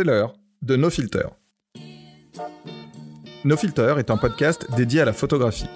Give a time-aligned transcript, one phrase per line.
[0.00, 1.26] c'est l'heure de No Filter.
[3.44, 5.68] No Filter est un podcast dédié à la photographie.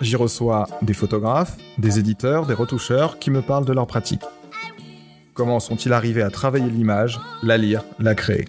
[0.00, 4.24] J'y reçois des photographes, des éditeurs, des retoucheurs qui me parlent de leur pratique.
[5.34, 8.46] Comment sont-ils arrivés à travailler l'image, la lire, la créer?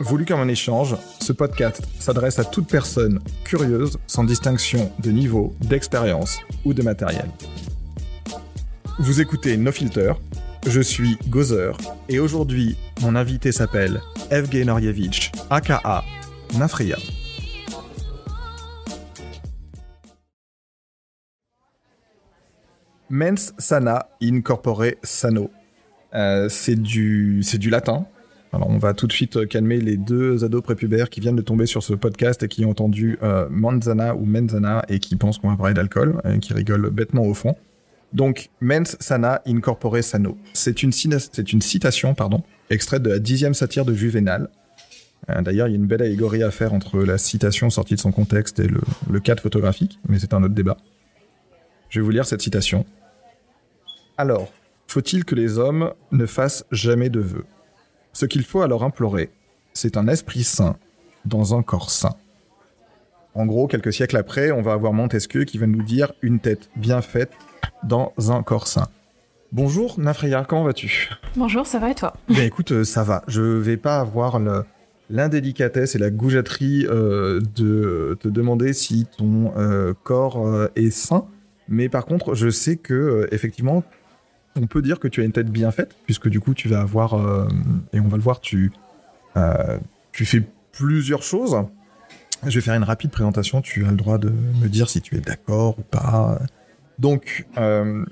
[0.00, 5.54] Voulu comme un échange, ce podcast s'adresse à toute personne curieuse sans distinction de niveau,
[5.60, 7.28] d'expérience ou de matériel.
[8.98, 10.14] Vous écoutez No Filter,
[10.66, 11.76] je suis Gozer
[12.08, 16.04] et aujourd'hui mon invité s'appelle Evgeny Oryevich, aka
[16.58, 16.96] Nafria.
[23.10, 25.50] Mens sana incorpore sano.
[26.14, 28.06] Euh, c'est du, c'est du latin.
[28.52, 31.66] Alors on va tout de suite calmer les deux ados prépubères qui viennent de tomber
[31.66, 35.50] sur ce podcast et qui ont entendu euh, manzana ou menzana et qui pensent qu'on
[35.50, 37.56] va parler d'alcool et qui rigolent bêtement au fond.
[38.12, 40.36] Donc, mens sana incorpore sano.
[40.52, 44.48] C'est une, c'est une citation, pardon, extraite de la dixième satire de Juvénal.
[45.30, 48.00] Euh, D'ailleurs, il y a une belle allégorie à faire entre la citation sortie de
[48.00, 50.76] son contexte et le, le cadre photographique, mais c'est un autre débat.
[51.88, 52.84] Je vais vous lire cette citation.
[54.18, 54.52] Alors,
[54.88, 57.46] faut-il que les hommes ne fassent jamais de vœux?
[58.12, 59.30] Ce qu'il faut alors implorer,
[59.72, 60.76] c'est un esprit saint
[61.24, 62.16] dans un corps saint.
[63.34, 66.68] En gros, quelques siècles après, on va avoir Montesquieu qui va nous dire une tête
[66.76, 67.32] bien faite
[67.84, 68.88] dans un corps sain.
[69.52, 71.10] Bonjour Nafria, comment vas-tu?
[71.36, 72.14] Bonjour, ça va et toi?
[72.28, 73.22] Ben écoute, euh, ça va.
[73.28, 74.40] Je vais pas avoir
[75.10, 81.26] l'indélicatesse et la goujaterie euh, de te demander si ton euh, corps euh, est sain,
[81.68, 83.84] mais par contre, je sais que effectivement,
[84.56, 86.80] on peut dire que tu as une tête bien faite, puisque du coup, tu vas
[86.80, 87.14] avoir
[87.92, 88.72] et on va le voir, tu
[90.12, 91.56] tu fais plusieurs choses.
[92.46, 93.62] Je vais faire une rapide présentation.
[93.62, 96.38] Tu as le droit de me dire si tu es d'accord ou pas.
[97.02, 98.04] Donc, euh,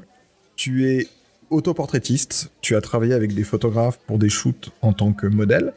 [0.56, 1.06] tu es
[1.48, 5.72] autoportraitiste, tu as travaillé avec des photographes pour des shoots en tant que modèle.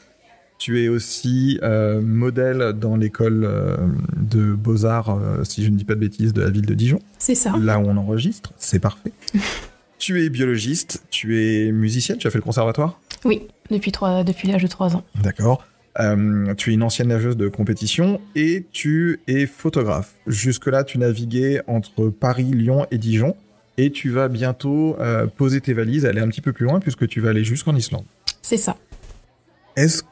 [0.57, 3.77] Tu es aussi euh, modèle dans l'école euh,
[4.17, 7.35] de beaux-arts, si je ne dis pas de bêtises, de la ville de Dijon, C'est
[7.35, 7.53] ça.
[7.61, 9.11] là où on enregistre, c'est parfait.
[9.99, 12.99] tu es biologiste, tu es musicienne, tu as fait le conservatoire?
[13.25, 13.91] Oui, depuis,
[14.25, 15.03] depuis l'âge de 3 ans.
[15.21, 15.63] D'accord.
[15.99, 20.13] Euh, tu es une ancienne nageuse de compétition et tu es photographe.
[20.25, 23.35] Jusque-là, tu naviguais entre Paris, Lyon et Dijon.
[23.77, 27.07] Et tu vas bientôt euh, poser tes valises, aller un petit peu plus loin puisque
[27.07, 28.05] tu vas aller jusqu'en Islande.
[28.41, 28.77] C'est ça.
[29.75, 30.03] Est-ce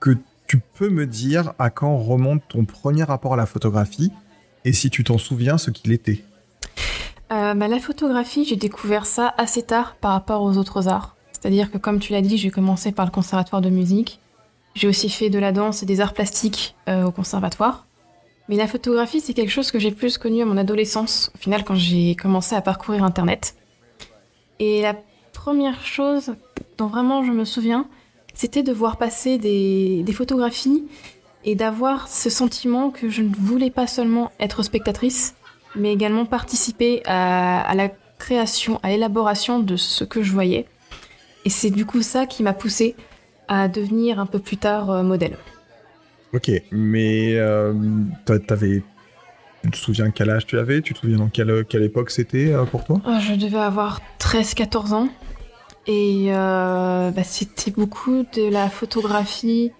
[0.00, 0.16] que
[0.48, 4.10] tu peux me dire à quand remonte ton premier rapport à la photographie
[4.64, 6.24] et si tu t'en souviens ce qu'il était?
[7.32, 11.16] Euh, bah, la photographie, j'ai découvert ça assez tard par rapport aux autres arts.
[11.32, 14.18] C'est-à-dire que, comme tu l'as dit, j'ai commencé par le conservatoire de musique.
[14.74, 17.86] J'ai aussi fait de la danse et des arts plastiques euh, au conservatoire.
[18.48, 21.64] Mais la photographie, c'est quelque chose que j'ai plus connu à mon adolescence, au final,
[21.64, 23.54] quand j'ai commencé à parcourir Internet.
[24.58, 24.94] Et la
[25.32, 26.34] première chose
[26.76, 27.86] dont vraiment je me souviens,
[28.34, 30.84] c'était de voir passer des, photographies
[31.44, 35.34] et d'avoir ce sentiment que je ne voulais pas seulement être spectatrice,
[35.74, 40.66] mais également participer à, à la création, à l'élaboration de ce que je voyais.
[41.44, 42.96] Et c'est du coup ça qui m'a poussée
[43.48, 45.36] à devenir un peu plus tard euh, modèle.
[46.32, 47.72] Ok, mais euh,
[48.24, 48.82] t'a- t'avais...
[49.62, 50.82] Tu te souviens quel âge tu avais?
[50.82, 53.00] Tu te souviens dans quelle, quelle époque c'était euh, pour toi?
[53.20, 55.08] Je devais avoir 13-14 ans.
[55.86, 59.72] Et euh, bah, c'était beaucoup de la photographie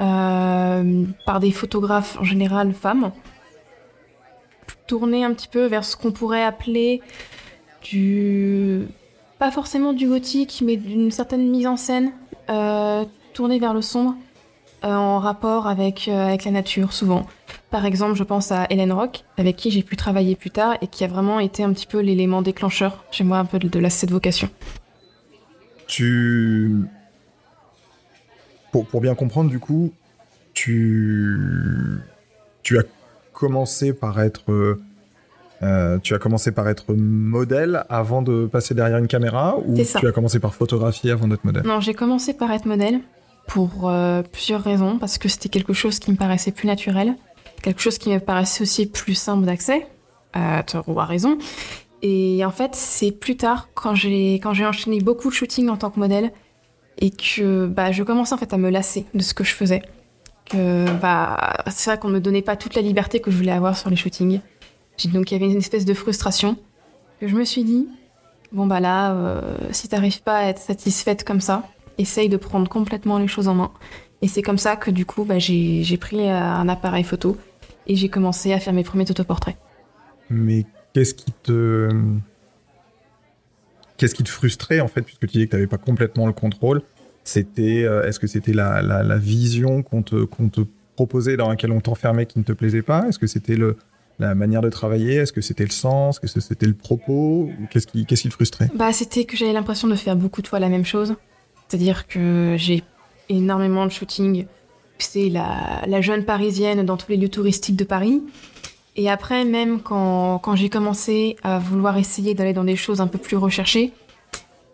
[0.00, 3.12] euh, par des photographes en général femmes.
[4.86, 7.00] Tourner un petit peu vers ce qu'on pourrait appeler
[7.82, 8.82] du.
[9.44, 12.12] Pas forcément du gothique, mais d'une certaine mise en scène.
[12.48, 14.16] Euh, tourner vers le sombre
[14.84, 17.26] euh, en rapport avec, euh, avec la nature, souvent.
[17.70, 20.86] Par exemple, je pense à Hélène Rock, avec qui j'ai pu travailler plus tard et
[20.86, 23.78] qui a vraiment été un petit peu l'élément déclencheur chez moi un peu de, de
[23.78, 24.48] la, cette vocation.
[25.88, 26.74] Tu.
[28.72, 29.92] Pour, pour bien comprendre, du coup,
[30.54, 31.98] tu.
[32.62, 32.84] Tu as
[33.34, 34.78] commencé par être.
[35.64, 39.76] Euh, euh, tu as commencé par être modèle avant de passer derrière une caméra ou
[39.76, 41.64] tu as commencé par photographier avant d'être modèle?
[41.64, 43.00] Non, j'ai commencé par être modèle
[43.46, 47.14] pour euh, plusieurs raisons, parce que c'était quelque chose qui me paraissait plus naturel,
[47.62, 49.86] quelque chose qui me paraissait aussi plus simple d'accès,
[50.32, 51.38] à tort ou à raison.
[52.02, 55.76] Et en fait, c'est plus tard, quand j'ai quand j'ai enchaîné beaucoup de shootings en
[55.76, 56.32] tant que modèle,
[56.98, 59.82] et que bah, je commençais en fait à me lasser de ce que je faisais.
[60.46, 63.52] Que bah, c'est vrai qu'on ne me donnait pas toute la liberté que je voulais
[63.52, 64.40] avoir sur les shootings.
[65.12, 66.56] Donc il y avait une espèce de frustration
[67.20, 67.88] que je me suis dit,
[68.52, 71.68] bon bah là, euh, si t'arrives pas à être satisfaite comme ça,
[71.98, 73.70] essaye de prendre complètement les choses en main.
[74.22, 77.36] Et c'est comme ça que du coup, bah, j'ai pris euh, un appareil photo
[77.86, 79.56] et j'ai commencé à faire mes premiers autoportraits.
[80.30, 80.64] Mais
[80.94, 81.90] qu'est-ce qui te.
[83.96, 86.32] qu'est-ce qui te frustrait en fait, puisque tu disais que tu n'avais pas complètement le
[86.32, 86.82] contrôle?
[87.24, 90.60] C'était, est-ce que c'était la, la, vision qu'on te, te
[90.94, 93.08] proposait dans laquelle on t'enfermait qui ne te plaisait pas?
[93.08, 93.78] Est-ce que c'était le
[94.18, 97.86] la manière de travailler Est-ce que c'était le sens Est-ce que c'était le propos Qu'est-ce
[97.86, 98.70] qui, qu'est-ce qui frustrait?
[98.74, 101.16] Bah, c'était que j'avais l'impression de faire beaucoup de fois la même chose.
[101.68, 102.82] C'est-à-dire que j'ai
[103.28, 104.46] énormément de shooting.
[104.98, 108.22] C'est la, la, jeune parisienne dans tous les lieux touristiques de Paris.
[108.96, 113.08] Et après, même quand, quand j'ai commencé à vouloir essayer d'aller dans des choses un
[113.08, 113.92] peu plus recherchées,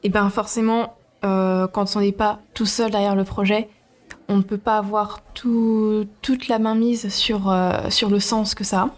[0.02, 3.68] et eh ben forcément, euh, quand on n'est pas tout seul derrière le projet,
[4.28, 8.54] on ne peut pas avoir tout, toute la main mise sur, euh, sur le sens
[8.54, 8.90] que ça a.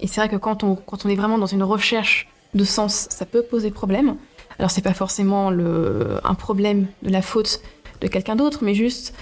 [0.00, 3.06] Et c'est vrai que quand on, quand on est vraiment dans une recherche de sens,
[3.10, 4.16] ça peut poser problème.
[4.58, 7.60] Alors c'est pas forcément le, un problème de la faute
[8.00, 9.14] de quelqu'un d'autre, mais juste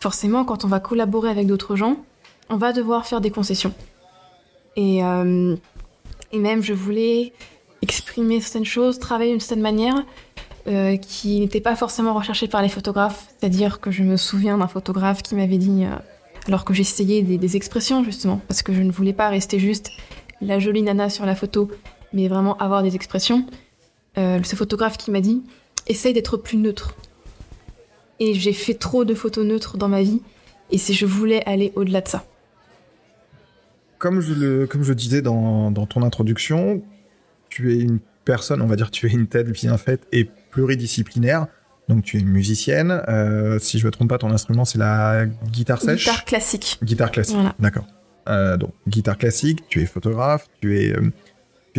[0.00, 1.96] forcément quand on va collaborer avec d'autres gens,
[2.50, 3.72] on va devoir faire des concessions.
[4.76, 5.56] Et, euh,
[6.32, 7.32] et même je voulais
[7.82, 10.04] exprimer certaines choses, travailler d'une certaine manière
[10.66, 13.28] euh, qui n'était pas forcément recherchée par les photographes.
[13.38, 15.94] C'est-à-dire que je me souviens d'un photographe qui m'avait dit, euh,
[16.46, 19.90] alors que j'essayais des, expressions justement, parce que je ne voulais pas rester juste
[20.40, 21.70] la jolie nana sur la photo,
[22.12, 23.46] mais vraiment avoir des expressions.
[24.18, 25.42] Euh, ce photographe qui m'a dit
[25.86, 26.96] essaye d'être plus neutre.
[28.20, 30.20] Et j'ai fait trop de photos neutres dans ma vie,
[30.70, 32.24] et si je voulais aller au-delà de ça.
[33.98, 36.82] Comme je le, disais dans, dans, ton introduction,
[37.48, 41.46] tu es une personne, on va dire, tu es une tête bien faite et pluridisciplinaire.
[41.88, 43.02] Donc tu es musicienne.
[43.08, 46.04] Euh, si je me trompe pas, ton instrument c'est la guitare sèche?
[46.04, 46.78] Guitare classique.
[46.82, 47.36] Guitare classique.
[47.58, 47.86] D'accord.
[48.28, 51.10] Euh, donc, guitare classique, tu es photographe, tu es, euh,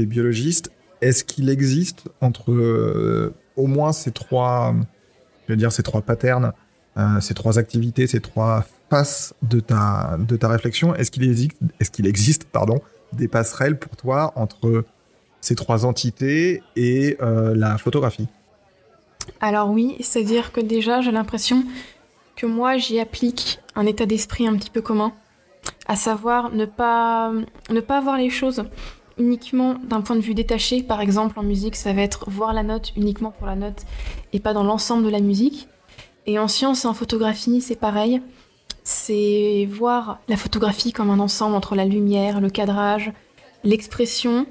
[0.06, 0.72] biologiste.
[1.02, 4.76] Est-ce qu'il existe entre au moins ces trois,
[5.48, 6.52] je veux dire, ces trois patterns,
[7.22, 10.94] ces trois activités, ces trois faces de ta, de ta réflexion?
[10.96, 12.82] Est-ce qu'il existe, est-ce qu'il existe pardon,
[13.14, 14.84] des passerelles pour toi entre
[15.42, 18.28] ces trois entités et la photographie?
[19.42, 21.64] Alors oui, c'est-à-dire que déjà j'ai l'impression
[22.36, 25.14] que moi j'y applique un état d'esprit un petit peu commun
[25.88, 27.32] à savoir ne pas,
[27.70, 28.64] ne pas voir les choses
[29.18, 30.84] uniquement d'un point de vue détaché.
[30.84, 33.84] Par exemple, en musique, ça va être voir la note uniquement pour la note
[34.34, 35.68] et pas dans l'ensemble de la musique.
[36.26, 38.22] Et en science et en photographie, c'est pareil.
[38.84, 43.12] C'est voir la photographie comme un ensemble entre la lumière, le cadrage,
[43.64, 44.48] l'expression.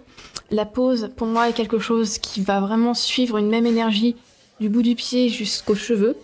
[0.51, 4.17] La pose, pour moi, est quelque chose qui va vraiment suivre une même énergie
[4.65, 6.17] du bout du pied jusqu'aux cheveux.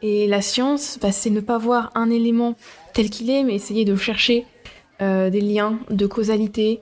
[0.00, 2.56] Et la science, bah, c'est ne pas voir un élément
[2.94, 4.46] tel qu'il est, mais essayer de chercher
[5.02, 6.80] euh, des liens de causalité,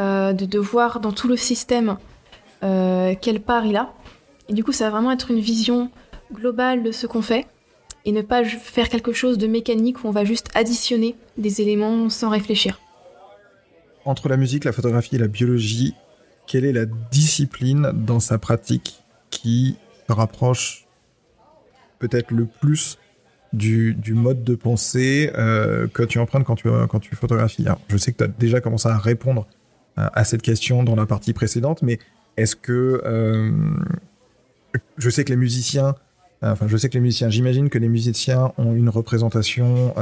[0.00, 1.96] euh, de, voir dans tout le système
[2.64, 3.94] euh, quelle part il a.
[4.48, 5.92] Et du coup, ça va vraiment être une vision
[6.32, 7.46] globale de ce qu'on fait
[8.04, 12.08] et ne pas faire quelque chose de mécanique où on va juste additionner des éléments
[12.08, 12.80] sans réfléchir.
[14.04, 15.94] Entre la musique, la photographie et la biologie,
[16.48, 19.76] quelle est la discipline dans sa pratique qui
[20.12, 20.86] rapproche
[21.98, 22.98] peut-être le plus
[23.52, 27.66] du, mode de pensée euh, que tu empruntes quand tu, quand tu photographies.
[27.88, 29.46] je sais que tu as déjà commencé à répondre
[29.98, 31.98] euh, à cette question dans la partie précédente, mais
[32.36, 33.50] est-ce que euh,
[34.98, 35.94] je sais que les musiciens,
[36.42, 39.94] enfin je sais que les musiciens, j'imagine que les musiciens ont une représentation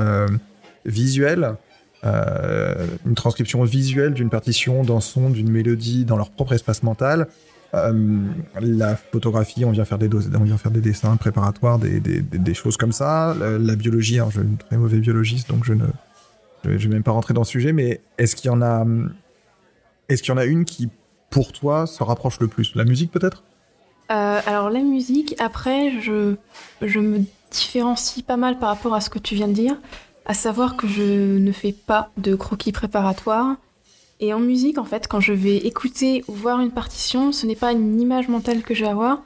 [0.84, 1.54] visuelle,
[2.04, 7.28] une transcription visuelle d'une partition, d'un son, d'une mélodie dans leur propre espace mental.
[7.74, 8.24] Euh,
[8.60, 10.08] la photographie, on vient faire des
[10.80, 13.34] dessins préparatoires, des, choses comme ça.
[13.38, 15.84] La, biologie, je suis un très mauvais biologiste, donc je ne
[16.64, 18.86] je, vais même pas rentrer dans le sujet, mais est-ce qu'il y en a
[20.08, 20.88] est-ce y en a une qui
[21.28, 22.74] pour toi se rapproche le plus?
[22.74, 23.44] La musique peut-être?
[24.10, 26.36] Euh, Alors la musique, après je
[26.80, 29.76] je me différencie pas mal par rapport à ce que tu viens de dire,
[30.24, 33.56] à savoir que je ne fais pas de croquis préparatoires
[34.20, 37.56] et en musique, en fait, quand je vais écouter ou voir une partition, ce n'est
[37.56, 39.22] pas une image mentale que je vais avoir,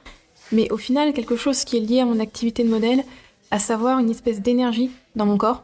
[0.51, 3.03] mais au final quelque chose qui est lié à mon activité de modèle,
[3.49, 5.63] à savoir une espèce d'énergie dans mon corps,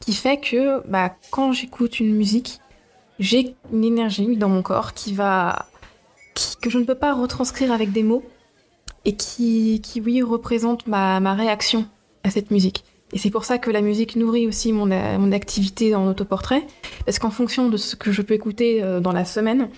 [0.00, 2.60] qui fait que bah, quand j'écoute une musique,
[3.18, 5.66] j'ai une énergie dans mon corps qui va,
[6.60, 8.24] que je ne peux pas retranscrire avec des mots,
[9.04, 11.86] et qui, qui oui, représente ma, ma réaction
[12.24, 12.84] à cette musique.
[13.12, 16.66] Et c'est pour ça que la musique nourrit aussi mon, mon activité en autoportrait,
[17.04, 19.68] parce qu'en fonction de ce que je peux écouter euh, dans la semaine,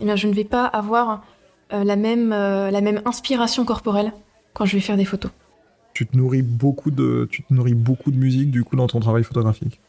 [0.00, 1.24] eh bien, je ne vais pas avoir
[1.72, 4.12] euh, la, même, euh, la même inspiration corporelle
[4.52, 5.30] quand je vais faire des photos.
[5.94, 9.00] Tu te nourris beaucoup de, tu te nourris beaucoup de musique du coup dans ton
[9.00, 9.80] travail photographique?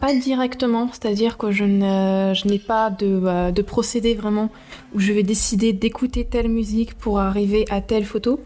[0.00, 4.50] Pas directement, c'est-à-dire que je n'ai pas de, de procédé vraiment
[4.92, 8.40] où je vais décider d'écouter telle musique pour arriver à telle photo,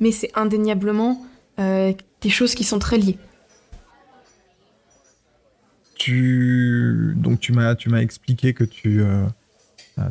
[0.00, 1.22] mais c'est indéniablement
[1.58, 3.18] des choses qui sont très liées.
[6.00, 9.26] Tu donc tu m'as tu m'as expliqué que tu euh,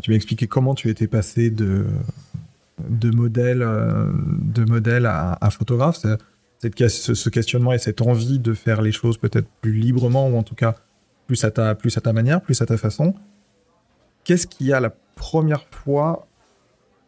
[0.01, 1.87] tu m'as expliqué comment tu étais passé de
[2.87, 8.93] de modèle, de modèle à, photographe cette, ce questionnement et cette envie de faire les
[8.93, 10.75] choses peut-être plus librement ou en tout cas
[11.27, 13.13] plus à ta, plus à ta manière, plus à ta façon.
[14.23, 16.27] Qu'est-ce qui a la première fois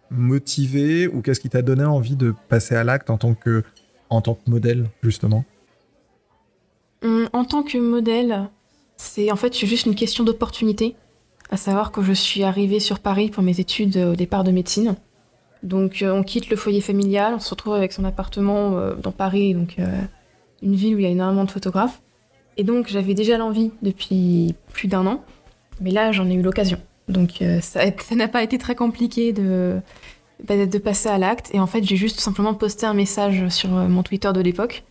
[0.09, 3.63] motivé ou qu'est-ce qui t'a donné envie de passer à l'acte en tant que
[4.09, 5.45] en tant que modèle justement?
[7.03, 8.49] Hum, En tant que modèle,
[9.01, 10.95] c'est en fait juste une question d'opportunité.
[11.49, 14.95] À savoir que je suis arrivée sur Paris pour mes études au départ de médecine.
[15.63, 19.11] Donc euh, on quitte le foyer familial, on se retrouve avec son appartement euh, dans
[19.11, 19.85] Paris, donc euh,
[20.61, 22.01] une ville où il y a énormément de photographes.
[22.57, 25.23] Et donc j'avais déjà l'envie depuis plus d'un an,
[25.81, 26.77] mais là j'en ai eu l'occasion.
[27.09, 29.79] Donc ça n'a pas été très compliqué de,
[30.47, 31.49] bah, de passer à l'acte.
[31.53, 34.83] Et en fait j'ai juste simplement posté un message sur mon Twitter de l'époque.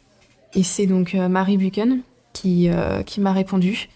[0.55, 1.99] Et c'est donc Marie Buchan
[2.33, 2.71] qui
[3.19, 3.89] m'a répondu,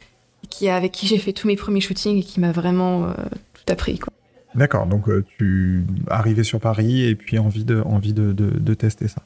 [0.58, 3.12] qui, avec qui j'ai fait tous mes premiers shootings et qui m'a vraiment
[3.54, 3.99] tout appris.
[3.99, 4.12] Quoi.
[4.54, 9.08] D'accord, donc euh, tu arrivais sur Paris et puis envie de, envie de, de, tester
[9.08, 9.23] ça.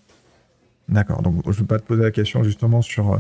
[0.88, 3.18] D'accord, donc je ne vais pas te poser la question justement sur euh,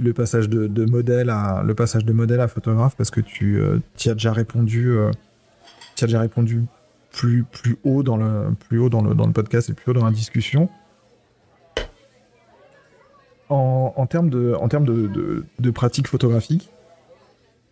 [0.00, 3.60] le passage de, de, modèle à le passage de modèle à photographe parce que tu
[3.60, 6.64] euh, as déjà répondu, as déjà répondu
[7.12, 9.94] plus, plus haut dans le plus haut dans le, dans le podcast et plus haut
[9.94, 10.68] dans la discussion.
[13.48, 16.70] En, en termes de en de, de, de pratique photographique,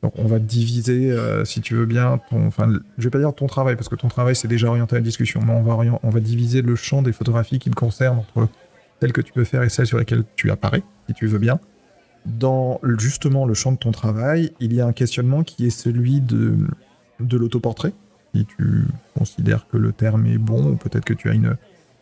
[0.04, 3.32] donc on va diviser, euh, si tu veux bien, ton, enfin, je vais pas dire
[3.34, 5.98] ton travail parce que ton travail c'est déjà orienté à la discussion, mais on va,
[6.02, 8.50] on va diviser le champ des photographies qui te concernent entre
[9.00, 11.58] celles que tu peux faire et celles sur lesquelles tu apparais, si tu veux bien.
[12.26, 16.20] Dans justement le champ de ton travail, il y a un questionnement qui est celui
[16.20, 16.58] de,
[17.20, 17.94] de l'autoportrait.
[18.34, 18.84] Si tu
[19.16, 21.56] considères que le terme est bon, ou peut-être que tu as une,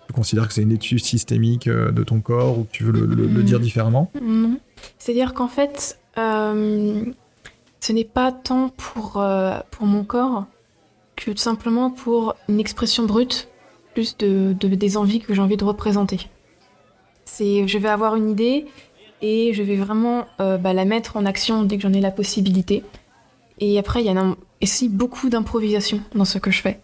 [0.08, 2.92] tu considères que c'est une étude systémique euh, de ton corps, ou que tu veux
[2.92, 4.10] le, dire différemment.
[4.20, 4.58] Non.
[4.98, 7.04] C'est-à-dire qu'en fait, euh,
[7.82, 10.46] ce n'est pas tant pour, euh, pour mon corps
[11.16, 13.48] que tout simplement pour une expression brute,
[13.92, 16.30] plus de, des envies que j'ai envie de représenter.
[17.24, 18.66] C'est, je vais avoir une idée
[19.20, 22.12] et je vais vraiment euh, bah, la mettre en action dès que j'en ai la
[22.12, 22.84] possibilité.
[23.58, 26.78] Et après, il y a aussi beaucoup d'improvisation dans ce que je fais.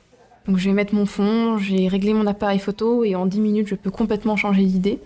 [0.49, 3.69] Donc je vais mettre mon fond, j'ai réglé mon appareil photo et en 10 minutes,
[3.69, 4.99] je peux complètement changer d'idée.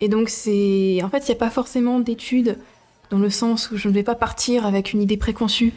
[0.00, 1.00] Et donc c'est...
[1.04, 2.58] En fait, il n'y a pas forcément d'études
[3.12, 5.74] dans le sens où je ne vais pas partir avec une idée préconçue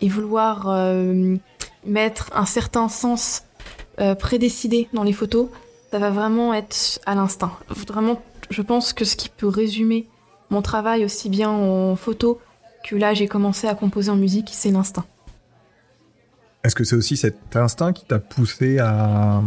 [0.00, 1.36] et vouloir euh,
[1.84, 3.42] mettre un certain sens
[3.98, 5.48] euh, prédécidé dans les photos.
[5.90, 7.52] Ça va vraiment être à l'instinct.
[7.68, 10.06] Vraiment, je pense que ce qui peut résumer
[10.50, 12.40] mon travail aussi bien en photo
[12.84, 15.06] que là j'ai commencé à composer en musique, c'est l'instinct.
[16.62, 19.42] Est-ce que c'est aussi cet instinct qui t'a poussé à,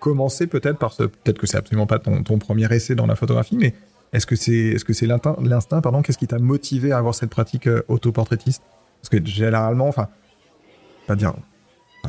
[0.00, 1.02] commencer peut-être par ce...
[1.02, 3.74] Peut-être que c'est absolument pas ton, premier essai dans la photographie, mais
[4.16, 7.30] est-ce que c'est est -ce c'est l'instinct, pardon Qu'est-ce qui t'a motivé à avoir cette
[7.30, 8.62] pratique euh, autoportraitiste?
[9.00, 10.08] Parce que généralement, enfin,
[11.06, 11.34] pas dire,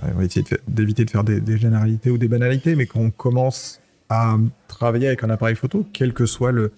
[0.01, 3.81] on va essayer d'éviter de, faire des, généralités ou des banalités, mais quand on commence
[4.09, 4.37] à
[4.67, 6.71] travailler avec un appareil photo, quel que soit le,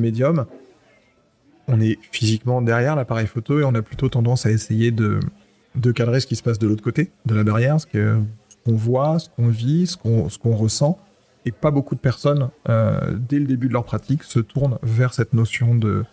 [0.00, 0.46] médium,
[1.68, 5.20] on est physiquement derrière l'appareil photo et on a plutôt tendance à essayer de,
[5.76, 9.18] de cadrer ce qui se passe de l'autre côté de la barrière, ce qu'on voit,
[9.20, 10.98] ce qu'on vit, ce qu'on ressent
[11.44, 15.12] et pas beaucoup de personnes, euh, dès le début de leur pratique, se tournent vers
[15.14, 16.04] cette notion de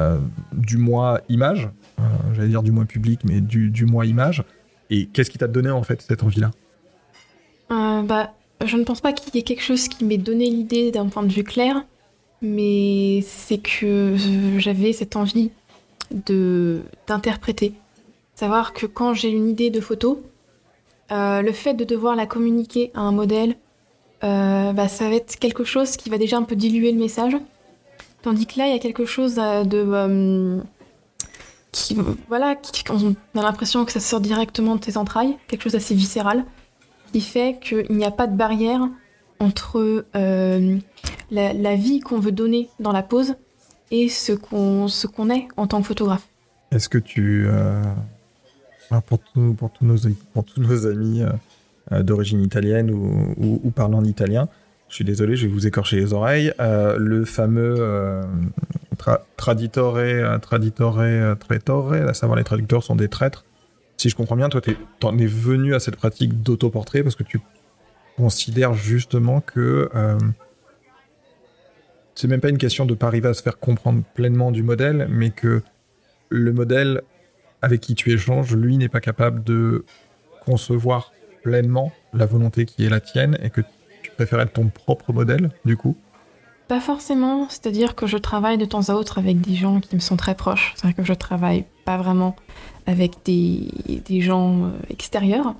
[0.00, 0.18] euh,
[0.52, 1.68] du moi image,
[1.98, 2.02] euh,
[2.34, 4.44] j'allais dire du moi public, mais du, du moi image.
[4.90, 6.50] Et qu'est-ce qui t'a donné en fait cette envie-là?
[7.68, 8.32] Bah,
[8.64, 11.24] Je ne pense pas qu'il y ait quelque chose qui m'ait donné l'idée d'un point
[11.24, 11.84] de vue clair,
[12.40, 14.14] mais c'est que
[14.56, 15.50] j'avais cette envie
[16.12, 17.74] de d'interpréter.
[18.36, 20.22] Savoir que quand j'ai une idée de photo,
[21.10, 23.56] le fait de devoir la communiquer à un modèle,
[24.24, 27.36] euh, bah, ça va être quelque chose qui va déjà un peu diluer le message.
[28.22, 29.84] Tandis que là, il y a quelque chose euh, de.
[29.86, 30.60] Euh,
[31.70, 31.96] qui,
[32.28, 32.56] voilà,
[32.90, 36.44] on a l'impression que ça sort directement de tes entrailles, quelque chose d'assez viscéral,
[37.12, 38.88] qui fait qu'il n'y a pas de barrière
[39.38, 40.04] entre
[41.30, 43.34] la, vie qu'on veut donner dans la pose
[43.90, 46.26] et ce qu'on qu'on est en tant que photographe.
[46.72, 47.46] Est-ce que tu.
[48.88, 49.98] pour, pour, tous nos,
[50.32, 51.22] pour tous nos amis
[51.90, 54.48] d'origine italienne ou, parlant italien.
[54.88, 56.52] Je suis désolé, je vais vous écorcher les oreilles.
[56.60, 58.22] Euh, le fameux euh,
[59.36, 59.98] traditore,
[60.40, 61.00] traditore,
[61.38, 63.44] traitore, à savoir les traducteurs sont des traîtres.
[63.96, 64.60] Si je comprends bien, toi,
[65.00, 67.40] t'en es venu à cette pratique d'autoportrait parce que tu
[68.16, 69.90] considères justement que
[72.14, 75.06] c'est même pas une question de pas arriver à se faire comprendre pleinement du modèle,
[75.08, 75.62] mais que
[76.30, 77.02] le modèle
[77.62, 79.84] avec qui tu échanges, lui, n'est pas capable de
[80.44, 83.60] concevoir pleinement la volonté qui est la tienne et que
[84.02, 85.96] tu préfères être ton propre modèle, du coup?
[86.68, 90.00] Pas forcément, c'est-à-dire que je travaille de temps à autre avec des gens qui me
[90.00, 90.74] sont très proches.
[90.76, 92.36] C'est-à-dire que je travaille pas vraiment
[92.86, 93.68] avec des,
[94.04, 95.54] des gens euh, extérieurs.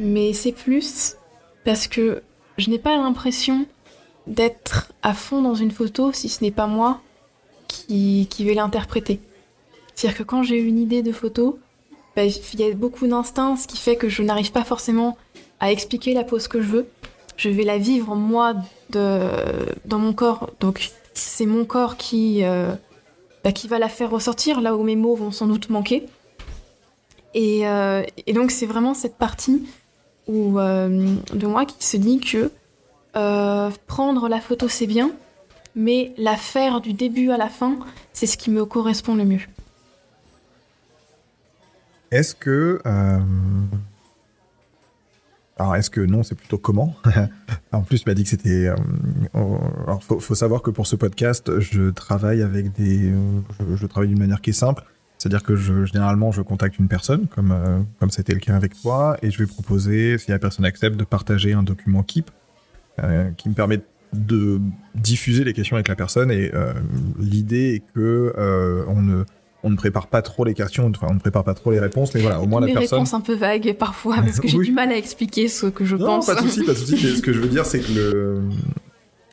[0.00, 1.16] Mais c'est plus
[1.64, 2.22] parce que
[2.58, 3.66] je n'ai pas l'impression
[4.26, 7.00] d'être à fond dans une photo si ce n'est pas moi
[7.68, 9.20] qui, qui vais l'interpréter.
[9.94, 11.58] C'est-à-dire que quand j'ai une idée de photo,
[12.16, 15.16] bah, il y a beaucoup d'instinct, ce qui fait que je n'arrive pas forcément
[15.60, 16.88] à expliquer la pose que je veux.
[17.36, 18.54] Je vais la vivre moi
[18.90, 19.20] de,
[19.84, 20.50] dans mon corps.
[20.60, 22.72] Donc c'est mon corps qui, euh,
[23.44, 26.06] bah, qui va la faire ressortir là où mes mots vont sans doute manquer.
[27.34, 29.62] Et, euh, et donc c'est vraiment cette partie
[30.26, 32.50] où, euh, de moi qui se dit que
[33.86, 35.10] prendre la photo c'est bien,
[35.74, 37.78] mais la faire du début à la fin,
[38.12, 39.40] c'est ce qui me correspond le mieux.
[42.10, 42.80] Est-ce que.
[42.84, 43.18] Euh,
[45.56, 46.96] alors, est-ce que non, c'est plutôt comment
[47.72, 48.68] En plus, tu m'as dit que c'était.
[48.68, 48.76] Euh,
[49.34, 53.12] alors, faut, faut, savoir que pour ce podcast, je travaille avec des.
[53.76, 54.82] Je, travaille d'une manière qui est simple.
[55.18, 59.18] C'est-à-dire que généralement, je contacte une personne, comme euh, comme c'était le cas avec toi,
[59.22, 62.30] et je vais proposer, si la personne accepte, de partager un document Keep
[63.38, 63.80] qui me permet
[64.12, 64.60] de
[64.94, 66.30] diffuser les questions avec la personne.
[66.30, 66.52] Et
[67.18, 68.34] l'idée est que
[68.88, 69.24] on ne
[69.62, 72.14] on ne prépare pas trop les questions, enfin on ne prépare pas trop les réponses,
[72.14, 72.98] mais voilà, au moins la personne.
[72.98, 75.96] réponses un peu vagues parfois parce que j'ai du mal à expliquer ce que je
[75.96, 76.28] pense.
[76.28, 77.16] Non, pas de souci, pas de souci.
[77.16, 78.42] ce que je veux dire, c'est que le,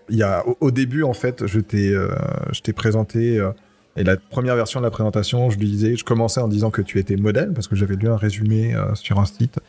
[0.09, 2.09] il y a au, début en fait, je t'ai, euh,
[2.51, 3.39] je t'ai présenté.
[3.39, 3.51] Euh,
[3.95, 6.99] et la première version de la présentation, je disais, je commençais en disant que tu
[6.99, 9.59] étais modèle parce que j'avais lu un résumé euh, sur un site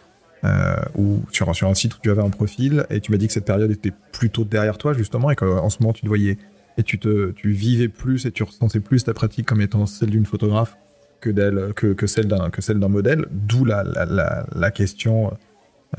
[0.97, 3.33] ou sur, sur un site où tu avais un profil et tu m'as dit que
[3.33, 6.39] cette période était plutôt derrière toi justement et qu'en ce moment tu te voyais
[6.79, 10.11] et tu te tu vivais plus et tu ressentais plus ta pratique comme étant celle
[10.11, 10.77] d'une photographe
[11.21, 13.27] que d'elle que, que celle d'un que celle d'un modèle.
[13.31, 15.33] D'où la, la, la, question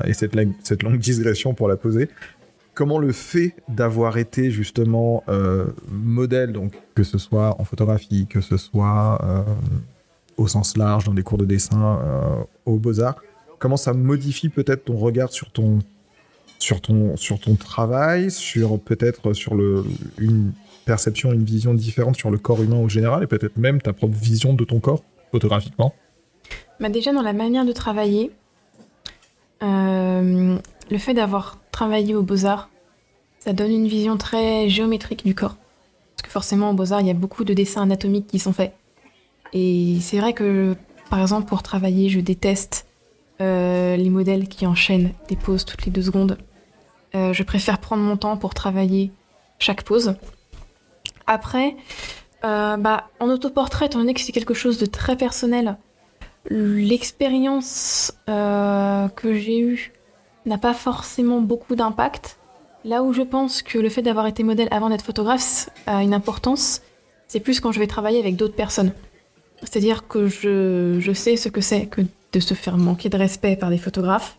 [0.00, 2.08] euh, et cette, cette longue digression pour la poser.
[2.72, 8.40] Comment le fait d'avoir été justement euh, modèle donc que ce soit en photographie que
[8.40, 9.42] ce soit euh,
[10.38, 11.98] au sens large dans des cours de dessin
[12.64, 13.20] aux beaux-arts
[13.58, 15.80] comment ça modifie peut-être ton regard sur ton
[16.58, 19.84] sur ton sur ton travail sur peut-être sur le
[20.18, 20.52] une
[20.84, 24.16] perception, une vision différente sur le corps humain au général et peut-être même ta propre
[24.16, 25.94] vision de ton corps photographiquement
[26.80, 28.32] bah Déjà dans la manière de travailler,
[29.62, 30.56] euh,
[30.90, 32.70] le fait d'avoir travaillé aux beaux-arts,
[33.38, 35.56] ça donne une vision très géométrique du corps.
[36.16, 38.74] Parce que forcément, aux beaux-arts, il y a beaucoup de dessins anatomiques qui sont faits.
[39.52, 40.76] Et c'est vrai que,
[41.08, 42.86] par exemple, pour travailler, je déteste
[43.40, 46.36] euh, les modèles qui enchaînent des poses toutes les deux secondes.
[47.14, 49.10] Euh, je préfère prendre mon temps pour travailler
[49.58, 50.14] chaque pose.
[51.30, 51.76] Après,
[52.44, 55.76] euh, bah, en autoportrait, étant donné que c'est quelque chose de très personnel,
[56.48, 59.92] l'expérience euh, que j'ai eue
[60.44, 62.36] n'a pas forcément beaucoup d'impact.
[62.84, 66.14] Là où je pense que le fait d'avoir été modèle avant d'être photographe a une
[66.14, 66.82] importance,
[67.28, 68.92] c'est plus quand je vais travailler avec d'autres personnes.
[69.60, 72.00] C'est-à-dire que je, je sais ce que c'est que
[72.32, 74.36] de se faire manquer de respect par des photographes.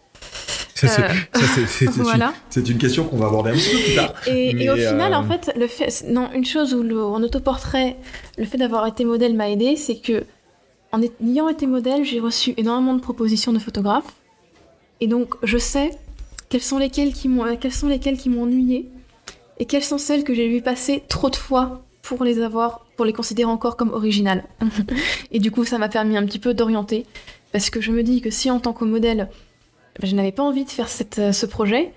[0.88, 4.14] C'est une, question qu'on va aborder un petit peu plus tard.
[4.28, 7.98] Et, au final, en euh, fait, le fait, non, une chose où en autoportrait,
[8.38, 10.24] le fait d'avoir été modèle m'a aidé, c'est que
[10.92, 14.14] en ayant été modèle, j'ai reçu énormément de propositions de photographes.
[15.00, 15.92] Et donc, je sais
[16.50, 18.90] quelles sont lesquelles qui m'ont, quelles sont lesquelles qui m'ont ennuyé
[19.60, 23.06] et quelles sont celles que j'ai vu passer trop de fois pour les avoir, pour
[23.06, 24.44] les considérer encore comme originales.
[25.32, 27.06] et du coup, ça m'a permis un petit peu d'orienter.
[27.52, 29.30] Parce que je me dis que si en tant que modèle,
[30.08, 30.88] je n'avais pas envie de faire
[31.20, 31.94] euh, ce projet,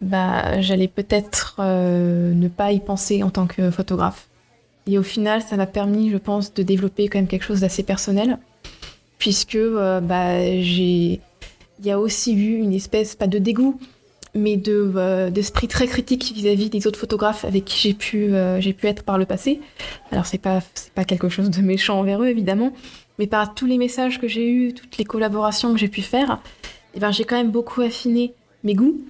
[0.00, 4.28] bah, j'allais peut-être euh, ne pas y penser en tant que photographe.
[4.86, 7.82] Et au final, ça m'a permis, je pense, de développer quand même quelque chose d'assez
[7.82, 8.38] personnel,
[9.18, 11.20] puisque euh, bah, j'ai,
[11.80, 13.78] il y a aussi eu une espèce, pas de dégoût,
[14.34, 18.86] mais de d'esprit très critique vis-à-vis des autres photographes avec qui j'ai pu j'ai pu
[18.86, 19.58] être par le passé.
[20.12, 22.72] Alors c'est pas c'est pas quelque chose de méchant envers eux évidemment,
[23.18, 26.40] mais par tous les messages que j'ai eus, toutes les collaborations que j'ai pu faire,
[26.98, 28.34] eh ben, j'ai quand même beaucoup affiné
[28.64, 29.00] mes goûts.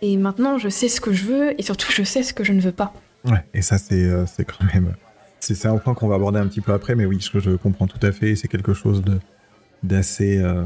[0.00, 2.52] Et maintenant, je sais ce que je veux et surtout, je sais ce que je
[2.52, 2.92] ne veux pas.
[3.24, 4.96] Ouais, et ça, c'est euh, quand même.
[5.38, 7.86] C'est un point qu'on va aborder un petit peu après, mais oui, je, je comprends
[7.86, 8.34] tout à fait.
[8.34, 9.00] C'est quelque chose
[9.84, 10.38] d'assez.
[10.38, 10.64] Euh,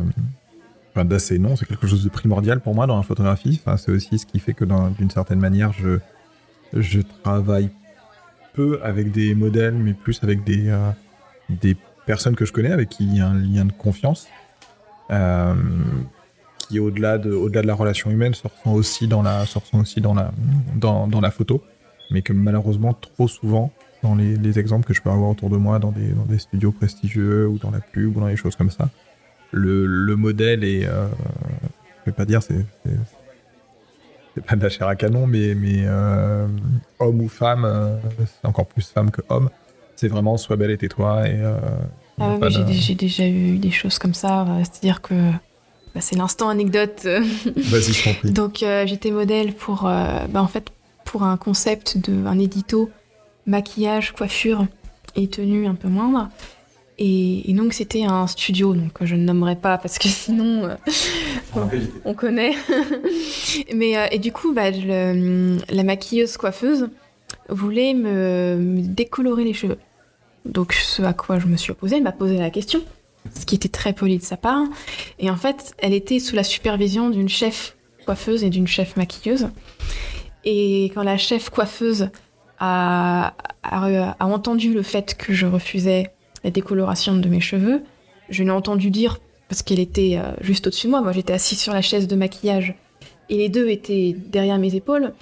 [0.95, 3.61] enfin, d'assez non, c'est quelque chose de primordial pour moi dans la photographie.
[3.63, 5.99] Enfin, c'est aussi ce qui fait que d'une certaine manière, je,
[6.73, 7.69] je travaille
[8.55, 10.91] peu avec des modèles, mais plus avec des, euh,
[11.51, 11.77] des
[12.07, 14.29] personnes que je connais, avec qui il y a un lien de confiance.
[15.11, 15.55] Euh,
[16.59, 20.01] qui au-delà de, au-delà de la relation humaine se ressent aussi dans la, se aussi
[20.01, 20.33] dans la,
[20.75, 21.63] dans, dans la photo,
[22.11, 25.57] mais que malheureusement trop souvent dans les, les, exemples que je peux avoir autour de
[25.57, 28.57] moi dans des, dans des studios prestigieux ou dans la pub ou dans les choses
[28.57, 28.89] comme ça,
[29.53, 31.07] le, le modèle est, euh,
[32.01, 32.65] je vais pas dire c'est,
[34.47, 36.47] pas de la chair à canon, mais, mais euh,
[36.99, 39.51] homme ou femme, euh, c'est encore plus femme que homme,
[39.95, 41.25] c'est vraiment sois belle et tais-toi
[42.19, 44.43] ah j'ai déjà eu des choses comme ça.
[44.43, 45.15] Euh, c'est-à-dire que
[45.95, 47.03] bah, c'est l'instant anecdote.
[47.57, 48.31] Vas-y, je t'en prie.
[48.31, 50.71] Donc j'étais modèle pour, bah, en fait,
[51.05, 52.91] pour un concept de un édito
[53.47, 54.67] maquillage, coiffure
[55.15, 56.29] et tenue un peu moindre.
[56.99, 60.77] Et, donc c'était un studio, donc je ne nommerai pas parce que sinon euh,
[62.05, 62.53] on, connaît.
[63.75, 66.89] Mais euh, et du coup, bah, la maquilleuse coiffeuse
[67.49, 69.79] voulait me, décolorer les cheveux.
[70.47, 72.83] Donc ce à quoi je me suis opposée, elle m'a posé la question,
[73.35, 74.63] ce qui était très poli de sa part.
[75.19, 79.49] Et en fait, elle était sous la supervision d'une chef coiffeuse et d'une chef maquilleuse.
[80.45, 82.09] Et quand la chef coiffeuse
[82.59, 83.35] a,
[84.21, 86.11] entendu le fait que je refusais
[86.45, 87.83] la décoloration de mes cheveux.
[88.29, 91.61] Je l'ai entendu dire, parce qu'elle était euh, juste au-dessus de moi, moi j'étais assise
[91.61, 92.75] sur la chaise de maquillage,
[93.29, 95.13] et les deux étaient derrière mes épaules,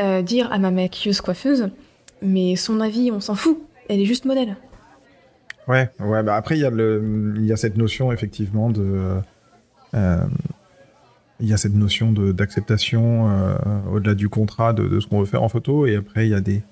[0.00, 1.70] euh, dire à ma maquilleuse coiffeuse,
[2.22, 3.58] mais son avis, on s'en fout,
[3.90, 4.56] elle est juste modèle.
[5.68, 9.20] Ouais, ouais, bah après il y, a y a cette notion effectivement de...
[9.94, 10.24] Euh,
[11.40, 13.56] il y a cette notion d'acceptation
[13.90, 16.34] au-delà du contrat de, de ce qu'on veut faire en photo, et après il y
[16.34, 16.62] a des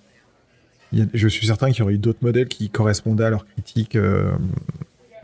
[0.93, 4.33] je suis certain qu'il y aurait eu d'autres modèles qui correspondaient à leurs critiques euh,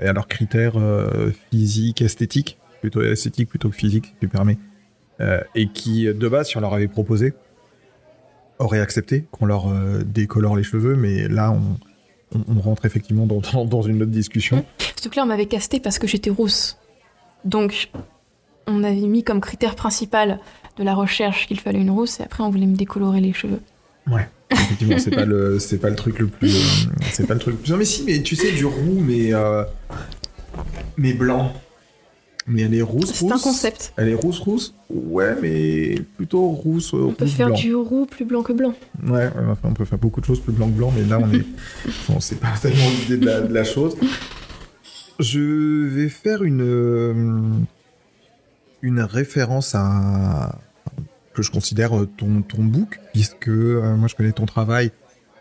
[0.01, 4.59] et à leurs critères euh, physiques, esthétiques, plutôt esthétiques plutôt que physiques, si tu permets,
[5.21, 7.33] euh, et qui, de base, si on leur avait proposé,
[8.59, 9.67] auraient accepté qu'on leur
[10.05, 11.79] décolore les cheveux, mais là, on,
[12.49, 14.65] on, rentre effectivement dans, dans, une autre discussion.
[14.79, 16.79] Surtout que là, on m'avait casté parce que j'étais rousse.
[17.45, 17.91] Donc,
[18.67, 20.39] on avait mis comme critère principal
[20.77, 23.61] de la recherche qu'il fallait une rousse, et après, on voulait me décolorer les cheveux.
[24.11, 24.29] Ouais.
[24.51, 27.67] Effectivement, c'est pas le, c'est pas le truc le plus, euh, c'est pas le truc.
[27.69, 29.65] Non mais si, mais tu sais du roux, mais euh,
[30.97, 31.53] mais blanc.
[32.47, 33.95] Mais elle est rousse, C'est un concept.
[33.97, 34.75] Elle est rousse, rousse.
[34.91, 36.93] Ouais, mais plutôt rousse.
[36.93, 38.75] On peut faire du roux plus blanc que blanc.
[39.03, 41.33] Ouais, enfin, on peut faire beaucoup de choses plus blanc que blanc, mais là, on
[41.33, 41.45] est.
[42.09, 43.97] bon, c'est pas tellement l'idée de la, de la, chose.
[45.21, 46.61] Je vais faire une.
[46.61, 47.41] Euh,
[48.83, 50.59] une référence à,
[51.35, 54.93] que je considère euh, ton, ton book, puisque euh, moi je connais ton travail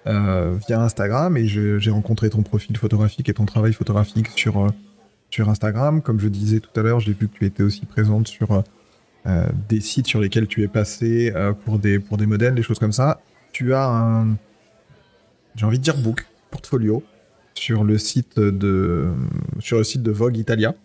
[0.07, 4.67] euh, via Instagram et j'ai rencontré ton profil photographique et ton travail photographique sur,
[5.33, 6.01] sur Instagram.
[6.01, 8.63] Comme je disais tout à l'heure, j'ai vu que tu étais aussi présente sur
[9.69, 11.33] des sites sur lesquels tu es passé
[11.65, 13.19] pour, des, pour des modèles, des choses comme ça.
[13.51, 14.37] Tu as un,
[15.55, 17.03] j'ai envie de dire book, portfolio,
[17.55, 19.11] sur le site de,
[19.59, 20.75] sur le site de Vogue Italia.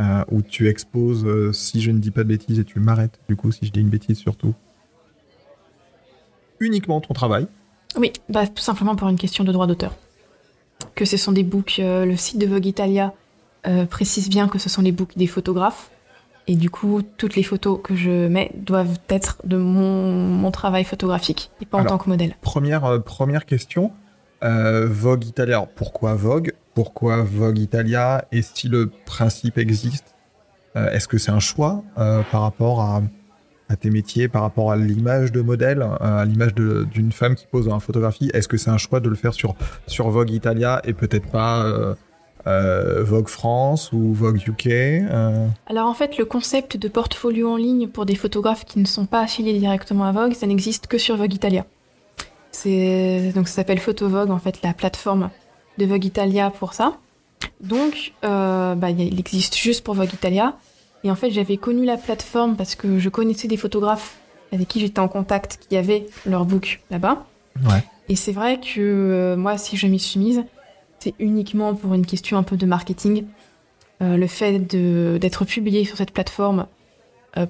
[0.00, 3.20] Euh, où tu exposes, euh, si je ne dis pas de bêtises, et tu m'arrêtes
[3.28, 4.52] du coup si je dis une bêtise surtout,
[6.58, 7.46] uniquement ton travail.
[7.96, 9.94] Oui, bah, tout simplement pour une question de droit d'auteur.
[10.96, 13.14] Que ce sont des books, euh, le site de Vogue Italia
[13.90, 15.90] précise bien que ce sont les books des photographes.
[16.46, 20.84] Et du coup, toutes les photos que je mets doivent être de mon, mon travail
[20.84, 22.36] photographique et pas en tant que modèle.
[22.42, 23.92] Première, première question.
[24.42, 26.52] Vogue Italia, pourquoi Vogue?
[26.74, 28.24] Pourquoi Vogue Italia?
[28.32, 30.16] Et si le principe existe
[30.76, 33.02] euh, Est-ce que c'est un choix euh, par rapport à,
[33.80, 37.66] tes métiers, par rapport à l'image de modèle, euh, à l'image d'une femme qui pose
[37.66, 38.30] dans la photographie?
[38.34, 39.54] Est-ce que c'est un choix de le faire sur,
[39.86, 41.64] sur Vogue Italia et peut-être pas
[42.46, 45.04] Vogue France ou Vogue UK
[45.66, 49.06] Alors en fait, le concept de portfolio en ligne pour des photographes qui ne sont
[49.06, 51.64] pas affiliés directement à Vogue, ça n'existe que sur Vogue Italia.
[52.64, 55.30] Donc ça s'appelle Photovogue, en fait, la plateforme
[55.78, 56.96] de Vogue Italia pour ça.
[57.60, 60.56] Donc, euh, bah, il existe juste pour Vogue Italia.
[61.02, 64.16] Et en fait, j'avais connu la plateforme parce que je connaissais des photographes
[64.52, 67.26] avec qui j'étais en contact qui avaient leur book là-bas.
[67.64, 67.84] Ouais.
[68.08, 70.44] Et c'est vrai que euh, moi, si je m'y suis mise,
[71.04, 73.24] c'est uniquement pour une question un peu de marketing.
[74.02, 76.66] Euh, le fait d'être publié sur cette plateforme,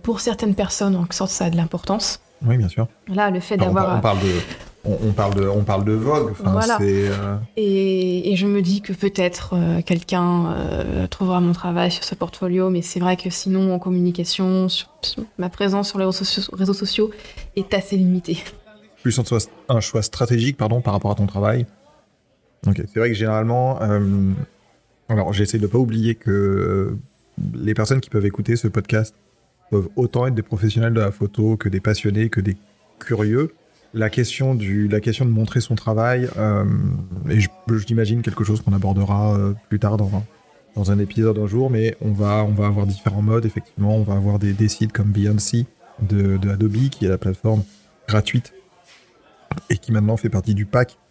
[0.02, 2.20] pour certaines personnes, en sorte, ça a de l'importance.
[2.46, 2.88] Oui, bien sûr.
[3.08, 3.98] Là, le fait d'avoir.
[3.98, 4.40] On, parle de
[4.84, 6.34] on, parle de, on parle de Vogue.
[6.44, 6.78] voilà.
[6.80, 12.14] Euh, et, je me dis que peut-être euh, quelqu'un euh, trouvera mon travail sur ce
[12.14, 14.66] portfolio, mais c'est vrai que sinon, en communication,
[15.38, 17.10] ma présence sur les réseaux sociaux,
[17.56, 18.38] est assez limitée.
[19.02, 21.66] Plus en soit un choix stratégique, pardon, par rapport à ton travail.
[22.72, 23.78] C'est vrai que généralement,
[25.08, 26.96] alors j'essaie de ne pas oublier que
[27.54, 29.14] les personnes qui peuvent écouter ce podcast
[29.70, 32.56] peuvent autant être des professionnels de la photo que des passionnés, que des
[32.98, 33.54] curieux.
[33.92, 36.64] La question du la question de montrer son travail euh,
[37.30, 37.38] et
[37.86, 40.24] j'imagine quelque chose qu'on abordera euh, plus tard dans
[40.74, 43.96] dans un épisode un jour mais on va on va avoir différents modes effectivement.
[43.96, 45.66] On va avoir des, sites comme Beyoncé
[46.02, 47.62] de, de, Adobe qui est la plateforme
[48.08, 48.52] gratuite
[49.70, 51.03] et qui maintenant fait partie du pack euh,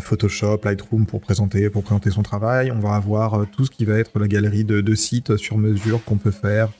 [0.00, 3.98] Photoshop Lightroom pour présenter pour présenter son travail on va avoir tout ce qui va
[3.98, 6.70] être la galerie de, sites sur mesure qu'on peut faire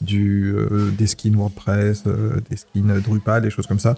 [0.00, 0.54] du
[0.96, 3.96] des skins WordPress des skins Drupal des choses comme ça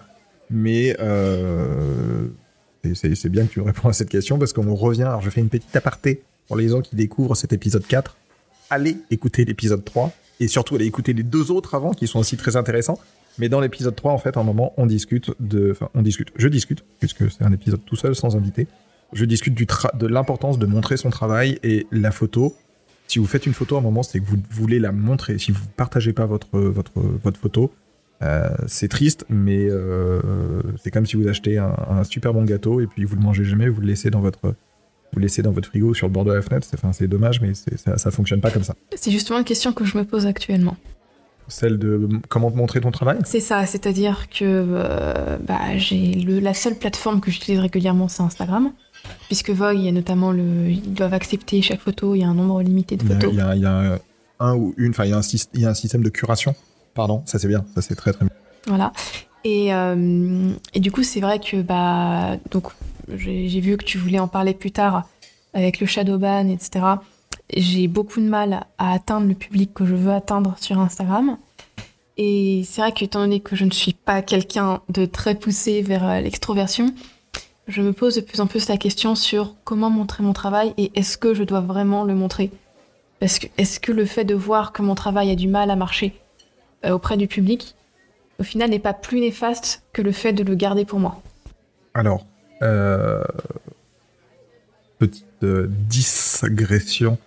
[0.50, 2.28] mais euh,
[2.94, 5.02] c'est bien que tu réponds à cette question parce qu'on revient.
[5.02, 8.16] Alors, je fais une petite aparté pour les gens qui découvrent cet épisode 4.
[8.70, 12.36] Allez écouter l'épisode 3 et surtout aller écouter les deux autres avant qui sont aussi
[12.36, 12.98] très intéressants.
[13.38, 15.72] Mais dans l'épisode 3, en fait, à un moment, on discute de.
[15.72, 16.28] Enfin, on discute.
[16.36, 18.66] Je discute, puisque c'est un épisode tout seul, sans invité.
[19.12, 22.54] Je discute de l'importance de montrer son travail et la photo.
[23.06, 25.38] Si vous faites une photo à un moment, c'est que vous voulez la montrer.
[25.38, 27.72] Si vous partagez pas votre, votre, votre photo,
[28.22, 30.20] euh, c'est triste, mais euh,
[30.82, 33.68] c'est comme si vous achetez un, super bon gâteau et puis vous le mangez jamais,
[33.68, 34.54] vous le laissez dans votre,
[35.12, 36.66] vous laissez dans votre frigo sur le bord de la fenêtre.
[36.74, 38.74] Enfin, c'est dommage, mais ça, ça fonctionne pas comme ça.
[38.96, 40.76] C'est justement une question que je me pose actuellement.
[41.48, 43.18] Celle de comment te montrer ton travail?
[43.24, 48.72] C'est ça, c'est-à-dire que euh, bah, j'ai la seule plateforme que j'utilise régulièrement, c'est Instagram.
[49.28, 52.28] Puisque Vogue, il y a notamment le, ils doivent accepter chaque photo, il y a
[52.28, 53.30] un nombre limité de photos.
[53.32, 53.98] Il y a,
[54.40, 55.22] un ou une, enfin il y, a un,
[55.54, 56.56] il y a un système de curation.
[56.94, 58.34] Pardon, ça c'est bien, ça c'est très très bien.
[58.66, 58.92] Voilà.
[59.44, 62.72] Et, euh, et du coup, c'est vrai que bah donc
[63.14, 65.08] j'ai vu que tu voulais en parler plus tard
[65.54, 66.96] avec le shadow ban, etc
[67.52, 71.38] j'ai beaucoup de mal à atteindre le public que je veux atteindre sur Instagram.
[72.16, 76.08] Et c'est vrai qu'étant donné que je ne suis pas quelqu'un de très poussé vers
[76.08, 76.94] euh, l'extroversion,
[77.68, 80.92] je me pose de plus en plus la question sur comment montrer mon travail et
[80.94, 82.50] est-ce que je dois vraiment le montrer?
[83.20, 85.76] Parce que est-ce que le fait de voir que mon travail a du mal à
[85.76, 86.14] marcher
[86.84, 87.74] euh, auprès du public,
[88.38, 91.20] au final, n'est pas plus néfaste que le fait de le garder pour moi?
[91.94, 92.26] Alors,
[92.62, 93.24] euh,
[94.98, 97.18] petite digression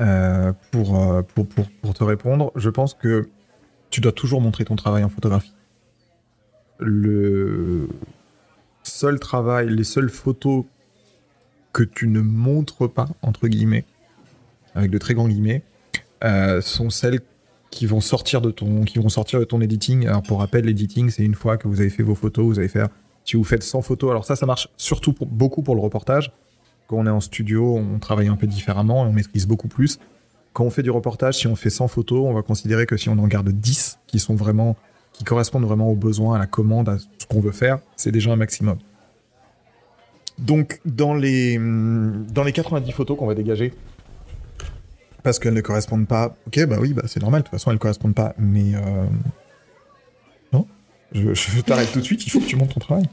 [0.00, 3.28] euh, pour, euh, pour, pour, pour, te répondre, je pense que
[3.90, 5.54] tu dois toujours montrer ton travail en photographie.
[6.80, 7.88] Le
[8.82, 10.64] seul travail, les seules photos
[11.72, 13.84] que tu ne montres pas, entre guillemets,
[14.74, 15.62] avec de très grands guillemets,
[16.24, 17.20] euh, sont celles
[17.70, 20.06] qui vont sortir de ton, qui vont sortir de ton editing.
[20.06, 22.68] Alors pour rappel, l'editing, c'est une fois que vous avez fait vos photos, vous allez
[22.68, 22.88] faire,
[23.24, 26.32] si vous faites 100 photos, alors ça, ça marche surtout pour, beaucoup pour le reportage.
[26.86, 29.98] Quand on est en studio, on travaille un peu différemment et on maîtrise beaucoup plus.
[30.52, 33.08] Quand on fait du reportage, si on fait 100 photos, on va considérer que si
[33.08, 34.76] on en garde 10 qui sont vraiment,
[35.12, 38.30] qui correspondent vraiment aux besoins, à la commande, à ce qu'on veut faire, c'est déjà
[38.32, 38.78] un maximum.
[40.38, 43.72] Donc, dans les, dans les 90 photos qu'on va dégager,
[45.22, 47.76] parce qu'elles ne correspondent pas, ok, bah oui, bah c'est normal, de toute façon, elles
[47.76, 48.74] ne correspondent pas, mais.
[48.74, 49.06] Euh...
[50.52, 50.66] Non
[51.12, 53.08] Je, je t'arrête tout de suite, il faut que tu montes ton travail.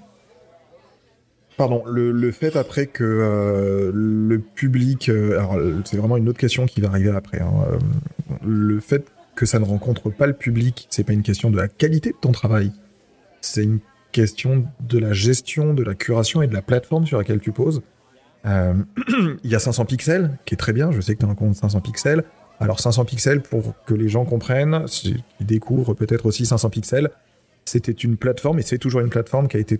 [1.57, 6.65] Pardon, le, fait après que euh, le public, euh, alors c'est vraiment une autre question
[6.65, 7.41] qui va arriver après.
[7.41, 7.77] Hein, euh,
[8.45, 11.67] le fait que ça ne rencontre pas le public, c'est pas une question de la
[11.67, 12.71] qualité de ton travail,
[13.41, 13.79] c'est une
[14.11, 17.81] question de la gestion, de la curation et de la plateforme sur laquelle tu poses.
[18.43, 20.91] Il y a 500 pixels, qui est très bien.
[20.91, 22.23] Je sais que tu as un compte 500 pixels.
[22.59, 27.11] Alors 500 pixels, pour que les gens comprennent, ils découvrent peut-être aussi 500 pixels,
[27.65, 29.79] c'était une plateforme et c'est toujours une plateforme qui a été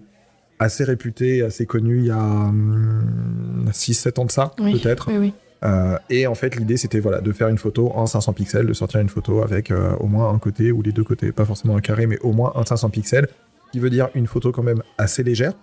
[0.62, 2.52] assez réputé, assez connu il y a
[3.72, 5.10] 6-7 hum, ans de ça, peut-être.
[5.64, 8.74] Euh, et en fait, l'idée, c'était voilà, de faire une photo en 500 pixels, de
[8.74, 11.76] sortir une photo avec euh, au moins un côté ou les deux côtés, pas forcément
[11.76, 13.28] un carré, mais au moins un 500 pixels,
[13.72, 15.54] qui veut dire une photo quand même assez légère.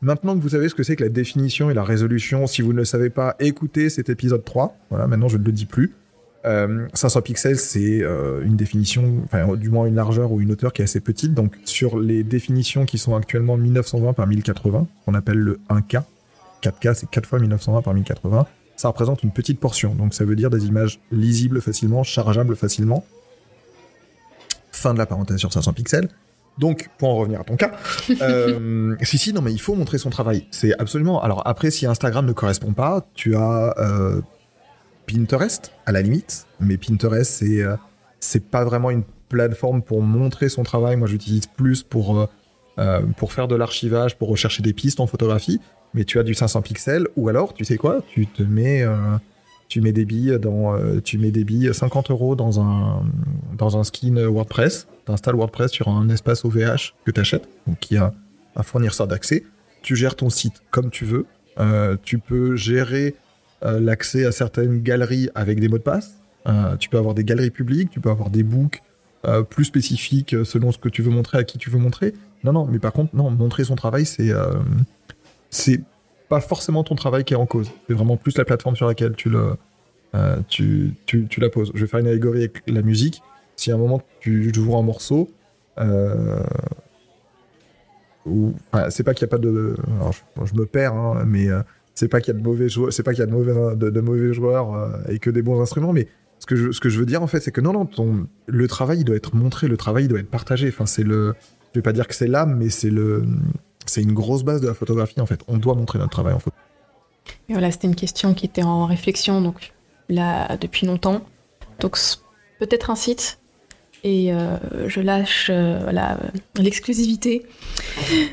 [0.00, 2.72] Maintenant que vous savez ce que c'est que la définition et la résolution, si vous
[2.72, 4.76] ne le savez pas, écoutez cet épisode 3.
[4.90, 5.94] Voilà, maintenant je ne le dis plus.
[6.44, 10.72] 500 euh, pixels, c'est euh, une définition, enfin, du moins une largeur ou une hauteur
[10.72, 11.34] qui est assez petite.
[11.34, 16.02] Donc, sur les définitions qui sont actuellement 1920 par 1080, qu'on appelle le 1K,
[16.62, 19.94] 4K, c'est 4 fois 1920 par 1080, ça représente une petite portion.
[19.94, 23.04] Donc, ça veut dire des images lisibles facilement, chargeables facilement.
[24.72, 26.08] Fin de la parenthèse sur 500 pixels.
[26.58, 27.70] Donc, pour en revenir à ton cas,
[28.20, 30.46] euh, si, si, non, mais il faut montrer son travail.
[30.50, 31.22] C'est absolument.
[31.22, 33.74] Alors, après, si Instagram ne correspond pas, tu as
[35.06, 36.46] Pinterest, à la limite.
[36.60, 37.76] Mais Pinterest, c'est euh,
[38.20, 40.96] c'est pas vraiment une plateforme pour montrer son travail.
[40.96, 42.26] Moi, j'utilise plus pour, euh,
[42.78, 45.60] euh, pour faire de l'archivage, pour rechercher des pistes en photographie.
[45.94, 48.82] Mais tu as du 500 pixels, ou alors, tu sais quoi, tu te mets,
[49.68, 53.02] tu mets des billes dans, tu mets des billes 50 euros dans un,
[53.58, 54.86] dans un skin WordPress.
[55.04, 58.14] Tu installes WordPress sur un espace OVH que tu achètes, donc qui a
[58.56, 59.44] un fournisseur d'accès.
[59.82, 61.26] Tu gères ton site comme tu veux.
[62.04, 63.14] tu peux gérer
[63.62, 66.22] l'accès à certaines galeries avec des mots de passe.
[66.48, 68.82] Euh, tu peux avoir des galeries publiques, tu peux avoir des books
[69.24, 72.14] euh, plus spécifiques selon ce que tu veux montrer à qui tu veux montrer.
[72.44, 74.32] Non, non, mais par contre, non, montrer son travail, c'est
[75.50, 75.80] c'est
[76.28, 77.70] pas forcément ton travail qui est en cause.
[77.86, 79.56] C'est vraiment plus la plateforme sur laquelle tu le
[80.48, 81.70] tu, tu, tu, la poses.
[81.74, 83.22] Je vais faire une allégorie avec la musique.
[83.56, 85.30] Si à un moment tu joues un morceau,
[88.26, 88.54] ou
[88.90, 89.76] c'est pas qu'il n'y a pas de.
[90.00, 91.46] Alors, je, me perds, hein, mais
[91.94, 93.76] c'est pas qu'il y a de mauvais joueurs, c'est pas qu'il y a de mauvais,
[93.76, 96.88] de, mauvais joueurs euh, et que des bons instruments, mais ce que je, ce que
[96.88, 99.68] je veux dire en fait, c'est que non, non, le travail il doit être montré,
[99.68, 100.68] le travail il doit être partagé.
[100.68, 101.34] Enfin, c'est le,
[101.72, 103.24] je vais pas dire que c'est l'âme, mais c'est le,
[103.86, 105.40] c'est une grosse base de la photographie en fait.
[105.48, 106.56] On doit montrer notre travail en photo.
[107.48, 109.72] Et voilà, c'était une question qui était en réflexion donc
[110.08, 111.22] là depuis longtemps.
[111.80, 111.96] Donc
[112.58, 113.38] peut-être un site
[114.04, 114.56] et euh,
[114.88, 115.92] je lâche euh,
[116.56, 117.46] l'exclusivité.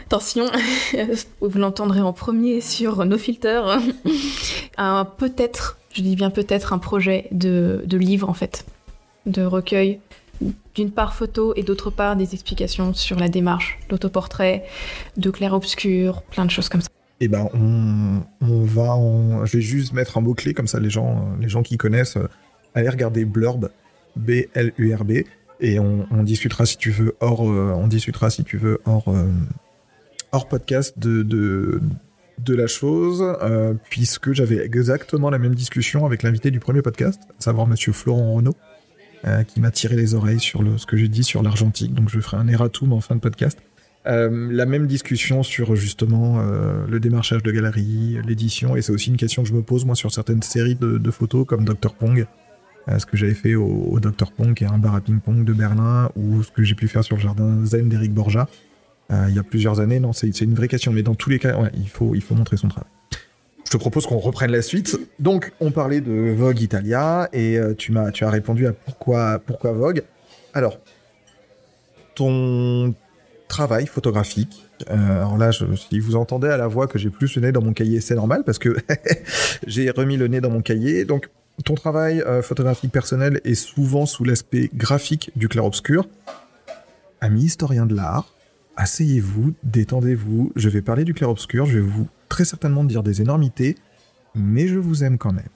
[0.06, 0.46] Attention,
[1.42, 3.80] vous l'entendrez en premier sur nos filters.
[5.18, 8.66] peut-être, je dis bien peut-être, un projet de, de livre en fait,
[9.26, 10.00] de recueil
[10.74, 14.64] d'une part photo et d'autre part des explications sur la démarche d'autoportrait,
[15.18, 16.88] de clair-obscur, plein de choses comme ça.
[17.20, 18.98] Eh ben, on, on va.
[19.44, 22.18] Je vais juste mettre un mot-clé, comme ça les gens, les gens qui connaissent,
[22.74, 23.70] allez regarder Blurb,
[24.16, 25.12] B-L-U-R-B,
[25.60, 29.26] et on, discutera si tu veux hors, euh, on discutera si tu veux hors, euh,
[30.32, 36.50] hors podcast de, de, la chose, euh, puisque j'avais exactement la même discussion avec l'invité
[36.50, 38.56] du premier podcast, à savoir Monsieur Florent Renaud,
[39.48, 41.94] qui m'a tiré les oreilles sur le, ce que j'ai dit sur l'argentique.
[41.94, 43.60] Donc je ferai un erratum en fin de podcast.
[44.06, 49.44] la même discussion sur justement le démarchage de galeries, l'édition, et c'est aussi une question
[49.44, 52.26] que je me pose moi sur certaines séries de, de photos comme Dr Pong,
[52.98, 56.10] ce que j'avais fait au, Dr Pong, qui est un bar à ping-pong de Berlin,
[56.16, 58.48] ou ce que j'ai pu faire sur le jardin zen d'Eric Borja,
[59.12, 60.00] euh, il y a plusieurs années.
[60.00, 62.58] Non, c'est une vraie question, mais dans tous les cas, il, faut, il faut montrer
[62.58, 62.90] son travail.
[63.66, 65.00] Je te propose qu'on reprenne la suite.
[65.20, 69.40] Donc, on parlait de Vogue Italia, et euh, tu, m'as, tu as répondu à pourquoi,
[69.40, 70.04] pourquoi Vogue.
[70.54, 70.80] Alors,
[72.16, 72.94] ton
[73.48, 74.66] travail photographique.
[74.90, 77.62] Euh, alors là, si vous entendez à la voix que j'ai plus le nez dans
[77.62, 78.78] mon cahier, c'est normal parce que
[79.68, 81.04] j'ai remis le nez dans mon cahier.
[81.04, 81.30] Donc,
[81.64, 86.08] ton travail euh, photographique personnel est souvent sous l'aspect graphique du clair-obscur.
[87.22, 88.34] Amis historiens de l'art,
[88.78, 93.76] asseyez-vous, détendez-vous, je vais parler du clair-obscur, je vais vous très certainement dire des énormités,
[94.36, 95.50] mais je vous aime quand même.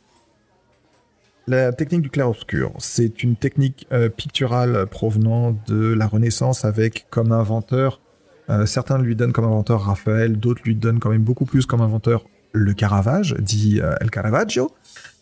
[1.47, 7.31] La technique du clair-obscur, c'est une technique euh, picturale provenant de la Renaissance avec comme
[7.31, 8.01] inventeur,
[8.49, 11.81] euh, certains lui donnent comme inventeur Raphaël, d'autres lui donnent quand même beaucoup plus comme
[11.81, 14.71] inventeur le Caravage, dit El Caravaggio.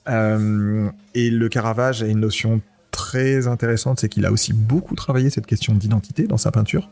[0.10, 2.62] Euh, et le Caravage a une notion
[2.92, 6.90] très intéressante, c'est qu'il a aussi beaucoup travaillé cette question d'identité dans sa peinture.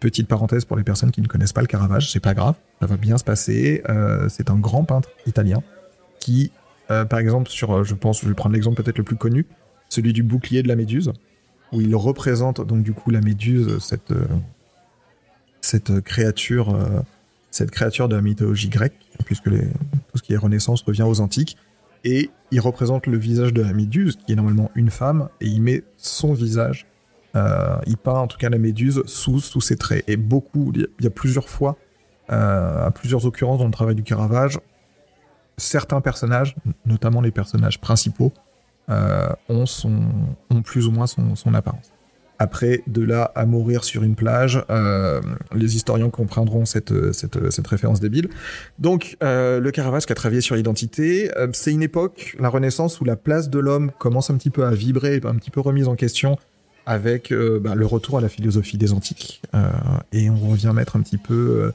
[0.00, 2.86] Petite parenthèse pour les personnes qui ne connaissent pas le Caravage, c'est pas grave, ça
[2.86, 3.82] va bien se passer.
[3.88, 5.62] Euh, c'est un grand peintre italien
[6.18, 6.50] qui,
[6.90, 9.46] euh, par exemple, sur, je pense, je vais prendre l'exemple peut-être le plus connu,
[9.88, 11.12] celui du bouclier de la Méduse,
[11.72, 13.78] où il représente donc du coup la Méduse,
[15.60, 16.76] cette créature,
[17.50, 21.56] cette créature de la mythologie grecque, puisque tout ce qui est Renaissance revient aux antiques
[22.04, 25.62] et il représente le visage de la méduse, qui est normalement une femme, et il
[25.62, 26.86] met son visage,
[27.34, 30.04] euh, il peint en tout cas la méduse sous, ses traits.
[30.06, 31.76] Et beaucoup, il y a plusieurs fois,
[32.30, 34.60] euh, à plusieurs occurrences dans le travail du Caravage,
[35.56, 36.54] certains personnages,
[36.86, 38.32] notamment les personnages principaux,
[38.90, 41.93] euh, ont plus ou moins son apparence.
[42.38, 45.20] Après, de là à mourir sur une plage, euh,
[45.54, 48.28] les historiens comprendront cette, cette, cette référence débile.
[48.78, 53.00] Donc, euh, le Caravage qui a travaillé sur l'identité, euh, c'est une époque, la Renaissance,
[53.00, 55.86] où la place de l'homme commence un petit peu à vibrer, un petit peu remise
[55.86, 56.36] en question
[56.86, 59.40] avec bah, le retour à la philosophie des antiques.
[60.12, 61.72] et on revient mettre un petit peu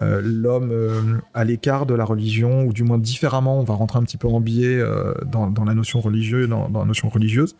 [0.00, 4.18] l'homme à l'écart de la religion, ou du moins différemment, on va rentrer un petit
[4.18, 4.80] peu en biais
[5.26, 7.56] dans, la notion religieuse, dans la notion religieuse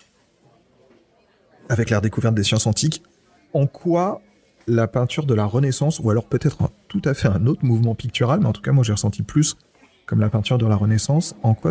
[1.72, 3.02] avec la découverte des sciences antiques,
[3.54, 4.20] en quoi
[4.66, 8.40] la peinture de la Renaissance, ou alors peut-être tout à fait un autre mouvement pictural,
[8.40, 9.56] mais en tout cas moi j'ai ressenti plus
[10.06, 11.70] comme la peinture de la Renaissance, en quoi,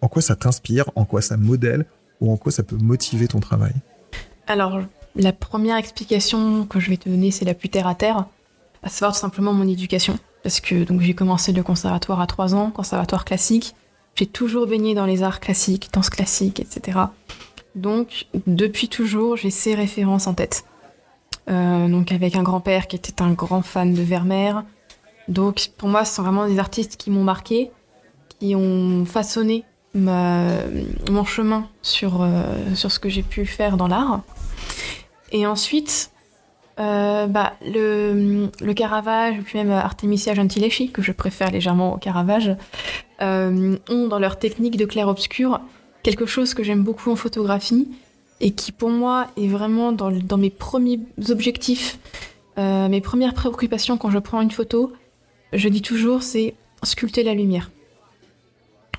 [0.00, 1.84] en quoi ça t'inspire, en quoi ça modèle,
[2.20, 3.74] ou en quoi ça peut motiver ton travail?
[4.46, 4.80] Alors,
[5.14, 8.24] la première explication que je vais te donner, c'est la plus terre à terre,
[8.82, 10.18] à savoir tout simplement mon éducation.
[10.42, 13.74] Parce que donc j'ai commencé le conservatoire à 3 ans, conservatoire classique.
[14.14, 16.98] J'ai toujours baigné dans les arts classiques, danse classique, etc.
[17.74, 20.64] Donc, depuis toujours, j'ai ces références en tête.
[21.50, 24.62] Euh, donc, avec un grand-père qui était un grand fan de Vermeer.
[25.28, 27.70] Donc, pour moi, ce sont vraiment des artistes qui m'ont marqué,
[28.38, 34.22] qui ont façonné mon chemin sur, euh, sur ce que j'ai pu faire dans l'art.
[35.30, 36.10] Et ensuite,
[36.80, 42.56] euh, bah, le, le, Caravage, puis même Artemisia Gentileschi, que je préfère légèrement au Caravage,
[43.20, 45.60] ont dans leur technique de clair-obscur
[46.04, 47.88] quelque chose que j'aime beaucoup en photographie
[48.40, 51.00] et qui pour moi est vraiment dans, mes premiers
[51.30, 51.98] objectifs,
[52.58, 54.92] euh, mes premières préoccupations quand je prends une photo,
[55.52, 57.70] je dis toujours c'est sculpter la lumière.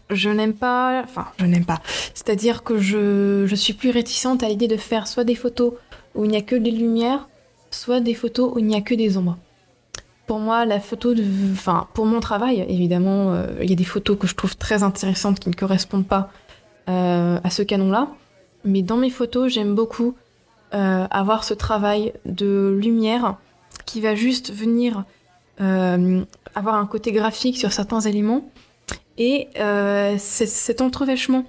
[0.09, 1.81] Je n'aime pas, enfin je n'aime pas,
[2.13, 5.73] c'est-à-dire que je, je suis plus réticente à l'idée de faire soit des photos
[6.15, 7.27] où il n'y a que des lumières,
[7.71, 9.37] soit des photos où il n'y a que des ombres.
[10.25, 11.13] Pour moi, la photo,
[11.51, 14.81] enfin pour mon travail, évidemment, euh, il y a des photos que je trouve très
[14.81, 16.31] intéressantes qui ne correspondent pas
[16.87, 18.09] à ce canon-là.
[18.63, 20.15] Mais dans mes photos, j'aime beaucoup
[20.73, 23.37] euh, avoir ce travail de lumière
[23.85, 25.05] qui va juste venir
[25.61, 26.23] euh,
[26.55, 28.49] avoir un côté graphique sur certains éléments.
[29.17, 29.47] Et
[30.17, 31.45] cet entrevêchement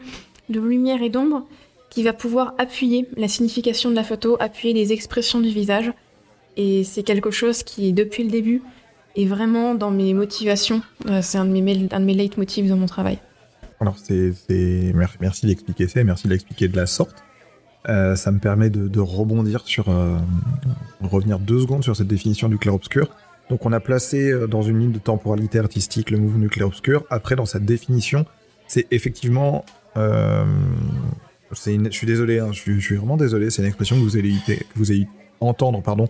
[0.48, 1.44] de lumière et d'ombre
[1.90, 5.92] qui va pouvoir appuyer la signification de la photo, appuyer les expressions du visage.
[6.56, 8.62] Et c'est quelque chose qui, depuis le début,
[9.16, 10.82] est vraiment dans mes motivations.
[11.08, 13.18] Euh, c'est un de mes, un de mes dans mon travail.
[13.80, 14.32] Alors, c'est,
[15.20, 17.22] merci d'expliquer ça, merci d'expliquer de la sorte.
[17.88, 20.16] Euh, ça me permet de, rebondir sur, euh,
[21.00, 23.08] revenir deux secondes sur cette définition du clair-obscur.
[23.50, 27.04] Donc, on a placé dans une ligne de temporalité artistique le mouvement du clair-obscur.
[27.10, 28.26] Après, dans cette définition,
[28.66, 29.64] c'est effectivement,
[31.52, 34.34] c'est je suis désolé, hein, je, suis, vraiment désolé, c'est une expression que vous allez,
[34.46, 35.06] que
[35.40, 36.08] entendre, pardon,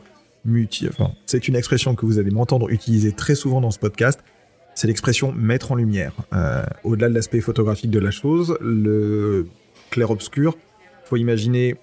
[1.27, 4.21] c'est une expression que vous allez m'entendre utiliser très souvent dans ce podcast.
[4.77, 6.13] C'est l'expression mettre en lumière.
[6.35, 9.49] Euh, au-delà de l'aspect photographique de la chose, le
[9.91, 10.55] clair-obscur,
[11.07, 11.77] faut imaginer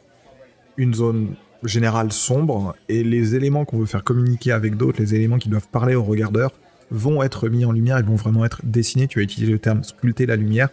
[0.78, 1.34] une zone
[1.64, 5.70] générale sombre et les éléments qu'on veut faire communiquer avec d'autres, les éléments qui doivent
[5.70, 6.52] parler au regardeur,
[6.92, 9.08] vont être mis en lumière et vont vraiment être dessinés.
[9.08, 10.70] Tu as utilisé le terme sculpter la lumière.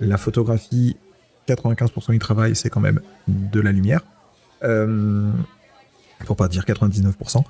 [0.00, 0.96] La photographie,
[1.46, 4.00] 95% du travail, c'est quand même de la lumière.
[4.62, 5.30] Euh,
[6.24, 7.44] pour pas dire 99%.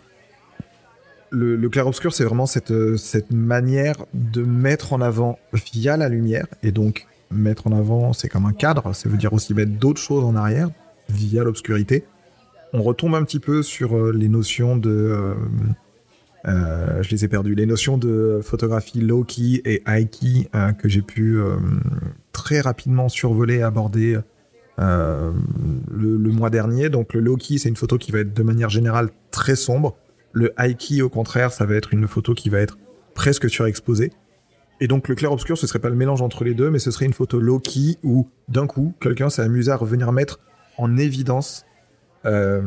[1.30, 6.72] Le, clair-obscur, c'est vraiment cette, cette manière de mettre en avant via la lumière, et
[6.72, 10.24] donc mettre en avant, c'est comme un cadre, ça veut dire aussi mettre d'autres choses
[10.24, 10.70] en arrière
[11.08, 12.04] via l'obscurité.
[12.72, 14.90] On retombe un petit peu sur euh, les notions de...
[14.90, 15.34] Euh,
[16.46, 17.54] euh, je les ai perdues.
[17.54, 21.38] Les notions de photographie low-key et high-key que j'ai pu
[22.32, 24.18] très rapidement survoler et aborder
[24.80, 25.32] euh,
[25.90, 26.88] le, mois dernier.
[26.88, 29.96] Donc le low key, c'est une photo qui va être de manière générale très sombre.
[30.32, 32.78] Le high key, au contraire, ça va être une photo qui va être
[33.14, 34.12] presque surexposée.
[34.80, 36.90] Et donc le clair obscur, ce serait pas le mélange entre les deux, mais ce
[36.90, 40.40] serait une photo low key où d'un coup, quelqu'un s'est amusé à revenir mettre
[40.78, 41.66] en évidence
[42.26, 42.62] euh,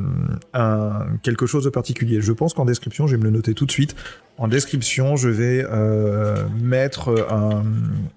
[1.21, 2.21] quelque chose de particulier.
[2.21, 3.95] Je pense qu'en description, je vais me le noter tout de suite.
[4.37, 7.27] En description, je vais euh, mettre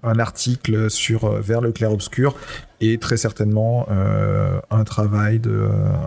[0.03, 2.35] un, article sur euh, vers le clair obscur
[2.81, 3.87] et très certainement
[4.69, 5.41] un travail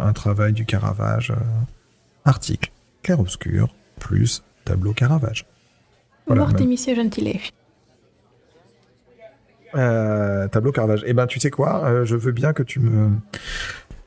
[0.02, 1.32] un travail du Caravage
[2.24, 2.70] article
[3.02, 5.46] clair obscur plus tableau Caravage.
[6.26, 7.40] Voilà, Artemisia Gentile.
[9.72, 11.02] tableau Caravage.
[11.06, 13.10] Eh ben, tu sais quoi Je veux bien que tu me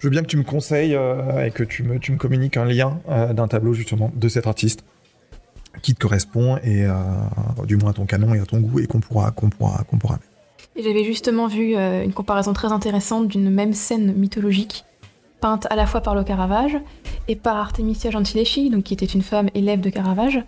[0.03, 2.57] je veux bien que tu me conseilles euh, et que tu me, tu me communiques
[2.57, 4.83] un lien euh, d'un tableau justement de cet artiste
[5.81, 6.93] qui te correspond et euh,
[7.65, 9.97] du moins à ton canon et à ton goût et qu'on pourra qu'on pourra qu'on
[9.97, 10.19] pourra.
[10.75, 14.83] J'avais justement vu une comparaison très intéressante d'une même scène mythologique
[15.43, 16.77] peinte à la fois par le Caravage
[17.27, 20.41] et par Artemisia Gentileschi, donc qui était une femme élève de Caravage,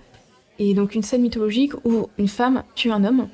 [0.57, 3.27] et donc une scène mythologique où une femme tue un homme.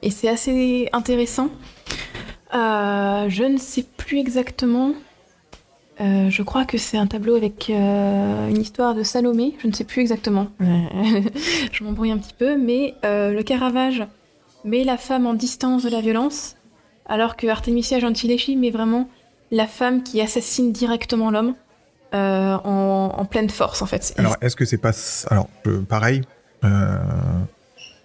[0.00, 1.50] Et c'est assez intéressant.
[2.54, 4.94] je ne sais plus exactement
[6.00, 9.72] euh, je crois que c'est un tableau avec euh, une histoire de Salomé, je ne
[9.72, 10.48] sais plus exactement.
[10.60, 14.02] je m'embrouille un petit peu, mais euh, le Caravage
[14.64, 16.56] met la femme en distance de la violence,
[17.04, 19.08] alors que Artemisia Gentileschi met vraiment
[19.52, 21.54] la femme qui assassine directement l'homme
[22.12, 24.12] en, pleine force, en fait.
[24.18, 24.92] Alors, est-ce que c'est pas.
[25.30, 25.48] Alors,
[25.88, 26.22] pareil.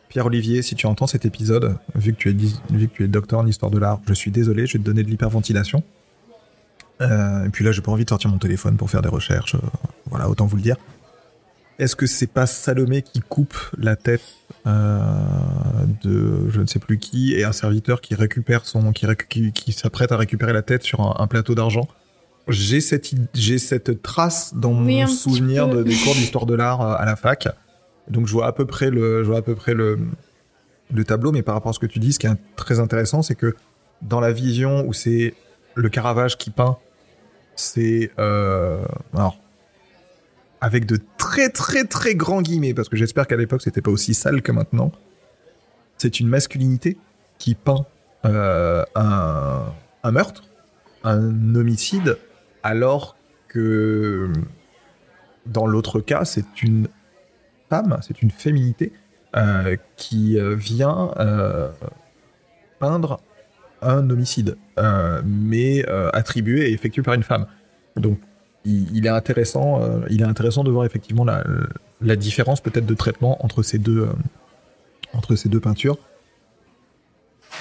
[0.09, 2.33] Pierre-Olivier, si tu entends cet épisode, vu que tu es,
[2.73, 4.83] vu que tu es docteur en histoire de l'art, je suis désolé, je vais te
[4.85, 5.83] donner de l'hyperventilation.
[7.01, 9.55] Euh, et puis là, j'ai pas envie de sortir mon téléphone pour faire des recherches.
[9.55, 9.59] Euh,
[10.09, 10.77] voilà, autant vous le dire.
[11.80, 14.23] Est-ce que c'est pas Salomé qui coupe la tête
[14.65, 15.09] euh,
[16.03, 20.11] de je ne sais plus qui et un serviteur qui récupère son qui, qui, s'apprête
[20.11, 21.88] à récupérer la tête sur un, plateau d'argent?
[22.47, 27.05] J'ai cette j'ai cette trace dans mon souvenir de, des cours d'histoire de l'art à
[27.05, 27.47] la fac.
[28.09, 29.99] Donc je vois à peu près le je vois à peu près le
[30.93, 33.21] le tableau, mais par rapport à ce que tu dis, ce qui est très intéressant,
[33.21, 33.55] c'est que
[34.01, 35.34] dans la vision où c'est
[35.75, 36.78] le Caravage qui peint
[37.57, 39.38] c'est euh, alors
[40.61, 44.13] avec de très très très grands guillemets parce que j'espère qu'à l'époque c'était pas aussi
[44.13, 44.91] sale que maintenant.
[45.97, 46.97] C'est une masculinité
[47.37, 47.85] qui peint
[48.25, 50.43] euh, un, meurtre,
[51.03, 52.17] un homicide,
[52.63, 54.31] alors que
[55.45, 56.87] dans l'autre cas c'est une
[57.69, 58.93] femme, c'est une féminité
[59.35, 61.11] euh, qui vient
[62.79, 63.19] peindre
[63.81, 67.47] un homicide, euh, mais euh, attribué et effectué par une femme.
[67.95, 68.19] Donc,
[68.68, 73.43] il, est intéressant, euh, il est intéressant de voir effectivement la, différence peut-être de traitement
[73.43, 74.07] entre ces deux,
[75.13, 75.97] entre ces deux peintures.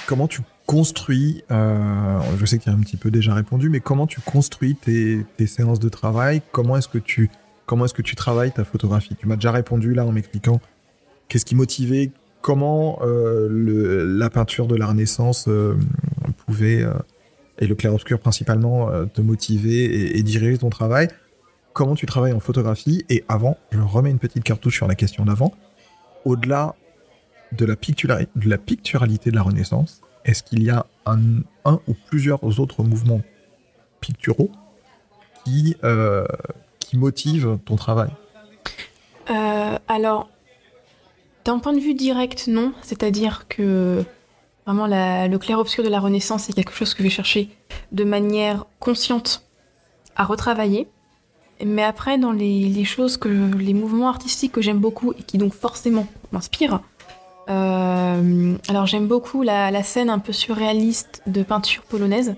[0.05, 4.05] Comment tu construis, je sais que tu as un petit peu déjà répondu, mais comment
[4.05, 6.41] tu construis tes, séances de travail?
[6.51, 7.29] Comment est-ce que tu
[7.65, 9.15] comment est-ce que tu travailles ta photographie?
[9.15, 10.59] Tu m'as déjà répondu là en m'expliquant
[11.27, 15.75] qu'est-ce qui motivait, comment euh, la peinture de la Renaissance euh,
[16.45, 16.93] pouvait, euh,
[17.59, 21.07] et le clair-obscur principalement, te motiver et, diriger ton travail.
[21.73, 25.25] Comment tu travailles en photographie Et avant, je remets une petite cartouche sur la question
[25.25, 25.53] d'avant.
[26.25, 26.75] Au-delà
[27.51, 31.19] de la, picturalité de la Renaissance, est-ce qu'il y a un,
[31.65, 33.21] ou plusieurs autres mouvements
[34.01, 34.51] picturaux
[35.45, 35.75] qui,
[36.79, 38.09] qui motivent ton travail?
[39.87, 40.29] Alors,
[41.45, 42.73] d'un point de vue direct, non.
[42.81, 44.03] C'est-à-dire que
[44.67, 47.49] vraiment le clair-obscur de la Renaissance, c'est quelque chose que je vais chercher
[47.93, 49.43] de manière consciente
[50.15, 50.87] à retravailler.
[51.65, 55.53] Mais après, dans les, choses que les mouvements artistiques que j'aime beaucoup et qui donc
[55.53, 56.81] forcément m'inspirent,
[57.49, 62.35] euh, alors j'aime beaucoup la, scène un peu surréaliste de peinture polonaise,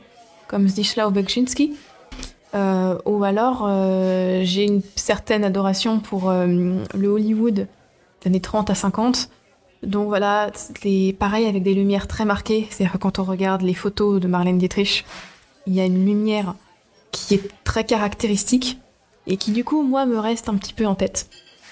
[0.47, 1.73] comme Zdzisław Beksiński,
[2.53, 7.67] euh, ou alors euh, j'ai une certaine adoration pour le Hollywood
[8.25, 9.29] années 30 à 50.
[9.83, 12.67] Donc voilà, c'est pareil avec des lumières très marquées.
[12.69, 15.05] C'est-à-dire que quand on regarde les photos de Marlène Dietrich,
[15.67, 16.55] il y a une lumière
[17.11, 18.79] qui est très caractéristique
[19.27, 21.29] et qui du coup, moi, me reste un petit peu en tête.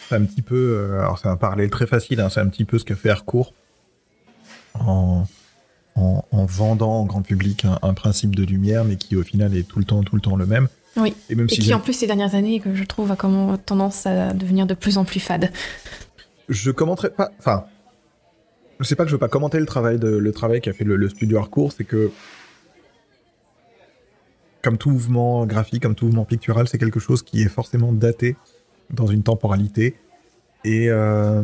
[0.08, 2.64] C'est un petit peu, euh, alors c'est un parallèle très facile, hein, c'est un petit
[2.64, 3.54] peu ce qu'a fait Harcourt
[4.80, 5.26] en,
[5.96, 9.80] en, vendant au grand public un, principe de lumière, mais qui au final est tout
[9.80, 10.70] le temps, tout le temps le même.
[10.96, 11.14] Oui.
[11.30, 14.34] Et, même qui en plus ces dernières années, que je trouve a comment tendance à
[14.34, 15.52] devenir de plus en plus fade
[16.50, 17.32] je commenterai pas.
[17.40, 17.66] Enfin,
[18.80, 20.84] je sais pas que je veux pas commenter le travail de le travail qu'a fait
[20.84, 22.12] le, studio Harcourt, c'est que
[24.62, 28.36] comme tout mouvement graphique, comme tout mouvement pictural, c'est quelque chose qui est forcément daté
[28.90, 29.96] dans une temporalité.
[30.66, 31.44] Et euh,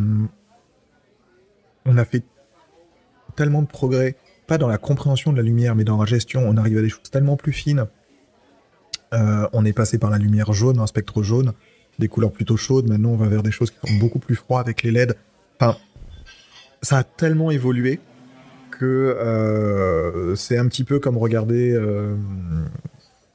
[1.86, 2.24] on a fait
[3.36, 4.16] tellement de progrès,
[4.48, 6.42] pas dans la compréhension de la lumière, mais dans la gestion.
[6.46, 7.86] On arrive à des choses tellement plus fines.
[9.14, 11.54] Euh, on est passé par la lumière jaune, un spectre jaune
[12.00, 12.90] des couleurs plutôt chaudes.
[12.90, 15.16] Maintenant, on va vers des choses qui sont beaucoup plus froides avec les LED.
[16.84, 18.00] Ça a tellement évolué
[18.70, 21.72] que euh, c'est un petit peu comme regarder.
[21.72, 22.16] Euh,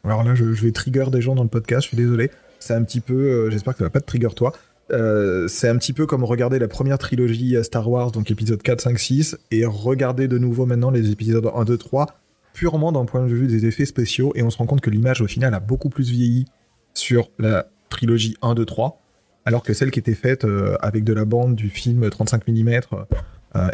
[0.05, 1.83] alors là, je, vais trigger des gens dans le podcast.
[1.83, 2.31] Je suis désolé.
[2.61, 3.15] C'est un petit peu.
[3.15, 4.53] Euh, j'espère que ça va pas te trigger toi.
[4.91, 8.99] c'est un petit peu comme regarder la première trilogie Star Wars, donc épisode 4, 5,
[8.99, 12.07] 6, et regarder de nouveau maintenant les épisodes 1, 2, 3,
[12.53, 15.21] purement d'un point de vue des effets spéciaux, et on se rend compte que l'image
[15.21, 16.47] au final a beaucoup plus vieilli
[16.95, 19.03] sur la trilogie 1, 2, 3,
[19.45, 20.47] alors que celle qui était faite
[20.81, 22.81] avec de la bande, du film 35 mm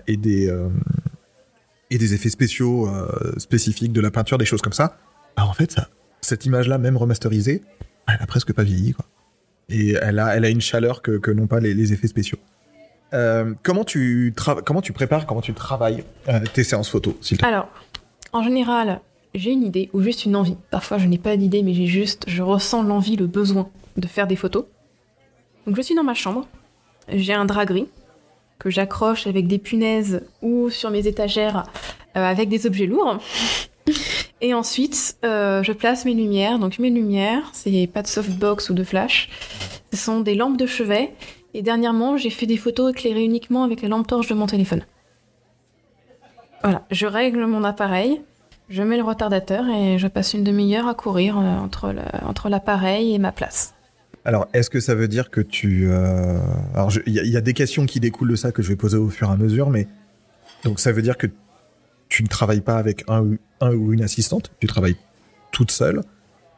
[0.07, 0.68] et, des, euh,
[1.91, 2.89] et des effets spéciaux
[3.39, 4.97] spécifiques, de la peinture, des choses comme ça,
[5.37, 5.76] bah, en fait,
[6.20, 7.62] cette image-là, même remasterisée,
[8.09, 8.93] elle a presque pas vieilli.
[8.93, 9.07] Quoi.
[9.68, 12.39] Et elle a, elle a une chaleur que, que n'ont pas les, effets spéciaux.
[13.62, 16.05] comment, tu comment tu prépares, comment tu travailles
[16.53, 17.68] tes séances photo Alors,
[18.32, 19.01] en général,
[19.35, 20.57] j'ai une idée ou juste une envie.
[20.70, 24.26] Parfois, je n'ai pas d'idée, mais j'ai juste, je ressens l'envie, le besoin de faire
[24.26, 24.64] des photos.
[25.66, 26.47] Donc je suis dans ma chambre,
[27.09, 27.89] j'ai un drap gris
[28.65, 31.65] que j'accroche avec des punaises ou sur mes étagères
[32.17, 33.19] euh, avec des objets lourds.
[34.41, 36.59] Et ensuite, euh, je place mes lumières.
[36.59, 39.29] Donc mes lumières, c'est pas de softbox ou de flash,
[39.93, 41.12] ce sont des lampes de chevet.
[41.53, 44.85] Et dernièrement, j'ai fait des photos éclairées uniquement avec la lampe torche de mon téléphone.
[46.62, 48.23] Voilà, je règle mon appareil,
[48.71, 51.59] je mets le retardateur et je passe une demi-heure à courir euh,
[52.27, 53.75] entre l'appareil et ma place.
[54.25, 55.87] Alors, est-ce que ça veut dire que tu...
[55.89, 56.39] Euh,
[56.75, 59.11] alors, il y, a des questions qui découlent de ça que je vais poser au
[59.11, 59.87] fur et à mesure, mais...
[60.64, 61.27] Donc, ça veut dire que
[62.09, 64.97] tu ne travailles pas avec un, ou une assistante, tu travailles
[65.53, 66.01] toute seule.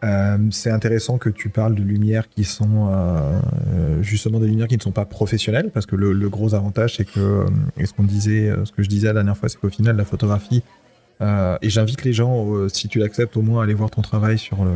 [0.05, 4.77] Euh, c'est intéressant que tu parles de lumières qui sont euh, justement des lumières qui
[4.77, 7.47] ne sont pas professionnelles, parce que le, gros avantage, c'est que,
[7.79, 10.05] et ce qu'on disait, ce que je disais la dernière fois, c'est qu'au final, la
[10.05, 10.63] photographie,
[11.21, 14.65] et j'invite les gens, si tu l'acceptes, au moins à aller voir ton travail sur
[14.65, 14.73] le,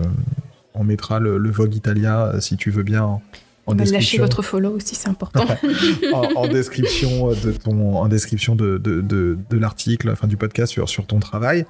[0.75, 3.23] on mettra le, Vogue Italia euh, si tu veux bien en,
[3.67, 3.99] en description.
[3.99, 5.45] Lâchez votre follow aussi, c'est important.
[6.37, 11.21] en, description de ton, en description de, de, l'article, enfin du podcast sur, sur ton
[11.21, 11.67] travail.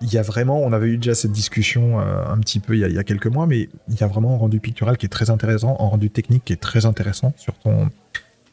[0.00, 2.92] Il y a vraiment, on avait eu déjà cette discussion euh, un petit peu il
[2.92, 5.28] y, a, quelques mois, mais il y a vraiment un rendu pictural qui est très
[5.28, 7.90] intéressant, un rendu technique qui est très intéressant sur ton,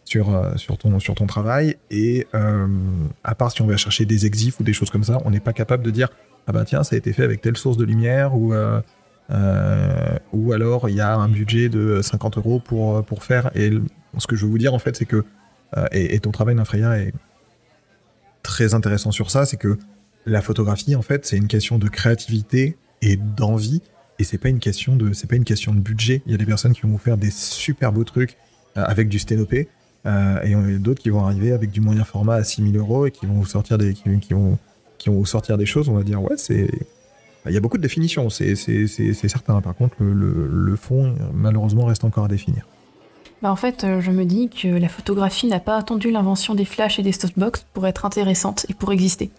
[0.05, 1.77] sur, euh, sur, ton, sur ton travail.
[1.91, 2.25] Et
[3.23, 5.39] à part si on va chercher des exifs ou des choses comme ça, on n'est
[5.39, 6.09] pas capable de dire
[6.47, 8.81] ah bah tiens, ça a été fait avec telle source de lumière ou euh,
[9.29, 13.51] ou alors il y a un budget de 50 euros pour, pour faire.
[13.55, 13.71] Et
[14.17, 15.23] ce que je veux vous dire en fait, c'est que,
[15.77, 17.13] euh, et, ton travail d'Infreya est
[18.43, 19.77] très intéressant sur ça, c'est que
[20.25, 23.81] la photographie en fait, c'est une question de créativité et d'envie.
[24.17, 26.21] Et c'est pas une question de, c'est pas une question de budget.
[26.25, 28.37] Il y a des personnes qui vont vous faire des super beaux trucs
[28.77, 29.67] euh, avec du sténopé,
[30.05, 33.25] euh, et d'autres qui vont arriver avec du moyen format à 6000 euros et qui
[33.25, 34.57] vont vous sortir des, qui vont,
[34.97, 35.89] qui vont vous sortir des choses.
[35.89, 36.69] On va dire ouais, c'est,
[37.47, 39.61] il y a beaucoup de définitions, c'est certain.
[39.61, 42.65] Par contre, le, fond, malheureusement, reste encore à définir.
[43.41, 46.65] Bah en fait, euh, je me dis que la photographie n'a pas attendu l'invention des
[46.65, 49.29] flashs et des softbox pour être intéressante et pour exister.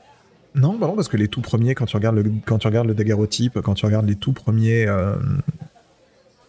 [0.54, 2.86] Non, bah non, parce que les tout premiers, quand tu regardes le, quand tu regardes
[2.86, 5.16] le daguerreotype, quand tu regardes les tout premiers, euh,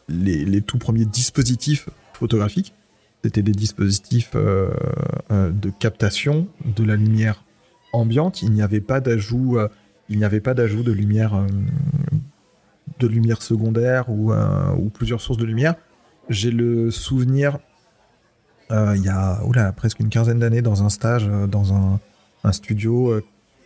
[0.08, 2.74] les, tout premiers dispositifs photographiques,
[3.24, 4.70] c'était des dispositifs euh,
[5.30, 7.44] de captation de la lumière
[7.92, 8.42] ambiante.
[8.42, 9.58] Il n'y avait pas d'ajout
[10.10, 11.48] il n'y avait pas d'ajout de lumière, euh,
[13.00, 15.76] de lumière secondaire ou, ou plusieurs sources de lumière.
[16.30, 17.60] J'ai le souvenir,
[18.72, 22.00] il y a oula, presque une quinzaine d'années, dans un stage, dans un,
[22.52, 23.22] studio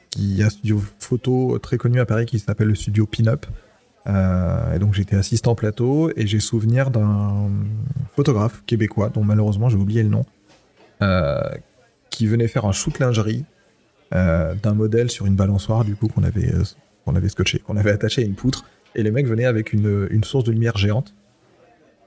[0.10, 3.46] qui un studio photo très connu à Paris qui s'appelle le studio Pin-Up.
[4.08, 7.50] Euh, et donc j'étais assistant plateau et j'ai souvenir d'un
[8.16, 10.26] photographe québécois dont malheureusement j'ai oublié le nom,
[11.02, 11.40] euh,
[12.10, 13.61] qui venait faire un shoot lingerie euh,
[14.12, 16.52] d'un modèle sur une balançoire du coup qu'on avait
[17.06, 20.24] qu'on avait scotché, qu'on avait attaché à une poutre et les mecs venaient avec une,
[20.24, 21.14] source de lumière géante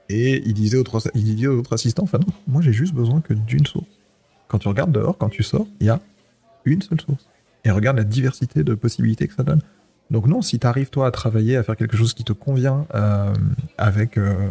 [0.09, 0.83] et il disait, aux
[1.15, 3.87] il disait aux autres assistants, enfin non, moi j'ai juste besoin que d'une source.
[4.47, 5.99] Quand tu regardes dehors, quand tu sors, il y a
[6.65, 7.27] une seule source
[7.63, 9.61] et regarde la diversité de possibilités que ça donne.
[10.11, 12.85] Donc non, si tu arrives toi à travailler, à faire quelque chose qui te convient
[12.93, 13.33] euh,
[13.77, 14.17] avec...
[14.17, 14.47] Euh,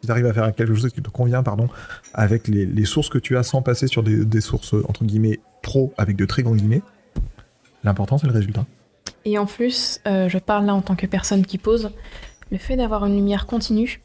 [0.00, 1.68] si tu arrives à faire quelque chose qui te convient, pardon,
[2.14, 6.16] avec les, sources que tu as sans passer sur des, sources, entre guillemets, trop, avec
[6.16, 6.82] de très grands guillemets,
[7.84, 8.64] l'important c'est le résultat.
[9.24, 11.90] Et en plus, euh, je parle là en tant que personne qui pose,
[12.50, 14.00] le fait d'avoir une lumière continue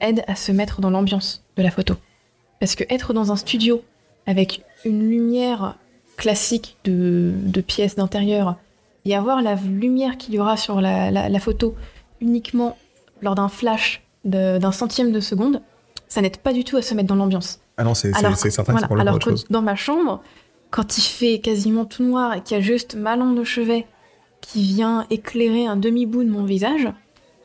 [0.00, 1.96] aide à se mettre dans l'ambiance de la photo.
[2.60, 3.82] Parce que être dans un studio
[4.26, 5.76] avec une lumière
[6.16, 7.34] classique de,
[7.66, 8.56] pièces d'intérieur
[9.04, 11.74] et avoir la lumière qu'il y aura sur la, photo
[12.20, 12.76] uniquement
[13.20, 15.62] lors d'un flash d'un centième de seconde,
[16.08, 17.60] ça n'aide pas du tout à se mettre dans l'ambiance.
[17.76, 20.22] Ah non, c'est certain voilà, Alors que dans ma chambre,
[20.70, 23.86] quand il fait quasiment tout noir et qu'il y a juste ma lampe de chevet
[24.40, 26.88] qui vient éclairer un demi-bout de mon visage,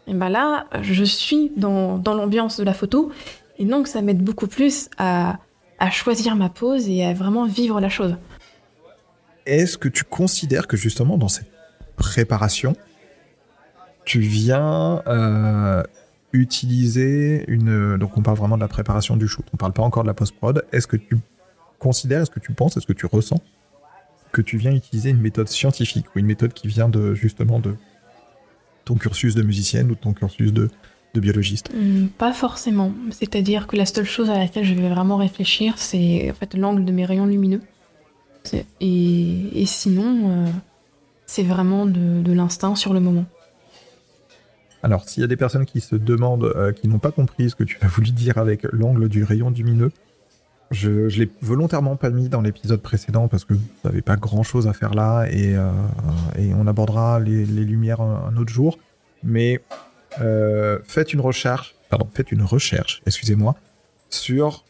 [0.07, 3.11] et ben là, je suis dans, dans l'ambiance de la photo.
[3.59, 5.37] Et donc, ça m'aide beaucoup plus à,
[5.79, 8.15] à choisir ma pose et à vraiment vivre la chose
[9.47, 11.49] est-ce que tu considères que justement dans cette
[11.95, 12.75] préparation,
[14.05, 15.83] tu viens euh,
[16.39, 17.97] utiliser une...
[17.97, 20.13] Donc on parle vraiment de la préparation du shoot, on parle pas encore de la
[20.13, 20.65] post-prod.
[20.71, 21.17] Est-ce que tu
[21.79, 23.41] considères, est-ce que tu penses, est-ce que tu ressens
[24.31, 27.75] que tu viens utiliser une méthode scientifique ou une méthode qui vient de justement de
[28.85, 30.69] ton cursus de musicienne ou de ton cursus de,
[31.13, 31.71] de biologiste?
[31.73, 32.91] Hmm, Pas forcément.
[33.09, 36.85] C'est-à-dire que la seule chose à laquelle je vais vraiment réfléchir, c'est en fait l'angle
[36.85, 37.61] de mes rayons lumineux.
[38.79, 40.45] Et, sinon, euh,
[41.25, 43.25] c'est vraiment de, l'instinct sur le moment.
[44.83, 47.55] Alors, s'il y a des personnes qui se demandent, euh, qui n'ont pas compris ce
[47.55, 49.91] que tu as voulu dire avec l'angle du rayon lumineux,
[50.69, 54.43] je, ne l'ai volontairement pas mis dans l'épisode précédent parce que vous n'avez pas grand
[54.43, 55.71] chose à faire là et, euh,
[56.55, 58.77] on abordera les, lumières un, autre jour.
[59.23, 59.61] Mais
[60.83, 63.55] faites une recherche, pardon, faites une recherche, excusez-moi,
[64.09, 64.65] sur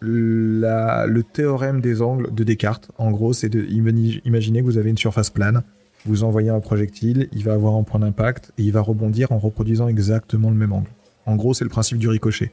[0.00, 4.98] le théorème des angles de Descartes, en gros, c'est de imaginer que vous avez une
[4.98, 5.62] surface plane,
[6.06, 9.38] vous envoyez un projectile, il va avoir un point d'impact et il va rebondir en
[9.38, 10.90] reproduisant exactement le même angle.
[11.26, 12.52] En gros, c'est le principe du ricochet.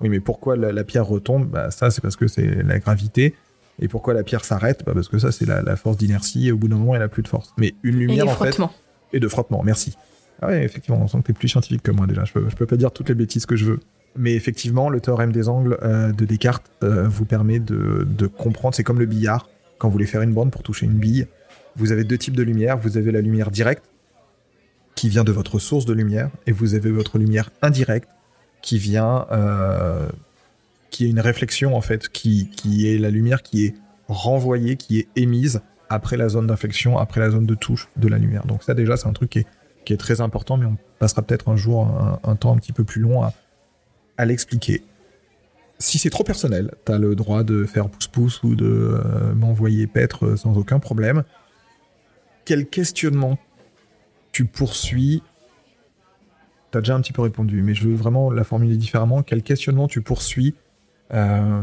[0.00, 1.48] Oui, mais pourquoi la, pierre retombe?
[1.48, 3.34] Bah, Ça, c'est parce que c'est la gravité.
[3.82, 4.82] Et pourquoi la pierre s'arrête?
[4.84, 7.08] Bah, Parce que ça, c'est la, force d'inertie et au bout d'un moment, elle a
[7.08, 7.52] plus de force.
[7.56, 8.58] Mais une lumière, et en fait.
[9.12, 9.96] Et de frottement, merci.
[10.42, 12.24] Ah ouais, effectivement, on sent que t'es plus scientifique que moi déjà.
[12.24, 13.80] Je peux, je peux pas dire toutes les bêtises que je veux.
[14.16, 18.82] Mais effectivement, le théorème des angles euh, de Descartes euh, vous permet de, comprendre, c'est
[18.82, 19.48] comme le billard,
[19.78, 21.26] quand vous voulez faire une bande pour toucher une bille,
[21.80, 23.84] vous avez deux types de lumière, vous avez la lumière directe,
[24.94, 28.08] qui vient de votre source de lumière, et vous avez votre lumière indirecte,
[28.62, 30.08] qui vient, euh,
[30.90, 33.74] qui est une réflexion en fait, qui, qui est la lumière qui est
[34.08, 38.18] renvoyée, qui est émise après la zone d'inflexion, après la zone de touche de la
[38.18, 38.46] lumière.
[38.46, 39.46] Donc ça déjà, c'est un truc qui est,
[39.84, 41.88] qui est très important, mais on passera peut-être un jour
[42.22, 43.32] un temps un petit peu plus long à
[44.20, 44.82] à l'expliquer.
[45.78, 49.86] Si c'est trop personnel, tu as le droit de faire pouce-pouce ou de euh, m'envoyer
[49.86, 51.24] paître sans aucun problème.
[52.50, 53.38] Quel questionnement
[54.32, 55.22] tu poursuis.
[56.72, 59.22] Tu as déjà un petit peu répondu, mais je veux vraiment la formuler différemment.
[59.22, 60.56] Quel questionnement tu poursuis
[61.14, 61.62] euh,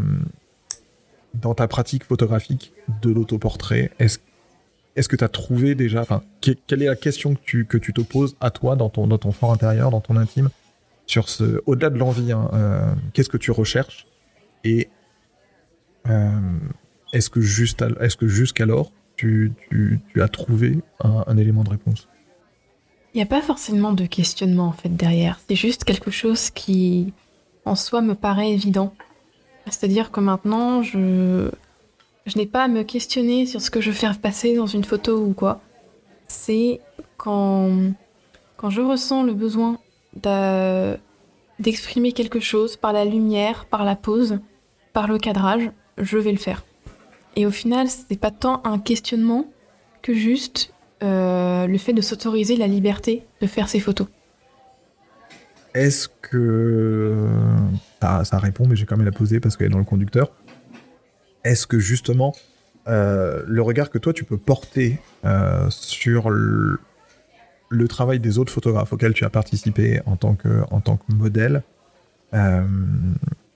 [1.33, 2.71] dans ta pratique photographique
[3.01, 3.91] de l'autoportrait?
[3.99, 7.91] Est-ce que tu as trouvé déjà, enfin, quelle est la question que tu, que tu
[7.91, 10.47] te poses à toi dans ton, dans ton fort intérieur, dans ton intime
[11.05, 14.07] sur ce, au-delà de l'envie, hein, euh, qu'est-ce que tu recherches?
[14.63, 14.87] Et
[16.07, 16.29] euh,
[17.11, 19.51] est-ce que juste, est-ce que jusqu'alors tu,
[20.15, 22.07] as trouvé un, élément de réponse
[23.13, 25.39] Il n'y a pas forcément de questionnement en fait derrière.
[25.47, 27.13] C'est juste quelque chose qui,
[27.65, 28.93] en soi, me paraît évident.
[29.65, 31.49] C'est-à-dire que maintenant, je,
[32.25, 34.83] je n'ai pas à me questionner sur ce que je veux faire passer dans une
[34.83, 35.61] photo ou quoi.
[36.27, 36.79] C'est
[37.17, 37.91] quand,
[38.55, 39.79] quand je ressens le besoin
[41.59, 44.39] d'exprimer quelque chose par la lumière, par la pose,
[44.93, 46.63] par le cadrage, je vais le faire.
[47.35, 49.45] Et au final, c'est pas tant un questionnement
[50.01, 50.73] que juste
[51.03, 54.07] euh, le fait de s'autoriser la liberté de faire ses photos.
[55.73, 57.27] Est-ce que
[58.01, 60.31] ah, ça répond, mais j'ai quand même la poser parce qu'elle est dans le conducteur.
[61.43, 62.33] Est-ce que justement
[62.87, 68.93] euh, le regard que toi tu peux porter euh, sur le travail des autres photographes
[68.93, 71.63] auxquels tu as participé en tant que, en tant que modèle,
[72.33, 72.63] euh,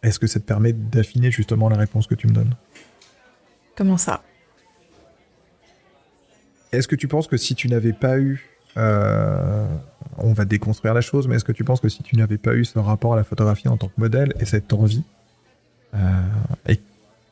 [0.03, 2.53] est-ce que ça te permet d'affiner justement la réponse que tu me donnes?
[3.75, 4.23] Comment ça?
[6.71, 8.47] Est-ce que tu penses que si tu n'avais pas eu...
[8.77, 9.67] Euh,
[10.17, 12.53] on va déconstruire la chose, mais est-ce que tu penses que si tu n'avais pas
[12.55, 15.03] eu ce rapport à la photographie en tant que modèle et cette envie,
[15.93, 15.97] euh,
[16.67, 16.79] et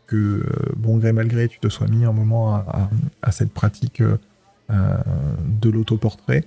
[0.06, 0.44] que,
[0.76, 2.56] bon gré mal gré, tu te sois mis un moment
[3.22, 4.02] à, cette pratique
[4.70, 6.44] de l'autoportrait,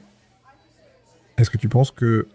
[1.38, 2.28] est-ce que tu penses que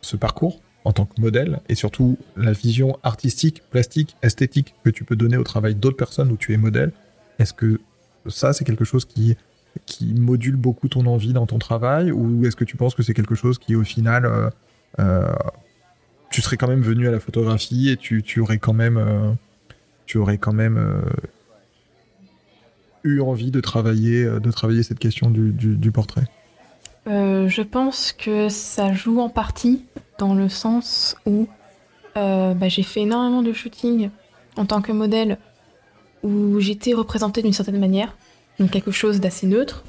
[0.00, 5.04] ce parcours en tant que modèle et surtout la vision artistique, plastique, esthétique que tu
[5.04, 6.92] peux donner au travail d'autres personnes où tu es modèle,
[7.38, 7.80] est-ce que
[8.26, 9.36] ça c'est quelque chose qui,
[10.16, 13.36] module beaucoup ton envie dans ton travail ou est-ce que tu penses que c'est quelque
[13.36, 14.50] chose qui au final euh,
[14.98, 15.32] euh,
[16.30, 19.30] tu serais quand même venu à la photographie et tu, aurais quand même euh,
[20.06, 21.04] tu aurais quand même
[23.04, 26.26] eu envie de travailler de travailler cette question du, portrait?
[27.08, 29.84] Euh, je pense que ça joue en partie
[30.18, 31.46] dans le sens où
[32.16, 34.10] euh, bah, j'ai fait énormément de shooting
[34.56, 35.38] en tant que modèle
[36.22, 38.16] où j'étais représentée d'une certaine manière,
[38.58, 39.84] donc quelque chose d'assez neutre,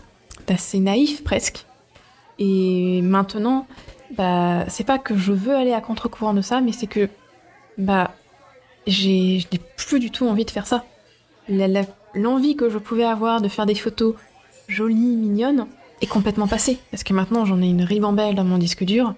[0.47, 1.65] d'assez naïf presque.
[2.37, 3.67] Et maintenant,
[4.15, 7.09] bah, c'est pas que je veux aller à contre-courant de ça, mais c'est que
[7.77, 8.11] bah,
[8.87, 9.43] j'ai
[9.75, 10.85] plus du tout envie de faire ça.
[12.15, 14.15] L'envie que je pouvais avoir de faire des photos
[14.67, 15.67] jolies, mignonnes,
[16.01, 16.79] est complètement passé.
[16.91, 19.15] Parce que maintenant, j'en ai une ribambelle dans mon disque dur.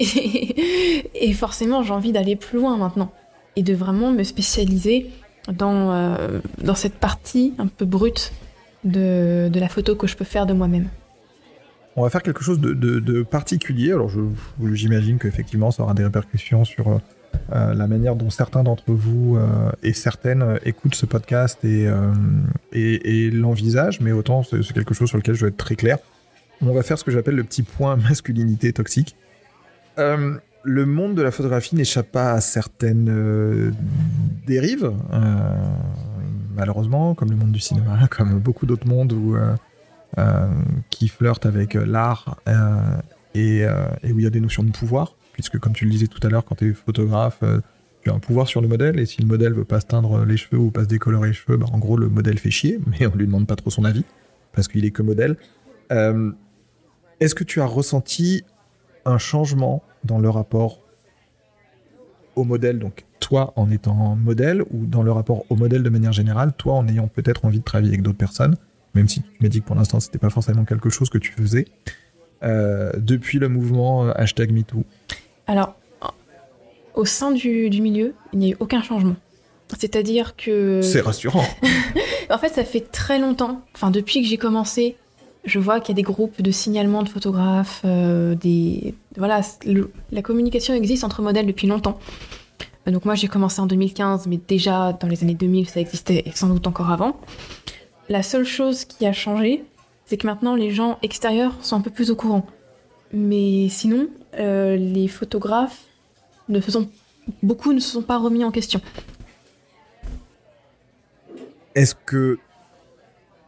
[0.00, 3.12] Et, forcément, j'ai envie d'aller plus loin maintenant.
[3.56, 5.10] Et de vraiment me spécialiser
[5.52, 8.32] dans, euh, dans cette partie un peu brute
[8.84, 10.88] de, de la photo que je peux faire de moi-même.
[11.96, 13.92] On va faire quelque chose de, de, particulier.
[13.92, 14.10] Alors,
[14.72, 16.98] j'imagine qu'effectivement, ça aura des répercussions sur euh,
[17.52, 19.38] euh, la manière dont certains d'entre vous
[19.82, 21.88] et certaines écoutent ce podcast et,
[22.72, 25.98] et, et l'envisagent, mais autant c'est quelque chose sur lequel je vais être très clair
[26.62, 29.16] on va faire ce que j'appelle le petit point masculinité toxique.
[29.98, 33.70] Euh, le monde de la photographie n'échappe pas à certaines euh,
[34.46, 35.64] dérives, euh,
[36.54, 39.36] malheureusement, comme le monde du cinéma, comme beaucoup d'autres mondes où,
[40.90, 42.40] qui flirtent avec l'art
[43.34, 46.24] et, où il y a des notions de pouvoir, puisque comme tu le disais tout
[46.26, 47.42] à l'heure, quand tu es photographe,
[48.02, 50.24] tu as un pouvoir sur le modèle, et si le modèle veut pas se teindre
[50.24, 52.80] les cheveux ou pas se décolorer les cheveux, bah, en gros le modèle fait chier,
[52.86, 54.04] mais on lui demande pas trop son avis,
[54.52, 55.36] parce qu'il est que modèle.
[55.90, 58.44] Est-ce que tu as ressenti
[59.04, 60.80] un changement dans le rapport
[62.36, 66.12] au modèle, donc toi en étant modèle, ou dans le rapport au modèle de manière
[66.12, 68.56] générale, toi en ayant peut-être envie de travailler avec d'autres personnes,
[68.94, 71.32] même si tu m'as dit que pour l'instant c'était pas forcément quelque chose que tu
[71.32, 71.66] faisais,
[72.42, 74.84] euh, depuis le mouvement euh, hashtag MeToo
[75.46, 75.76] Alors,
[76.94, 79.16] au sein du, du milieu, il n'y a eu aucun changement.
[79.78, 80.80] C'est-à-dire que...
[80.82, 81.44] C'est rassurant.
[82.30, 84.96] en fait, ça fait très longtemps, enfin depuis que j'ai commencé
[85.44, 89.40] je vois qu'il y a des groupes de signalement de photographes, euh, des voilà,
[90.10, 91.98] la communication existe entre modèles depuis longtemps.
[92.86, 96.22] Euh, donc moi j'ai commencé en 2015, mais déjà dans les années 2000 ça existait
[96.26, 97.16] et sans doute encore avant.
[98.08, 99.64] La seule chose qui a changé,
[100.04, 102.44] c'est que maintenant les gens extérieurs sont un peu plus au courant.
[103.12, 105.84] Mais sinon, euh, les photographes
[106.48, 106.88] ne se sont,
[107.42, 108.80] beaucoup ne se sont pas remis en question.
[111.74, 112.38] Est-ce que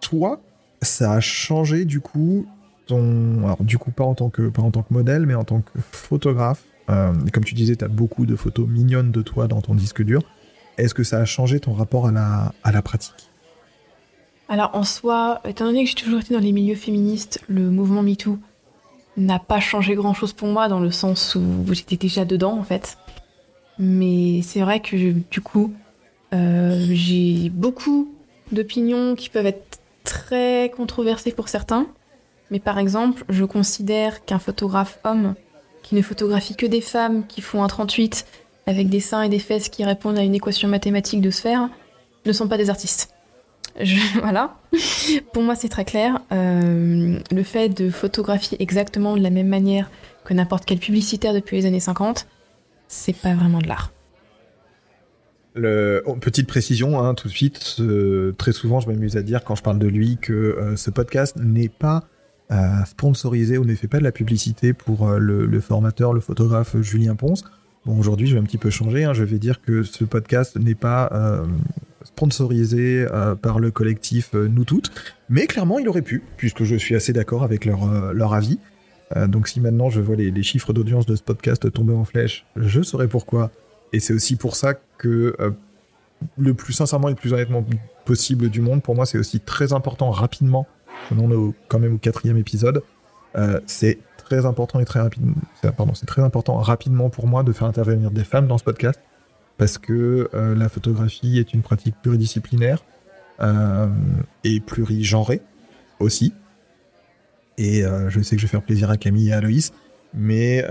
[0.00, 0.40] toi,
[0.82, 2.46] ça a changé du coup
[2.86, 3.44] ton.
[3.44, 5.60] Alors, du coup, pas en tant que, pas en tant que modèle, mais en tant
[5.60, 6.62] que photographe.
[6.90, 10.02] Euh, comme tu disais, tu as beaucoup de photos mignonnes de toi dans ton disque
[10.02, 10.22] dur.
[10.78, 13.30] Est-ce que ça a changé ton rapport à la, à la pratique?
[14.48, 18.02] Alors, en soi, étant donné que j'ai toujours été dans les milieux féministes, le mouvement
[18.02, 18.38] MeToo
[19.16, 22.98] n'a pas changé grand-chose pour moi dans le sens où j'étais déjà dedans, en fait.
[23.78, 25.72] Mais c'est vrai que, du coup,
[26.34, 28.12] euh, j'ai beaucoup
[28.50, 31.86] d'opinions qui peuvent être très controversé pour certains.
[32.50, 35.34] Mais par exemple, je considère qu'un photographe homme
[35.82, 38.26] qui ne photographie que des femmes qui font un 38
[38.66, 41.68] avec des seins et des fesses qui répondent à une équation mathématique de sphère
[42.24, 43.14] ne sont pas des artistes.
[44.20, 44.56] voilà.
[45.32, 46.20] Pour moi, c'est très clair.
[46.30, 49.90] Euh, le fait de photographier exactement de la même manière
[50.24, 52.26] que n'importe quel publicitaire depuis les années 50,
[52.86, 53.90] c'est pas vraiment de l'art.
[55.54, 57.82] Le, oh, petite précision, hein, tout de suite,
[58.38, 61.36] très souvent je m'amuse à dire quand je parle de lui que euh, ce podcast
[61.36, 62.04] n'est pas
[62.50, 66.80] euh, sponsorisé ou ne fait pas de la publicité pour euh, le, formateur, le photographe
[66.80, 67.44] Julien Ponce.
[67.84, 70.56] Bon, aujourd'hui je vais un petit peu changer, hein, je vais dire que ce podcast
[70.56, 71.42] n'est pas
[72.04, 73.06] sponsorisé
[73.42, 74.92] par le collectif Nous Toutes,
[75.28, 78.60] mais clairement il aurait pu, puisque je suis assez d'accord avec leur, avis.
[79.26, 82.46] donc si maintenant je vois les, les chiffres d'audience de ce podcast tomber en flèche,
[82.54, 83.50] je saurai pourquoi
[83.92, 85.50] et c'est aussi pour ça que euh,
[86.38, 87.64] le plus sincèrement et le plus honnêtement
[88.04, 90.66] possible du monde, pour moi, c'est aussi très important rapidement.
[91.10, 92.82] On est quand même au quatrième épisode.
[93.36, 95.34] Euh, c'est très important et très rapide.
[95.76, 99.00] Pardon, c'est très important rapidement pour moi de faire intervenir des femmes dans ce podcast
[99.58, 102.84] parce que euh, la photographie est une pratique pluridisciplinaire
[104.44, 105.40] et plurigenrée
[105.98, 106.32] aussi.
[107.58, 109.72] Et je sais que je vais faire plaisir à Camille et à Aloïs,
[110.14, 110.64] mais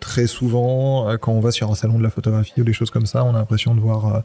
[0.00, 3.06] très souvent, quand on va sur un salon de la photographie ou des choses comme
[3.06, 4.22] ça, on a l'impression de voir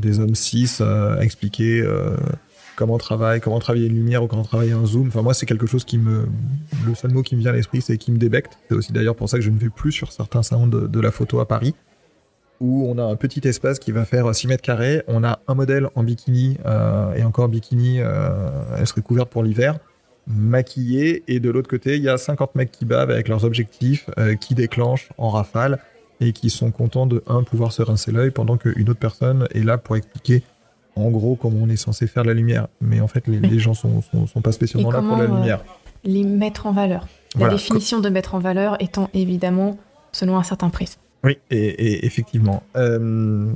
[0.00, 0.78] des hommes cis
[1.20, 1.84] expliquer
[2.76, 5.08] comment travailler, comment travailler une lumière ou comment travailler un zoom.
[5.08, 6.28] Enfin, moi, c'est quelque chose qui me,
[6.86, 8.58] le seul mot qui me vient à l'esprit, c'est qui me débecte.
[8.68, 11.10] C'est aussi d'ailleurs pour ça que je ne vais plus sur certains salons de, la
[11.10, 11.74] photo à Paris,
[12.60, 15.02] où on a un petit espace qui va faire 6 mètres carrés.
[15.08, 19.42] On a un modèle en bikini, euh, et encore bikini, euh, elle serait couverte pour
[19.42, 19.78] l'hiver,
[20.26, 24.10] maquillée, et de l'autre côté, il y a 50 mecs qui bavent avec leurs objectifs,
[24.18, 25.78] euh, qui déclenchent en rafale,
[26.20, 29.62] et qui sont contents de, un, pouvoir se rincer l'œil, pendant qu'une autre personne est
[29.62, 30.42] là pour expliquer
[30.96, 32.68] en gros comment on est censé faire la lumière.
[32.80, 35.60] Mais en fait, les, gens sont, sont, pas spécialement là pour la lumière.
[35.60, 37.06] Euh, les mettre en valeur.
[37.38, 39.76] La définition de mettre en valeur étant évidemment
[40.12, 40.98] selon un certain prisme.
[41.22, 42.62] Oui, et, effectivement.
[42.76, 43.52] Euh...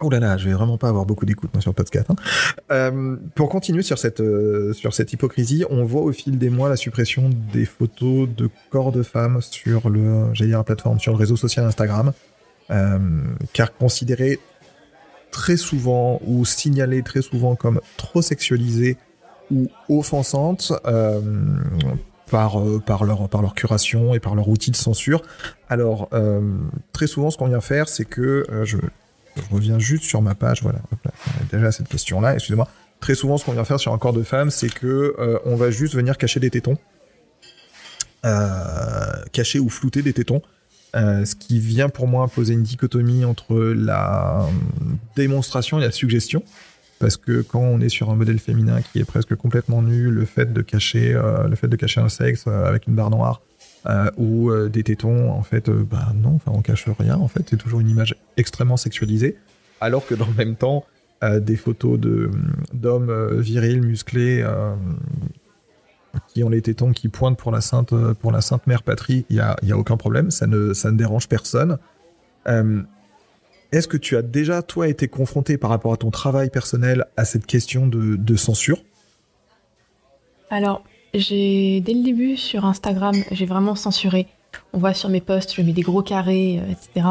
[0.00, 2.06] Oh là là, je vais vraiment pas avoir beaucoup d'écoute sur le podcast.
[2.08, 2.16] Hein.
[2.70, 6.68] Euh, pour continuer sur cette, euh, sur cette hypocrisie, on voit au fil des mois
[6.68, 11.12] la suppression des photos de corps de femmes sur le, j'allais dire la plateforme, sur
[11.12, 12.12] le réseau social Instagram,
[13.52, 14.38] car considéré
[15.30, 18.96] très souvent ou signalées très souvent comme trop sexualisées
[19.50, 21.20] ou offensantes euh,
[22.30, 25.22] par, euh, par, leur, par leur curation et par leur outil de censure.
[25.68, 26.40] Alors, euh,
[26.92, 28.76] très souvent, ce qu'on vient faire, c'est que je,
[29.50, 30.80] reviens juste sur ma page, voilà,
[31.50, 32.68] déjà cette question-là, excusez-moi.
[33.00, 35.14] Très souvent, ce qu'on vient faire sur un corps de femme, c'est que
[35.44, 36.76] on va juste venir cacher des tétons,
[39.32, 40.42] cacher ou flouter des tétons.
[40.96, 44.48] Euh, ce qui vient pour moi poser une dichotomie entre la
[45.16, 46.42] démonstration et la suggestion.
[46.98, 50.24] Parce que quand on est sur un modèle féminin qui est presque complètement nu, le
[50.24, 53.42] fait de cacher, euh, le fait de cacher un sexe euh, avec une barre noire
[54.16, 57.16] ou des tétons, en fait, bah non, on cache rien.
[57.16, 59.36] En fait, c'est toujours une image extrêmement sexualisée.
[59.80, 60.84] Alors que dans le même temps,
[61.22, 62.30] des photos de
[62.72, 64.44] d'hommes virils, musclés,
[66.28, 69.36] qui ont les tétons qui pointent pour la sainte, pour la sainte mère patrie, il
[69.36, 71.78] n'y a, a aucun problème, ça ne, ça ne dérange personne.
[72.46, 72.82] Euh,
[73.72, 77.24] est-ce que tu as déjà, toi, été confronté par rapport à ton travail personnel à
[77.24, 78.82] cette question de, de censure?
[80.50, 80.82] Alors,
[81.14, 84.26] j'ai dès le début sur Instagram, j'ai vraiment censuré.
[84.72, 87.06] On voit sur mes posts, je mets des gros carrés, euh, etc.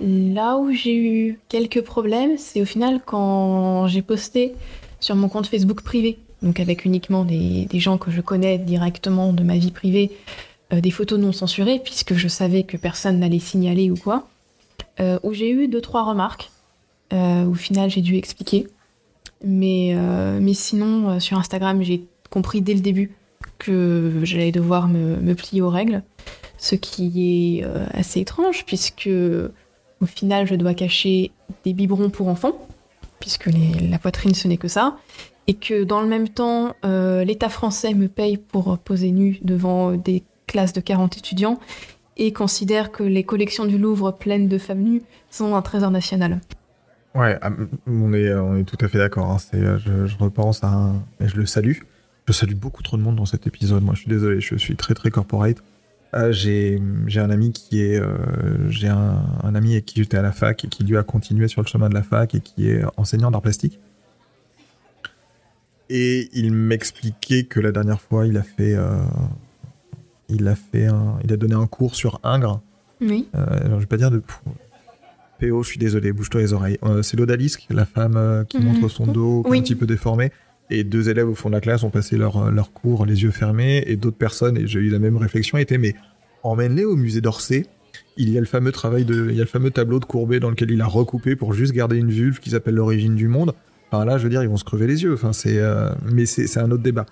[0.00, 4.54] Là où j'ai eu quelques problèmes, c'est au final quand j'ai posté
[5.00, 9.44] sur mon compte Facebook privé donc avec uniquement des, gens que je connais directement de
[9.44, 10.10] ma vie privée,
[10.72, 14.26] euh, des photos non censurées, puisque je savais que personne n'allait signaler ou quoi,
[14.98, 16.50] euh, où j'ai eu deux, trois remarques,
[17.12, 18.66] au final j'ai dû expliquer.
[19.44, 19.94] Mais,
[20.40, 23.12] mais sinon, sur Instagram, j'ai compris dès le début
[23.58, 26.02] que j'allais devoir me, plier aux règles,
[26.58, 29.08] ce qui est assez étrange, puisque
[30.02, 31.30] au final, je dois cacher
[31.64, 32.66] des biberons pour enfants,
[33.20, 33.48] puisque
[33.88, 34.96] la poitrine, ce n'est que ça,
[35.46, 39.92] et que dans le même temps, euh, l'État français me paye pour poser nu devant
[39.92, 41.58] des classes de 40 étudiants
[42.16, 46.40] et considère que les collections du Louvre pleines de femmes nues sont un trésor national.
[47.14, 47.50] Ouais, ah,
[47.86, 49.30] on est, tout à fait d'accord.
[49.30, 49.36] Hein.
[49.54, 50.94] Euh, je, repense à un...
[51.20, 51.78] Et je le salue.
[52.26, 53.82] Je salue beaucoup trop de monde dans cet épisode.
[53.82, 55.62] Moi, je suis désolé, je suis très très corporate.
[56.14, 56.80] Euh, j'ai
[57.16, 58.00] un ami qui est
[58.68, 61.48] j'ai un, un, ami avec qui j'étais à la fac et qui lui a continué
[61.48, 63.78] sur le chemin de la fac et qui est enseignant d'art plastique
[65.94, 68.96] et il m'expliquait que la dernière fois, il a fait, euh,
[70.30, 70.88] il a fait,
[71.22, 72.62] il a donné un cours sur Ingres.
[73.02, 73.28] Oui.
[73.34, 74.22] Euh, alors, je vais pas dire de.
[75.38, 76.78] PO, je suis désolé, bouge-toi les oreilles.
[76.84, 78.64] Euh, c'est l'odalisque, la femme qui mhm.
[78.64, 80.32] montre son dos, un petit peu déformé.
[80.72, 83.30] Et deux élèves au fond de la classe ont passé leur, leur cours les yeux
[83.30, 83.84] fermés.
[83.86, 85.94] Et d'autres personnes, et j'ai eu la même réflexion, étaient mais
[86.42, 87.66] emmène-les au musée d'Orsay.
[88.16, 90.40] Il y a le fameux travail de, il y a le fameux tableau de Courbet
[90.40, 93.52] dans lequel il a recoupé pour juste garder une vulve qui s'appelle l'origine du monde.
[93.90, 95.12] Enfin là, je veux dire, ils vont se crever les yeux.
[95.12, 97.04] Enfin, c'est, euh, mais c'est un autre débat.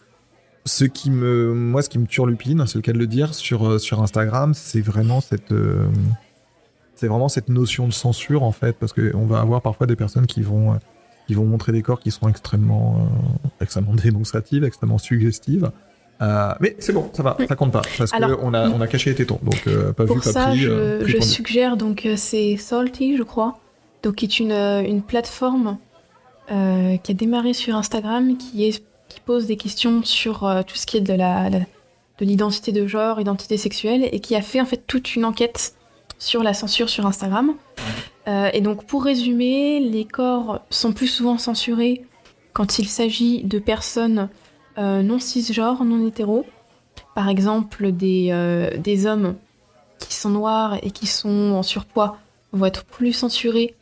[0.65, 3.69] Ce qui me, moi, ce qui me turlupine, c'est le cas de le dire, sur
[3.69, 5.87] euh, sur Instagram, c'est vraiment cette, euh,
[6.95, 9.97] c'est vraiment cette notion de censure en fait, parce que on va avoir parfois des
[9.97, 10.79] personnes qui vont
[11.31, 13.09] qui vont montrer des corps qui sont extrêmement
[13.61, 15.71] extrêmement démonstratives, extrêmement suggestives.
[16.21, 19.17] mais c'est bon, ça va, ça compte pas, parce qu'on a, on a caché les
[19.17, 19.65] tétons, donc
[19.95, 20.59] pas vu, pas pris.
[20.59, 23.61] Je, je suggère donc c'est Salty, je crois,
[24.03, 25.79] donc qui est une, une plateforme
[26.51, 30.75] euh, qui a démarré sur Instagram, qui, est, qui pose des questions sur euh, tout
[30.75, 31.61] ce qui est de la, de
[32.19, 35.75] l'identité de genre, identité sexuelle, et qui a fait en fait toute une enquête
[36.19, 37.55] sur la censure sur Instagram.
[38.29, 42.05] Euh, et donc pour résumer, les corps sont plus souvent censurés
[42.53, 44.29] quand il s'agit de personnes
[44.79, 46.47] non cisgenres, non hétéros.
[47.15, 48.33] Par exemple, des,
[48.79, 49.35] des hommes
[49.99, 52.17] qui sont noirs et qui sont en surpoids
[52.53, 53.75] vont être plus censurés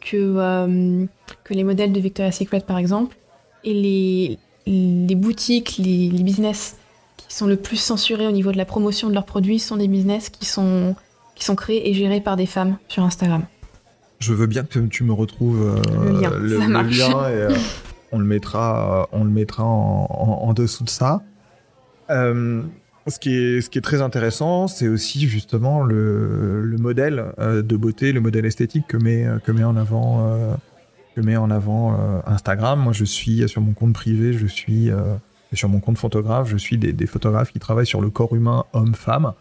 [0.00, 1.06] que,
[1.44, 3.18] que les modèles de Victoria's Secret, par exemple.
[3.62, 6.76] Et les, les boutiques, les, les business
[7.16, 9.88] qui sont le plus censurés au niveau de la promotion de leurs produits sont des
[9.88, 10.96] business qui sont,
[11.34, 13.44] qui sont créés et gérés par des femmes sur Instagram.
[14.18, 17.54] Je veux bien que tu me retrouves euh, le lien, et euh,
[18.10, 21.22] on le mettra, on le mettra en, dessous de ça.
[22.10, 22.62] Euh,
[23.06, 27.76] ce, qui est, ce qui est très intéressant, c'est aussi justement le, le modèle de
[27.76, 30.58] beauté, le modèle esthétique que met, que met en avant,
[31.14, 31.96] que met en avant
[32.26, 32.80] Instagram.
[32.80, 34.90] Moi, je suis sur mon compte privé, je suis
[35.52, 38.64] sur mon compte photographe, je suis des, des photographes qui travaillent sur le corps humain
[38.72, 39.32] homme-femme.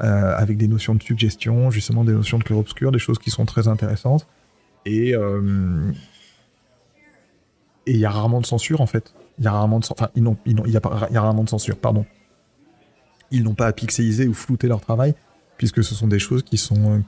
[0.00, 3.44] Euh, avec des notions de suggestion, justement des notions de clair-obscur, des choses qui sont
[3.44, 4.26] très intéressantes.
[4.84, 5.92] Et euh,
[7.86, 9.14] et il y a rarement de censure en fait.
[9.38, 9.84] Il y a rarement de
[10.44, 12.04] ils censure, pardon.
[13.30, 15.14] Ils n'ont pas à pixeliser ou flouter leur travail
[15.56, 17.04] puisque ce sont des choses qui sont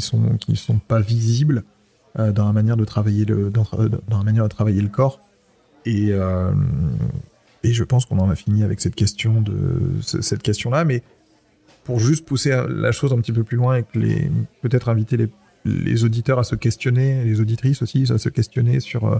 [0.00, 1.62] sont pas visibles
[2.18, 3.26] euh, dans la manière de travailler
[4.80, 5.20] le corps
[5.86, 6.10] et
[7.64, 11.02] et je pense qu'on en a fini avec cette question de cette question là mais
[11.88, 13.82] pour juste pousser la chose un petit peu plus loin et
[14.60, 15.16] peut-être inviter
[15.64, 19.16] les, auditeurs à se questionner, les auditrices aussi, à se questionner sur euh,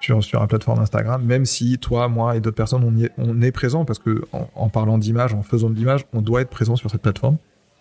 [0.00, 3.40] sur, sur la plateforme Instagram, même si toi, moi et d'autres personnes, on, est, on
[3.42, 6.74] est présent parce que en, parlant d'image, en faisant de l'image, on doit être présent
[6.74, 7.36] sur cette plateforme.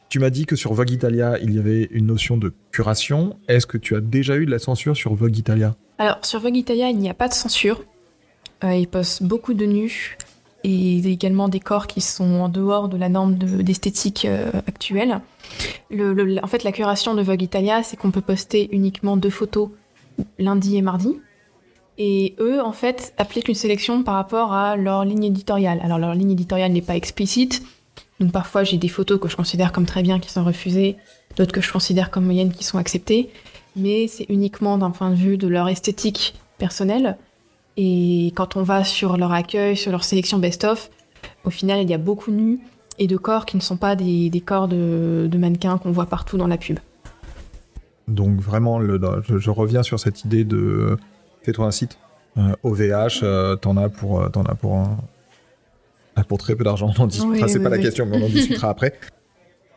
[0.10, 3.36] Tu m'as dit que sur Vogue Italia, il y avait une notion de curation.
[3.48, 5.74] Est-ce que tu as déjà eu de la censure sur Vogue Italia?
[5.98, 7.84] Alors, sur Vogue Italia, il n'y a pas de censure.
[8.64, 10.18] Euh, ils postent beaucoup de nus
[10.64, 15.22] et également des corps qui sont en dehors de la norme d'esthétique euh, actuelle.
[15.90, 19.70] Le, en fait, la curation de Vogue Italia, c'est qu'on peut poster uniquement deux photos
[20.38, 21.20] lundi et mardi.
[21.98, 25.80] Et eux, en fait, appliquent une sélection par rapport à leur ligne éditoriale.
[25.84, 27.64] Alors, leur ligne éditoriale n'est pas explicite.
[28.20, 30.98] Donc, parfois, j'ai des photos que je considère comme très bien qui sont refusées,
[31.38, 33.30] d'autres que je considère comme moyennes qui sont acceptées.
[33.76, 37.18] Mais c'est uniquement d'un point de vue de leur esthétique personnelle.
[37.78, 40.90] Et quand on va sur leur accueil, sur leur sélection best-of,
[41.46, 42.60] au final, il y a beaucoup de nus
[42.98, 46.48] et de corps qui ne sont pas des, corps de, mannequins qu'on voit partout dans
[46.48, 46.80] la pub.
[48.08, 50.98] Donc vraiment, le, je, reviens sur cette idée de
[51.44, 51.98] fais-toi un site.
[52.64, 54.88] OVH, euh, euh, t'en as pour, euh, t'en as pour,
[56.28, 56.92] pour très peu d'argent.
[56.98, 58.94] On en discutera, c'est pas la question, mais on en discutera après.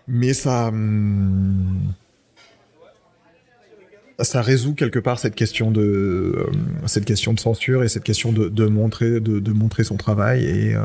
[0.07, 1.93] Mais ça, hum,
[4.25, 8.33] ça résout quelque part cette question de euh, cette question de censure et cette question
[8.33, 10.83] de, montrer de, montrer son travail et euh,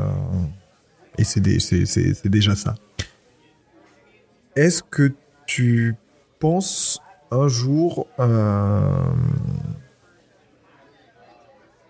[1.22, 2.74] c'est déjà ça.
[4.56, 5.12] Est-ce que
[5.46, 5.94] tu
[6.38, 8.80] penses un jour euh,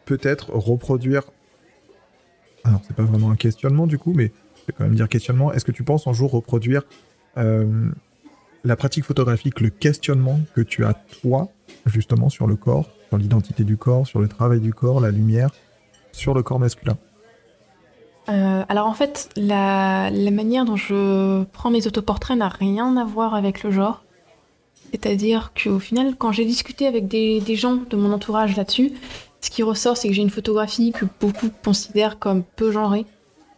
[0.05, 1.23] peut-être reproduire
[2.65, 5.53] alors c'est pas vraiment un questionnement du coup mais je vais quand même dire questionnement
[5.53, 6.83] est-ce que tu penses un jour reproduire
[8.69, 11.49] la pratique photographique, le questionnement que tu as toi,
[11.87, 15.51] justement, sur le corps, sur l'identité du corps, sur le travail du corps, la lumière,
[16.13, 16.97] sur le corps masculin
[18.29, 23.35] euh, alors en fait, la, manière dont je prends mes autoportraits n'a rien à voir
[23.35, 24.05] avec le genre.
[24.91, 28.93] C'est-à-dire qu'au final, quand j'ai discuté avec des, gens de mon entourage là-dessus,
[29.41, 33.07] ce qui ressort, c'est que j'ai une photographie que beaucoup considèrent comme peu genrée.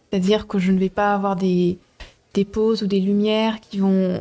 [0.09, 1.77] C'est-à-dire que je ne vais pas avoir des,
[2.35, 4.21] des poses ou des lumières qui vont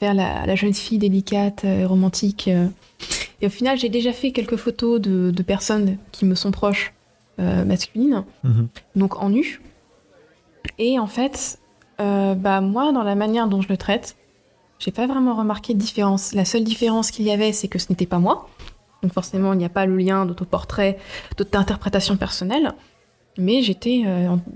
[0.00, 2.48] faire la, jeune fille délicate et romantique.
[2.48, 2.66] Euh.
[3.42, 6.92] Et au final, j'ai déjà fait quelques photos de, personnes qui me sont proches
[7.38, 8.68] euh, masculines, mhm.
[8.96, 9.60] donc en nu.
[10.78, 11.58] Et en fait,
[12.00, 14.16] euh, bah moi, dans la manière dont je le traite,
[14.78, 16.32] j'ai pas vraiment remarqué de différence.
[16.32, 18.48] La seule différence qu'il y avait, c'est que ce n'était pas moi.
[19.02, 20.98] Donc forcément, il n'y a pas le lien d'autoportrait,
[21.52, 22.72] d'interprétation personnelle.
[23.38, 24.04] Mais j'étais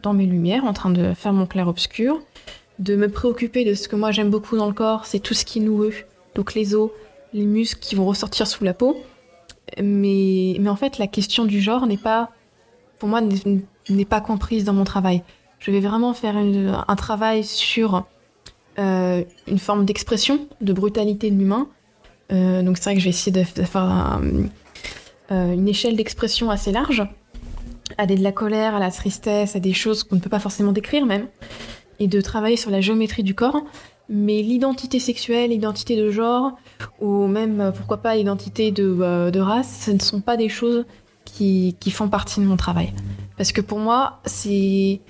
[0.03, 2.21] dans mes lumières, en train de faire mon clair-obscur
[2.79, 5.45] de me préoccuper de ce que moi j'aime beaucoup dans le corps, c'est tout ce
[5.45, 5.95] qui est noueux,
[6.35, 6.91] donc les os,
[7.33, 8.97] les muscles qui vont ressortir sous la peau.
[9.83, 12.31] Mais, mais en fait, la question du genre n'est pas,
[12.99, 15.22] pour moi, n'est pas comprise dans mon travail.
[15.59, 18.05] Je vais vraiment faire un travail sur
[18.79, 21.68] euh, une forme d'expression, de brutalité de l'humain.
[22.33, 24.20] Euh, donc c'est vrai que je vais essayer de, faire
[25.31, 27.03] euh, une échelle d'expression assez large,
[27.99, 30.72] aller de la colère à la tristesse, à des choses qu'on ne peut pas forcément
[30.72, 31.29] décrire même
[31.99, 33.63] et de travailler sur la géométrie du corps,
[34.09, 36.53] mais l'identité sexuelle, l'identité de genre,
[37.01, 40.49] ou même, euh, pourquoi pas, l'identité de, euh, de, race, ce ne sont pas des
[40.49, 40.85] choses
[41.25, 42.93] qui, font partie de mon travail.
[43.37, 45.01] Parce que pour moi, c'est,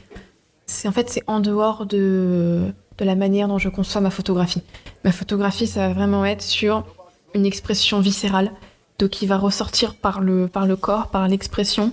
[0.67, 4.63] c'est en fait, c'est en dehors de, de la manière dont je conçois ma photographie.
[5.05, 6.85] Ma photographie, ça va vraiment être sur
[7.35, 8.53] une expression viscérale,
[8.99, 11.93] donc qui va ressortir par le, par le corps, par l'expression,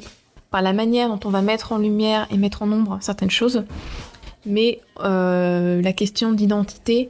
[0.51, 3.63] par la manière dont on va mettre en lumière et mettre en ombre certaines choses.
[4.45, 7.09] Mais euh, la question d'identité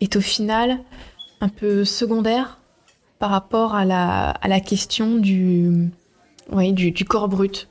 [0.00, 0.78] est au final
[1.40, 2.58] un peu secondaire
[3.18, 5.90] par rapport à la, à la question du,
[6.50, 7.68] oui, du, du corps brut.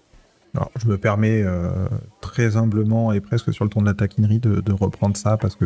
[0.56, 1.88] Alors, je me permets euh,
[2.20, 5.56] très humblement et presque sur le ton de la taquinerie de, de reprendre ça parce
[5.56, 5.66] que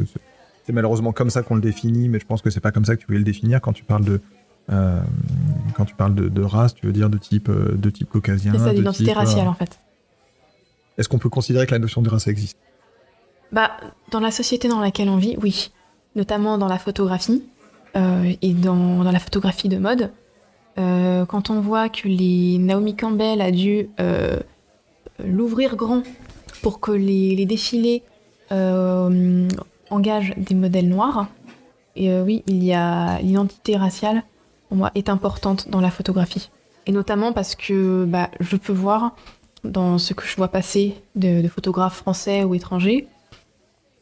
[0.65, 2.95] c'est malheureusement comme ça qu'on le définit, mais je pense que c'est pas comme ça
[2.95, 4.21] que tu voulais le définir quand tu parles de
[4.71, 4.99] euh,
[5.75, 8.53] quand tu parles de, de, race, tu veux dire de type de type caucasien.
[8.53, 9.79] C'est ça, d'identité type, raciale en fait.
[10.97, 12.57] Est-ce qu'on peut considérer que la notion de race existe?
[13.51, 13.71] Bah,
[14.11, 15.71] dans la société dans laquelle on vit, oui,
[16.15, 17.43] notamment dans la photographie
[17.95, 20.11] euh, et dans, la photographie de mode.
[20.75, 22.07] quand on voit que
[22.57, 23.89] Naomi Campbell a dû
[25.23, 26.03] l'ouvrir grand
[26.61, 28.03] pour que les, défilés
[28.51, 29.47] euh,
[29.89, 31.27] engagent des modèles noirs.
[31.97, 34.23] Euh, oui, il y a l'identité raciale,
[34.95, 36.49] est importante dans la photographie.
[36.87, 39.15] Et notamment parce que bah, je peux voir
[39.63, 43.07] dans ce que je vois passer de, de photographes français ou étrangers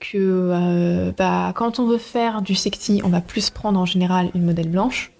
[0.03, 4.29] que euh, bah, quand on veut faire du sexy, on va plus prendre en général
[4.35, 5.11] une modèle blanche.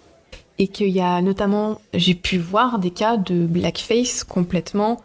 [0.60, 5.02] Et qu'il y a notamment, j'ai pu voir des cas de blackface complètement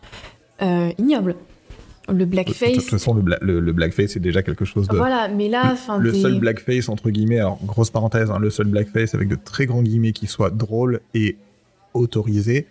[0.61, 1.37] euh, ignoble.
[2.11, 2.73] Le blackface.
[2.73, 4.97] De toute façon, le, bla le, le blackface c'est déjà quelque chose de.
[4.97, 8.67] Voilà, mais là, le, le seul blackface entre guillemets, alors grosse parenthèse, hein, le seul
[8.67, 11.37] blackface avec de très grands guillemets qui soit drôle et
[11.95, 12.67] autorisé,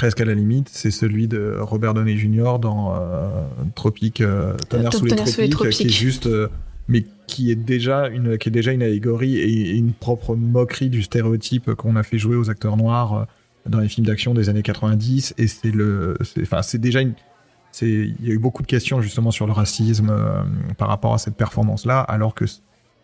[0.00, 2.58] presque à la limite, c'est celui de Robert Downey Jr.
[2.58, 3.28] dans euh,
[3.74, 6.48] Tropique, euh, Tonnerre, sous, les tropiques, qui est juste, euh,
[6.88, 11.02] mais qui est déjà une, qui est déjà une allégorie et, une propre moquerie du
[11.02, 13.26] stéréotype qu'on a fait jouer aux acteurs noirs
[13.66, 17.12] dans les films d'action des années 90 et c'est le enfin c'est déjà une
[17.70, 20.42] c'est il y a eu beaucoup de questions justement sur le racisme euh,
[20.78, 22.46] par rapport à cette performance là alors que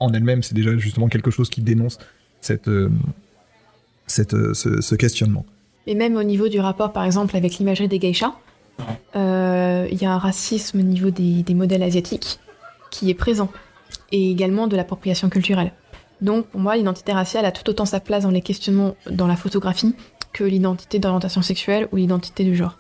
[0.01, 1.99] en elle-même c'est déjà justement quelque chose qui dénonce
[2.41, 2.91] cette euh,
[4.07, 5.45] cette euh, ce, ce, questionnement
[5.87, 8.35] et même au niveau du rapport par exemple avec l'imagerie des geishas
[9.15, 12.39] euh, il y a un racisme au niveau des, des modèles asiatiques
[12.91, 13.51] qui est présent
[14.13, 15.73] et également de l'appropriation culturelle
[16.21, 19.37] donc pour moi l'identité raciale a tout autant sa place dans les questionnements dans la
[19.37, 19.95] photographie
[20.37, 22.77] que l'identité d'orientation sexuelle ou l'identité du genre.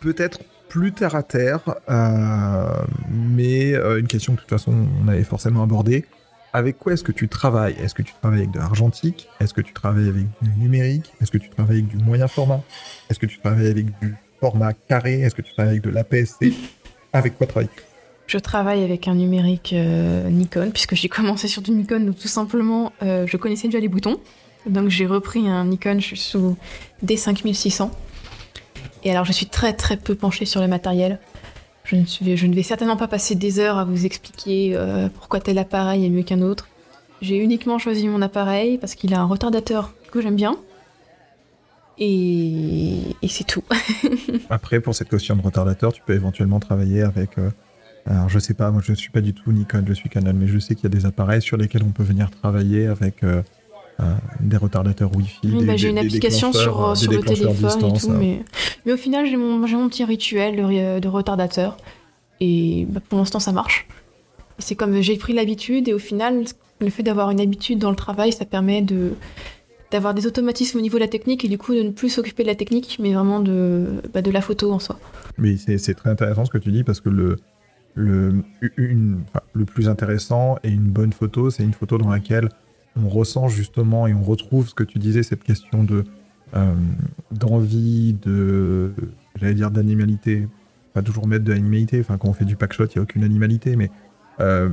[0.00, 2.68] Peut-être plus terre à terre, euh,
[3.10, 6.04] mais euh, une question que de toute façon on avait forcément abordée.
[6.52, 7.76] Avec quoi est-ce que tu travailles?
[7.78, 9.28] Est-ce que tu travailles avec de l'argentique?
[9.38, 11.12] Est-ce que tu travailles avec du numérique?
[11.20, 12.62] Est-ce que tu travailles avec du moyen format?
[13.10, 15.20] Est-ce que tu travailles avec du format carré?
[15.20, 16.54] Est-ce que tu travailles avec de l'APS-C
[17.12, 17.82] Avec quoi travailles-tu?
[18.26, 22.28] Je travaille avec un numérique euh, Nikon, puisque j'ai commencé sur du Nikon, donc tout
[22.28, 24.18] simplement, euh, je connaissais déjà les boutons.
[24.66, 26.56] Donc j'ai repris un Nikon, je sous
[27.04, 27.90] D5600.
[29.04, 31.20] Et alors je suis très très peu penchée sur le matériel.
[31.88, 35.56] Je ne, ne vais certainement pas passer des heures à vous expliquer euh, pourquoi tel
[35.56, 36.68] appareil est mieux qu'un autre.
[37.22, 40.56] J'ai uniquement choisi mon appareil parce qu'il a un retardateur que j'aime bien.
[41.98, 43.64] Et, c'est tout.
[44.50, 47.38] Après, pour cette question de retardateur, tu peux éventuellement travailler avec...
[47.38, 47.50] Euh,
[48.04, 50.46] alors je sais pas, moi je suis pas du tout Nikon, je suis Canon, mais
[50.46, 53.24] je sais qu'il y a des appareils sur lesquels on peut venir travailler avec...
[53.24, 53.42] Euh,
[54.40, 55.40] des retardateurs Wi-Fi.
[55.44, 58.44] Oui, bah, j'ai une application sur, sur le téléphone et tout, mais...
[58.86, 58.92] mais...
[58.92, 61.76] au final, j'ai mon, mon, petit rituel de, de retardateur.
[62.40, 63.88] Et bah, pour l'instant, ça marche.
[64.58, 66.44] C'est comme j'ai pris l'habitude, et au final,
[66.80, 69.12] le fait d'avoir une habitude dans le travail, ça permet de
[69.90, 72.42] d'avoir des automatismes au niveau de la technique et du coup de ne plus s'occuper
[72.42, 74.98] de la technique mais vraiment de, bah, de la photo en soi.
[75.38, 77.36] Mais c'est très intéressant ce que tu dis parce que le,
[77.94, 78.44] le,
[78.76, 82.50] une, enfin, le plus intéressant et une bonne photo, c'est une photo dans laquelle
[83.04, 86.04] on ressent justement et on retrouve ce que tu disais, cette question de
[86.56, 86.74] euh,
[87.30, 88.92] d'envie, de
[89.38, 90.48] j'allais dire d'animalité,
[90.94, 92.00] pas toujours mettre de l'animalité.
[92.00, 93.90] Enfin, quand on fait du packshot, il y a aucune animalité, mais
[94.40, 94.70] euh,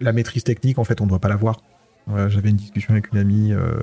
[0.00, 1.60] la maîtrise technique, en fait, on ne doit pas l'avoir.
[2.06, 3.74] Voilà, J'avais une discussion avec une amie euh,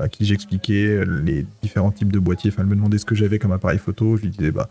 [0.00, 2.50] à qui j'expliquais les différents types de boîtiers.
[2.50, 4.16] Enfin, elle me demandait ce que j'avais comme appareil photo.
[4.16, 4.68] Je lui disais, bah,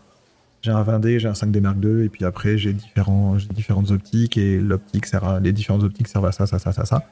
[0.60, 4.58] j'ai un 20D, j'ai un 5D Mark II, et puis après, j'ai différentes optiques, et
[4.58, 7.04] l'optique sert à, les différentes optiques servent à ça, ça, ça, ça, ça.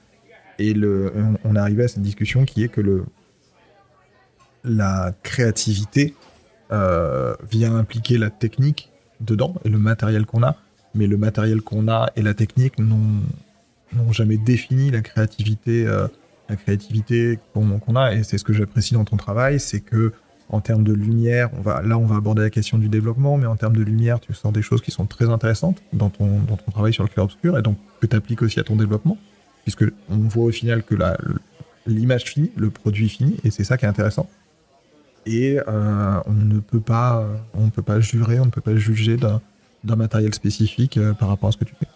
[0.59, 3.05] Et on, on arrivé à cette discussion qui est que le,
[4.67, 6.15] la créativité
[6.73, 10.57] euh, vient impliquer la technique dedans et le matériel qu'on a,
[10.95, 13.23] mais le matériel qu'on a et la technique n'ont
[14.11, 16.09] jamais défini la créativité, euh,
[16.57, 18.15] créativité qu'on qu a.
[18.15, 20.13] Et c'est ce que j'apprécie dans ton travail, c'est que
[20.49, 21.51] en termes de lumière,
[21.85, 24.53] là on va aborder la question du développement, mais en termes de lumière, tu sors
[24.53, 27.63] des choses qui sont très intéressantes dans ton, dans ton travail sur le clair-obscur et
[27.63, 29.19] donc que tu appliques aussi à ton développement
[29.67, 30.95] puisque on voit au final que
[31.89, 34.31] l'image finie, le produit fini, et c'est ça qui est intéressant.
[35.27, 38.77] Et euh, on ne peut pas, on ne peut pas jurer, on ne peut pas
[38.77, 41.89] juger d'un matériel spécifique euh, par rapport à ce que tu fais.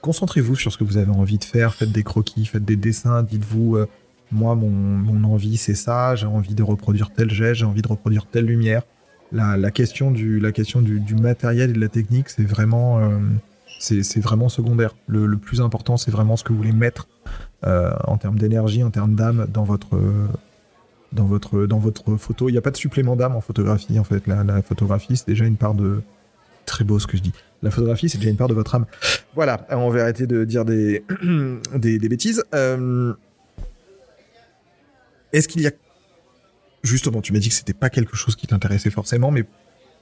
[0.00, 3.24] Concentrez-vous sur ce que vous avez envie de faire, faites des croquis, faites des dessins,
[3.24, 3.88] dites-vous, euh,
[4.30, 7.88] moi mon, mon, envie c'est ça, j'ai envie de reproduire tel geste, j'ai envie de
[7.88, 8.82] reproduire telle lumière.
[9.32, 13.18] la, question, du, la question du, matériel et de la technique, c'est vraiment, euh,
[13.84, 14.94] c'est vraiment secondaire.
[15.06, 17.08] Le, plus important, c'est vraiment ce que vous voulez mettre
[17.64, 19.98] euh, en termes d'énergie, en termes d'âme dans votre,
[21.12, 22.48] dans, votre, dans votre photo.
[22.48, 24.26] Il n'y a pas de supplément d'âme en photographie, en fait.
[24.26, 26.02] La, photographie, c'est déjà une part de...
[26.66, 27.32] Très beau ce que je dis.
[27.62, 28.86] La photographie, c'est déjà une part de votre âme.
[29.34, 31.04] Voilà, on va arrêter de dire des,
[31.74, 32.42] des, bêtises.
[32.54, 33.12] Euh,
[35.34, 35.70] est-ce qu'il y a
[36.84, 39.44] justement, tu m'as dit que c'était pas quelque chose qui t'intéressait forcément, mais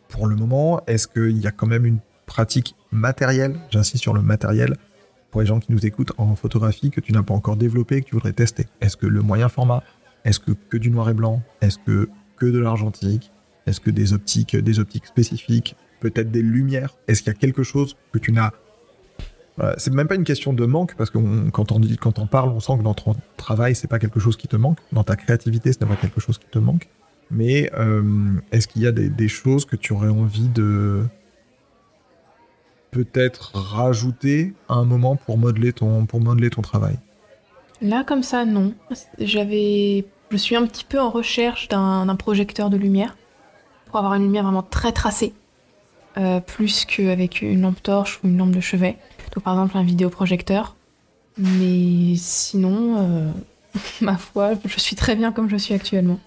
[0.09, 2.01] pour le moment, est-ce qu'il y a quand même une
[2.33, 4.77] pratique matérielle, j'insiste sur le matériel,
[5.31, 8.07] pour les gens qui nous écoutent en photographie que tu n'as pas encore développé que
[8.07, 8.67] tu voudrais tester.
[8.81, 9.83] Est-ce que le moyen format?
[10.25, 11.43] Est-ce que que du noir et blanc?
[11.61, 13.31] Est-ce que que de l'argentique?
[13.67, 15.77] Est-ce que des optiques, des optiques spécifiques?
[16.01, 16.97] Peut-être des lumières?
[17.07, 18.53] Est-ce qu'il y a quelque chose que tu n'as?
[19.77, 21.19] C'est même pas une question de manque parce que
[21.51, 24.21] quand on dit, quand on parle, on sent que dans ton travail, c'est pas quelque
[24.21, 24.79] chose qui te manque.
[24.91, 26.89] Dans ta créativité, ce n'est pas quelque chose qui te manque.
[27.31, 31.05] Mais euh, est-ce qu'il y a des, choses que tu aurais envie de
[32.93, 36.97] peut-être rajouter à un moment pour modeler ton, pour modeler ton travail?
[37.81, 38.75] Là, comme ça, non.
[39.19, 43.17] J'avais, je suis un petit peu en recherche d'un projecteur de lumière
[43.87, 45.35] pour avoir une lumière vraiment très tracée,
[46.17, 48.97] euh, plus qu'avec une lampe torche ou une lampe de chevet
[49.41, 50.77] par exemple un vidéoprojecteur.
[51.39, 53.31] Mais sinon, euh,
[54.01, 56.21] ma foi, je suis très bien comme je suis actuellement.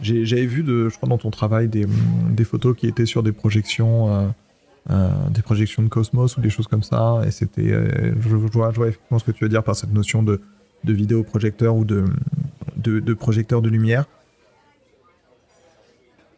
[0.00, 1.86] J'avais vu, de, je crois, dans ton travail, des,
[2.30, 4.28] des, photos qui étaient sur des projections, euh,
[4.88, 7.22] des projections de Cosmos ou des choses comme ça.
[7.26, 10.22] Et c'était, je, vois, je, vois, effectivement ce que tu veux dire par cette notion
[10.22, 10.40] de,
[10.84, 12.04] de vidéoprojecteur ou de,
[12.76, 14.06] de, projecteur de lumière.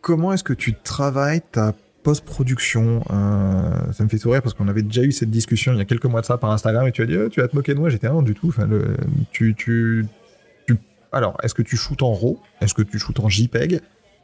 [0.01, 3.05] Comment est-ce que tu travailles ta post-production.
[3.11, 5.85] Euh, ça me fait sourire parce qu'on avait déjà eu cette discussion il y a
[5.85, 7.75] quelques mois de ça par Instagram et tu as dit oh, tu vas te moquer
[7.75, 7.91] de moi.
[7.91, 8.49] J'étais non du tout.
[8.49, 8.97] Enfin, le,
[9.31, 10.05] tu, tu,
[11.13, 12.41] Alors, est-ce que tu shootes en RAW?
[12.61, 13.81] Est-ce que tu shootes en JPEG?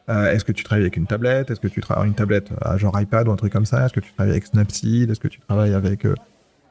[0.09, 1.51] Euh, Est-ce que tu travailles avec une tablette?
[1.51, 3.85] Est-ce que tu travailles une tablette à genre iPad ou un truc comme ça?
[3.85, 5.10] Est-ce que tu travailles avec Snapseed?
[5.10, 6.14] Est-ce que tu travailles avec euh,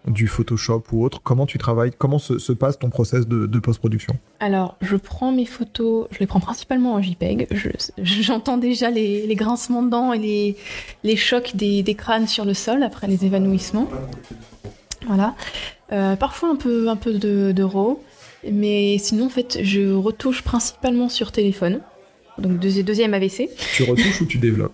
[0.07, 1.22] du Photoshop ou autre?
[1.22, 1.91] Comment tu travailles?
[1.97, 4.18] Comment se, passe ton process de, post-production?
[4.39, 7.47] Alors, je prends mes photos, je les prends principalement en JPEG.
[7.97, 10.57] J'entends déjà les, grincements de dents et les,
[11.03, 13.89] les chocs des, crânes sur le sol après les évanouissements.
[15.05, 15.35] Voilà.
[15.91, 18.01] Euh, parfois un peu, un peu de, RAW.
[18.51, 21.81] Mais sinon, en fait, je retouche principalement sur téléphone.
[22.39, 23.49] Donc, deuxième AVC.
[23.73, 24.73] Tu retouches ou tu développes?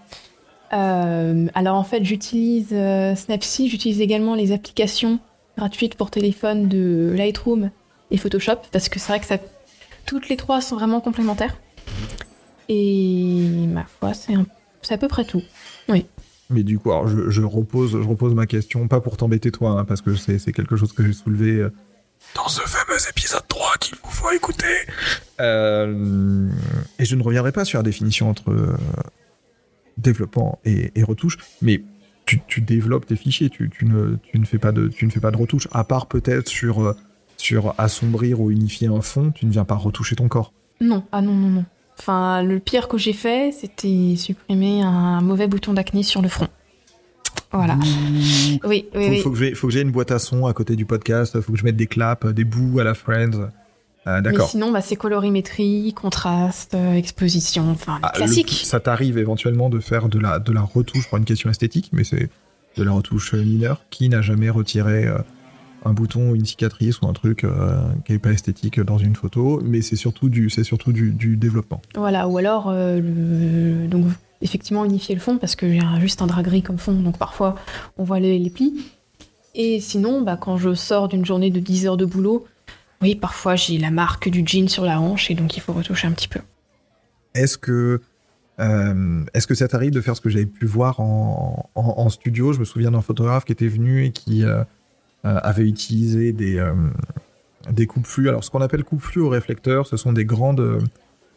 [0.73, 5.19] Euh, alors en fait, j'utilise euh, Snapseed, j'utilise également les applications
[5.57, 7.69] gratuites pour téléphone de Lightroom
[8.09, 9.37] et Photoshop parce que c'est vrai que ça,
[10.07, 11.55] toutes les trois sont vraiment complémentaires.
[12.69, 15.43] Et ma foi, c'est à peu près tout.
[15.89, 16.05] Oui.
[16.49, 19.85] Mais du coup, alors je, repose, je repose ma question, pas pour t'embêter toi, hein,
[19.85, 21.73] parce que c'est quelque chose que j'ai soulevé euh,
[22.35, 24.85] dans ce fameux épisode 3 qu'il vous faut écouter.
[25.39, 28.77] et je ne reviendrai pas sur la définition entre
[29.97, 31.81] développement et, retouche, mais
[32.25, 35.37] tu, développes tes fichiers, tu, ne, ne, fais pas de, tu ne fais pas de
[35.37, 36.95] retouche, à part peut-être sur, euh,
[37.37, 40.53] sur assombrir ou unifier un fond, tu ne viens pas retoucher ton corps.
[40.81, 41.65] Non, ah non, non, non.
[41.99, 46.47] Enfin, le pire que j'ai fait, c'était supprimer un mauvais bouton d'acné sur le front.
[47.53, 47.77] Voilà.
[48.65, 49.53] Oui, oui, faut, oui.
[49.53, 51.75] Faut que j'ai une boîte à son à côté du podcast, faut que je mette
[51.75, 53.49] des claps, des bouts à la Friends.
[54.05, 58.61] Ah, Mais sinon, bah, c'est colorimétrie, contraste, euh, exposition, enfin, ah, classique.
[58.65, 62.03] ça t'arrive éventuellement de faire de la, de la retouche pour une question esthétique, mais
[62.03, 62.29] c'est
[62.75, 63.85] de la retouche mineure.
[63.91, 65.19] Qui n'a jamais retiré euh,
[65.85, 69.15] un bouton ou une cicatrice ou un truc euh, qui n'est pas esthétique dans une
[69.15, 71.81] photo Mais c'est surtout, du, c'est surtout du, du, développement.
[71.95, 72.73] Voilà, ou alors,
[73.87, 74.07] donc,
[74.41, 77.55] effectivement, unifier le fond, parce que j'ai juste un drap gris comme fond, donc parfois,
[77.97, 78.73] on voit les, les plis.
[79.55, 82.45] Et sinon, bah, quand je sors d'une journée de 10 heures de boulot,
[83.03, 86.07] oui, parfois j'ai la marque du jean sur la hanche et donc il faut retoucher
[86.07, 86.39] un petit peu.
[87.35, 88.01] Est-ce que,
[88.59, 92.53] euh, est-ce que ça t'arrive de faire ce que j'avais pu voir en, studio?
[92.53, 94.63] Je me souviens d'un photographe qui était venu et qui euh,
[95.25, 96.63] euh, avait utilisé des,
[97.69, 98.29] des coupes flux.
[98.29, 100.79] Alors, ce qu'on appelle coupe flux au réflecteur, ce sont des grandes,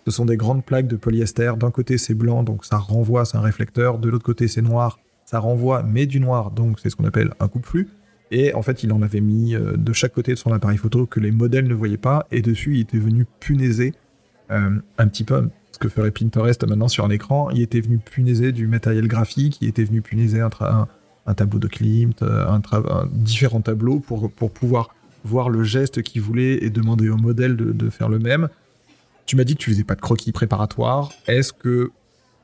[0.06, 1.52] ce sont des grandes plaques de polyester.
[1.58, 3.98] D'un côté, c'est blanc, donc ça renvoie, c'est un réflecteur.
[3.98, 7.34] De l'autre côté, c'est noir, ça renvoie, mais du noir, donc c'est ce qu'on appelle
[7.40, 7.88] un coupe flux.
[8.30, 11.06] Et en fait, il en avait mis euh, de chaque côté de son appareil photo
[11.06, 12.26] que les modèles ne voyaient pas.
[12.30, 13.94] Et dessus, il était venu punaiser
[14.52, 17.50] euh, un petit peu ce que ferait Pinterest maintenant sur un écran.
[17.50, 22.22] Il était venu punaiser du matériel graphique, il était venu punaiser un, tableau de Klimt,
[22.22, 22.60] euh, un,
[23.12, 27.90] différents tableaux pour, pour pouvoir voir le geste qu'il voulait et demander au modèle de
[27.90, 28.48] faire le même.
[29.26, 31.12] Tu m'as dit que tu faisais pas de croquis préparatoires.
[31.26, 31.90] Est-ce que,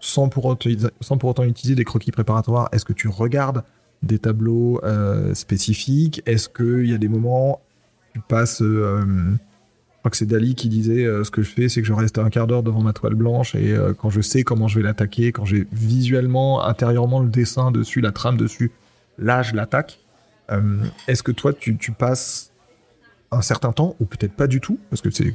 [0.01, 3.63] sans pour, autant utiliser des croquis préparatoires, est-ce que tu regardes
[4.03, 6.23] des tableaux euh, spécifiques?
[6.27, 7.61] Est-ce qu'il y a des moments
[8.13, 9.03] tu passes euh,
[10.01, 12.29] crois que c'est Dali qui disait ce que je fais, c'est que je reste un
[12.29, 15.45] quart d'heure devant ma toile blanche et quand je sais comment je vais l'attaquer, quand
[15.45, 18.73] j'ai visuellement, intérieurement le dessin dessus, la trame dessus,
[19.17, 20.01] là je l'attaque.
[21.07, 22.51] Est-ce que toi tu, tu passes
[23.31, 25.35] un certain temps ou peut-être pas du tout parce que c'est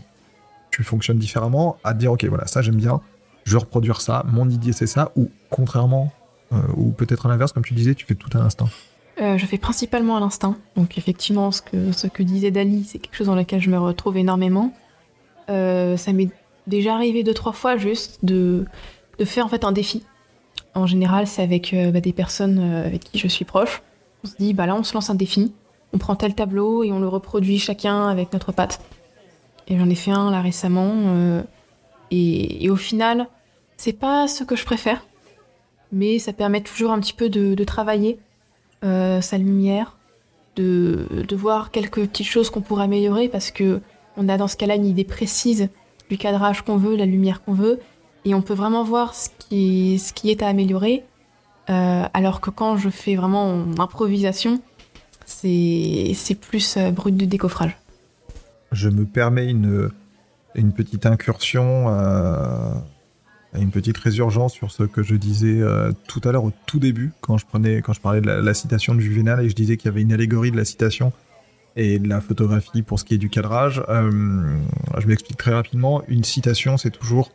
[0.77, 3.01] tu fonctionnes différemment à dire ok voilà ça j'aime bien,
[3.45, 6.13] je veux reproduire ça, mon idée c'est ça ou contrairement
[6.53, 8.69] euh, ou peut-être à l'inverse, comme tu disais, tu fais tout à l'instant
[9.19, 10.55] euh, Je fais principalement à l'instinct.
[10.75, 13.79] Donc effectivement, ce que, ce que disait Dali, c'est quelque chose dans lequel je me
[13.79, 14.73] retrouve énormément.
[15.49, 16.29] Euh, ça m'est
[16.67, 18.65] déjà arrivé deux, trois fois juste de,
[19.19, 20.03] de faire en fait un défi.
[20.73, 23.81] En général, c'est avec bah, des personnes avec qui je suis proche.
[24.23, 25.53] On se dit, bah là, on se lance un défi.
[25.93, 28.79] On prend tel tableau et on le reproduit chacun avec notre patte.
[29.67, 31.43] Et j'en ai fait un là récemment.
[32.11, 33.27] Et, et, au final,
[33.75, 35.01] c'est pas ce que je préfère
[35.91, 38.19] mais ça permet toujours un petit peu de, travailler
[38.83, 39.97] euh, sa lumière,
[40.55, 43.81] de, voir quelques petites choses qu'on pourrait améliorer parce que
[44.15, 45.69] on a dans ce cas-là une idée précise
[46.09, 47.79] du cadrage qu'on veut, la lumière qu'on veut,
[48.25, 51.03] et on peut vraiment voir ce qui, est à améliorer.
[51.69, 54.59] Euh, alors que quand je fais vraiment en improvisation,
[55.25, 57.77] c'est plus euh, brut de décoffrage.
[58.71, 59.89] Je me permets une,
[60.55, 61.87] une petite incursion
[63.55, 67.11] une petite résurgence sur ce que je disais euh, tout à l'heure au tout début,
[67.21, 69.89] quand je, prenais, quand je parlais de la, citation de Juvenal et je disais qu'il
[69.89, 71.11] y avait une allégorie de la citation
[71.75, 73.83] et de la photographie pour ce qui est du cadrage.
[73.89, 74.57] Euh,
[74.97, 76.03] je m'explique très rapidement.
[76.07, 77.31] Une citation, c'est toujours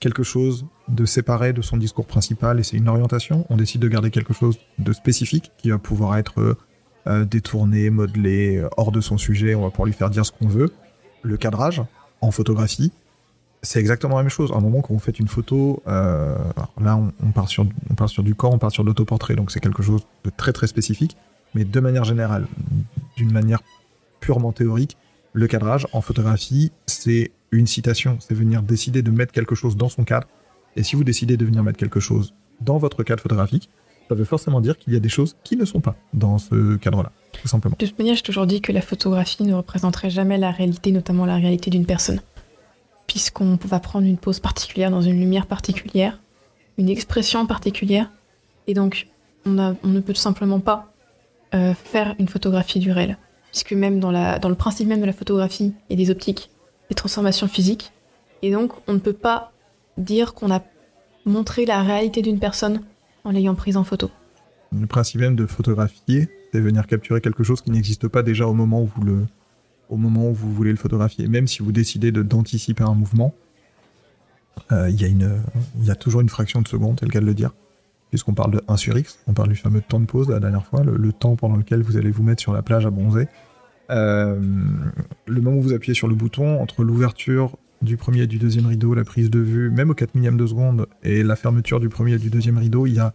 [0.00, 3.46] quelque chose de séparé de son discours principal et c'est une orientation.
[3.50, 6.56] On décide de garder quelque chose de spécifique qui va pouvoir être
[7.06, 9.54] euh, détourné, modelé, hors de son sujet.
[9.54, 10.72] On va pouvoir lui faire dire ce qu'on veut.
[11.22, 11.82] Le cadrage,
[12.20, 12.92] en photographie,
[13.62, 14.52] c'est exactement la même chose.
[14.52, 16.36] À un moment, quand vous faites une photo, euh,
[16.80, 19.60] là, on, part sur, on part sur du corps, on part sur l'autoportrait, donc c'est
[19.60, 21.16] quelque chose de très très spécifique.
[21.54, 22.46] Mais de manière générale,
[23.16, 23.60] d'une manière
[24.20, 24.96] purement théorique,
[25.32, 28.18] le cadrage en photographie, c'est une citation.
[28.20, 30.26] C'est venir décider de mettre quelque chose dans son cadre.
[30.76, 33.70] Et si vous décidez de venir mettre quelque chose dans votre cadre photographique,
[34.08, 36.76] ça veut forcément dire qu'il y a des choses qui ne sont pas dans ce
[36.76, 37.76] cadre-là, tout simplement.
[37.78, 41.26] De toute manière, j'ai toujours dit que la photographie ne représenterait jamais la réalité, notamment
[41.26, 42.20] la réalité d'une personne
[43.08, 46.20] puisqu'on va prendre une pose particulière dans une lumière particulière,
[46.76, 48.12] une expression particulière,
[48.68, 49.08] et donc
[49.46, 50.92] on, ne peut tout simplement pas
[51.54, 53.16] euh, faire une photographie du réel,
[53.50, 56.50] puisque même dans, le principe même de la photographie, a des optiques,
[56.90, 57.92] des transformations physiques,
[58.42, 59.52] et donc on ne peut pas
[59.96, 60.62] dire qu'on a
[61.24, 62.82] montré la réalité d'une personne
[63.24, 64.10] en l'ayant prise en photo.
[64.78, 68.54] Le principe même de photographier, c'est venir capturer quelque chose qui n'existe pas déjà au
[68.54, 69.26] moment où vous le,
[69.88, 71.28] au moment où vous voulez le photographier.
[71.28, 73.34] Même si vous décidez d'anticiper un mouvement,
[74.72, 77.34] euh, il y, y, a toujours une fraction de seconde, c'est le cas de le
[77.34, 77.52] dire.
[78.10, 80.64] Puisqu'on parle de 1 sur X, on parle du fameux temps de pause la dernière
[80.64, 83.28] fois, le, temps pendant lequel vous allez vous mettre sur la plage à bronzer.
[83.90, 84.38] Euh,
[85.26, 88.66] le moment où vous appuyez sur le bouton, entre l'ouverture du premier et du deuxième
[88.66, 91.88] rideau, la prise de vue, même au 4 millième de seconde, et la fermeture du
[91.88, 93.12] premier et du deuxième rideau, il y a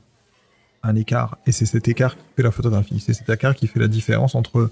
[0.84, 1.38] un écart.
[1.45, 2.99] Et c'est cet écart qui fait la photographie.
[2.99, 4.69] C'est cet écart qui fait la différence entre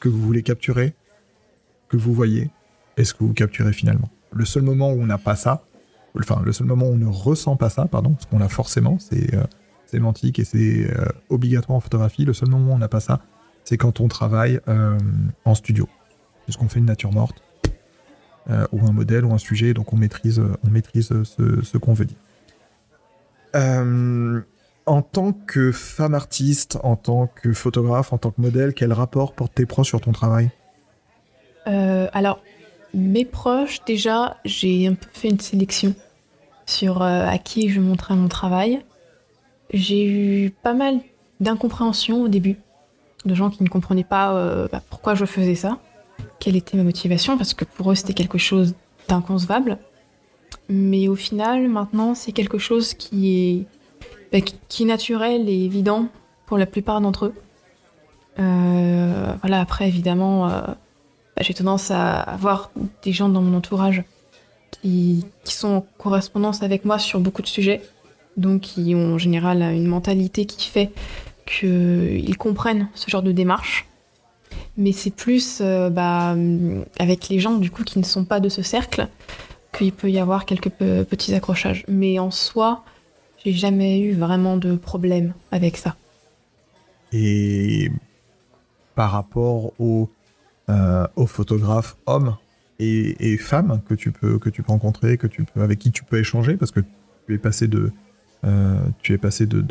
[0.00, 0.94] que vous voulez capturer,
[1.88, 2.50] que vous voyez,
[2.96, 4.10] et ce que vous capturez finalement.
[4.32, 5.64] Le seul moment où on n'a pas ça,
[6.18, 8.98] enfin le seul moment où on ne ressent pas ça, pardon, parce qu'on l'a forcément,
[8.98, 9.44] c'est euh,
[9.86, 13.20] sémantique et c'est euh, obligatoire en photographie, le seul moment où on n'a pas ça,
[13.64, 14.98] c'est quand on travaille euh,
[15.44, 15.88] en studio,
[16.44, 17.41] puisqu'on fait une nature morte,
[18.48, 22.16] ou un modèle, ou un sujet, donc on maîtrise, on maîtrise ce, qu'on veut dire.
[24.84, 29.32] En tant que femme artiste, en tant que photographe, en tant que modèle, quel rapport
[29.32, 30.50] portent tes proches sur ton travail?
[31.68, 32.40] Euh, Alors,
[32.92, 35.94] mes proches, déjà, j'ai un peu fait une sélection
[36.66, 38.84] sur euh, à qui je montrais mon travail.
[39.72, 40.98] J'ai eu pas mal
[41.38, 42.56] d'incompréhension au début,
[43.24, 45.78] de gens qui ne comprenaient pas euh, bah, pourquoi je faisais ça,
[46.42, 48.74] quelle était ma motivation, parce que pour eux c'était quelque chose
[49.08, 49.78] d'inconcevable.
[50.68, 53.66] Mais au final, maintenant, c'est quelque chose qui est
[54.32, 56.08] bah, qui est naturel et évident
[56.46, 57.34] pour la plupart d'entre eux.
[58.40, 60.62] Euh, voilà, après, évidemment, euh,
[61.36, 62.72] bah, j'ai tendance à avoir
[63.04, 64.02] des gens dans mon entourage
[64.70, 67.82] qui, sont en correspondance avec moi sur beaucoup de sujets,
[68.36, 70.90] donc qui ont en général une mentalité qui fait
[71.46, 73.86] qu'ils comprennent ce genre de démarche.
[74.76, 76.34] Mais c'est plus euh, bah,
[76.98, 79.08] avec les gens du coup qui ne sont pas de ce cercle
[79.76, 81.84] qu'il peut y avoir quelques petits accrochages.
[81.88, 82.84] Mais en soi,
[83.44, 85.96] j'ai jamais eu vraiment de problème avec ça.
[87.12, 87.90] Et
[88.94, 90.10] par rapport aux,
[90.68, 92.36] euh, photographes hommes
[92.78, 96.18] et, femmes que tu peux que tu rencontrer, que tu peux avec qui tu peux
[96.18, 96.80] échanger, parce que
[97.26, 97.92] tu es passé de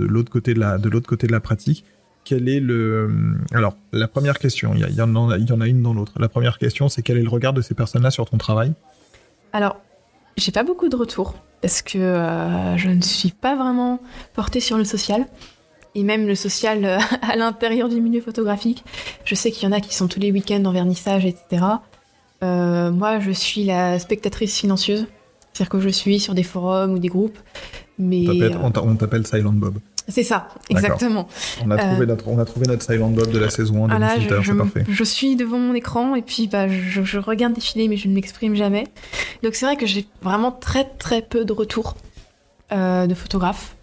[0.06, 1.86] l'autre côté de la pratique.
[2.24, 3.10] Quel est le.
[3.54, 5.94] Alors, la première question, il y, y, en a, il y en a une dans
[5.94, 6.14] l'autre.
[6.20, 8.74] La première question, c'est quel est le regard de ces personnes-là sur ton travail?
[9.54, 9.78] Alors,
[10.38, 14.00] j'ai pas beaucoup de retours parce que euh, je ne suis pas vraiment
[14.34, 15.28] portée sur le social.
[15.94, 18.84] Et même le social euh, à l'intérieur du milieu photographique.
[19.26, 21.66] Je sais qu'il y en a qui sont tous les week-ends en vernissage, etc.
[22.44, 25.06] Euh, moi, je suis la spectatrice silencieuse.
[25.54, 27.38] C'est-à-dire que je suis sur des forums ou des groupes.
[28.00, 28.26] Mais,
[28.64, 29.80] on t'appelle Silent Bob.
[30.08, 31.28] C'est ça, exactement.
[31.66, 34.42] On a, trouvé notre, on a trouvé notre Silent Bob de la saison 1 de
[34.42, 34.84] je, parfait.
[34.90, 38.14] je suis devant mon écran et puis bah, je, je regarde défiler mais je ne
[38.14, 38.86] m'exprime jamais.
[39.44, 41.96] Donc c'est vrai que j'ai vraiment très très peu de retours
[42.72, 43.76] euh, de photographes.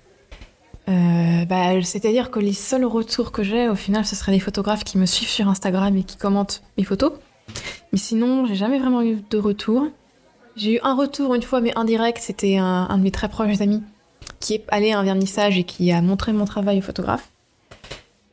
[0.89, 4.85] Euh, bah, C'est-à-dire que les seuls retours que j'ai au final ce seraient des photographes
[4.85, 7.12] qui me suivent sur Instagram et qui commentent mes photos.
[7.93, 9.86] Mais sinon j'ai jamais vraiment eu de retour.
[10.57, 13.61] J'ai eu un retour une fois mais indirect, c'était un, un de mes très proches
[13.61, 13.82] amis
[14.40, 17.31] qui est allé à un vernissage et qui a montré mon travail au photographe.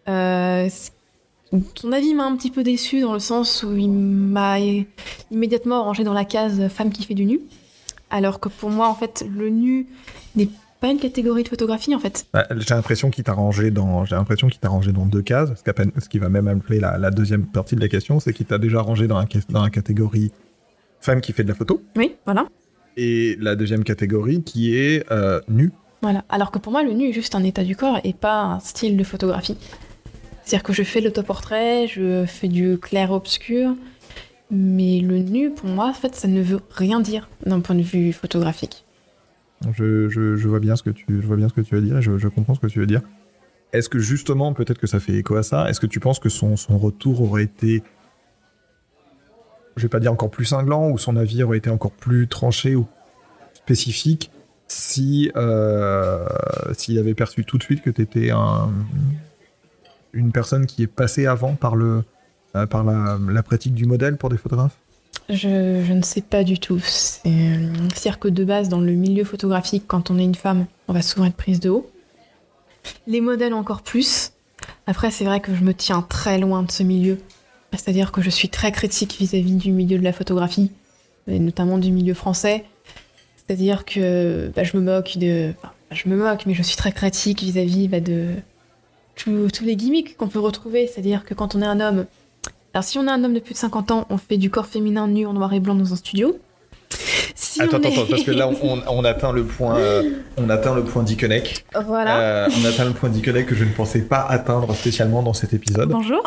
[0.07, 0.69] Euh,
[1.75, 4.57] son avis m'a un petit peu déçu dans le sens où il m'a
[5.31, 7.39] immédiatement rangé dans la case femme qui fait du nu.
[8.09, 9.87] Alors que pour moi, en fait, le nu
[10.35, 10.49] n'est
[10.79, 12.27] pas une catégorie de photographie, en fait.
[12.33, 15.49] Bah, j'ai l'impression qu'il t'a rangé dans, j'ai l'impression qu'il t'a rangé dans deux cases.
[15.55, 15.71] Ce,
[16.01, 18.57] ce qui va même appeler la, la, deuxième partie de la question, c'est qu'il t'a
[18.57, 20.31] déjà rangé dans, un, dans la catégorie
[20.99, 21.81] femme qui fait de la photo.
[21.95, 22.47] Oui, voilà.
[22.97, 26.23] Et la deuxième catégorie qui est euh, nu voilà.
[26.29, 28.59] Alors que pour moi, le nu est juste un état du corps et pas un
[28.59, 29.57] style de photographie.
[30.43, 33.75] C'est-à-dire que je fais l'autoportrait, je fais du clair-obscur,
[34.51, 37.81] mais le nu, pour moi, en fait, ça ne veut rien dire d'un point de
[37.81, 38.85] vue photographique.
[39.73, 42.27] Je, vois bien ce que tu, vois bien ce que tu veux dire, je, je
[42.27, 43.01] comprends ce que tu veux dire.
[43.73, 46.29] Est-ce que justement, peut-être que ça fait écho à ça, est-ce que tu penses que
[46.29, 47.81] son, son retour aurait été,
[49.75, 52.75] je vais pas dire encore plus cinglant, ou son avis aurait été encore plus tranché
[52.75, 52.85] ou
[53.53, 54.29] spécifique
[54.67, 56.25] si euh,
[56.73, 58.71] s'il avait perçu tout de suite que tu étais un,
[60.13, 62.03] une personne qui est passée avant par le
[62.55, 64.77] euh, par la, pratique du modèle pour des photographes?
[65.29, 66.79] Je, je ne sais pas du tout.
[66.79, 71.01] C'est-à-dire que de base, dans le milieu photographique, quand on est une femme, on va
[71.01, 71.89] souvent être prise de haut.
[73.07, 74.31] Les modèles encore plus.
[74.87, 77.17] Après, c'est vrai que je me tiens très loin de ce milieu.
[77.71, 80.71] C'est-à-dire que je suis très critique vis-à-vis -vis du milieu de la photographie,
[81.27, 82.63] et notamment du milieu français.
[83.45, 85.53] C'est-à-dire que bah, je me moque de.
[85.91, 88.29] Je me moque, mais je suis très critique vis-à-vis bah, de
[89.15, 90.87] tous les gimmicks qu'on peut retrouver.
[90.87, 92.05] C'est-à-dire que quand on est un homme.
[92.73, 94.65] Alors, si on est un homme de plus de 50 ans, on fait du corps
[94.65, 96.37] féminin nu en noir et blanc dans un studio.
[97.37, 98.09] Si attends, attends, est...
[98.09, 101.03] parce que là, on, on, atteint le point, euh, on atteint le point.
[101.85, 102.19] Voilà.
[102.19, 105.53] Euh, on atteint le point d'Iconek que je ne pensais pas atteindre spécialement dans cet
[105.53, 105.89] épisode.
[105.89, 106.23] Bonjour.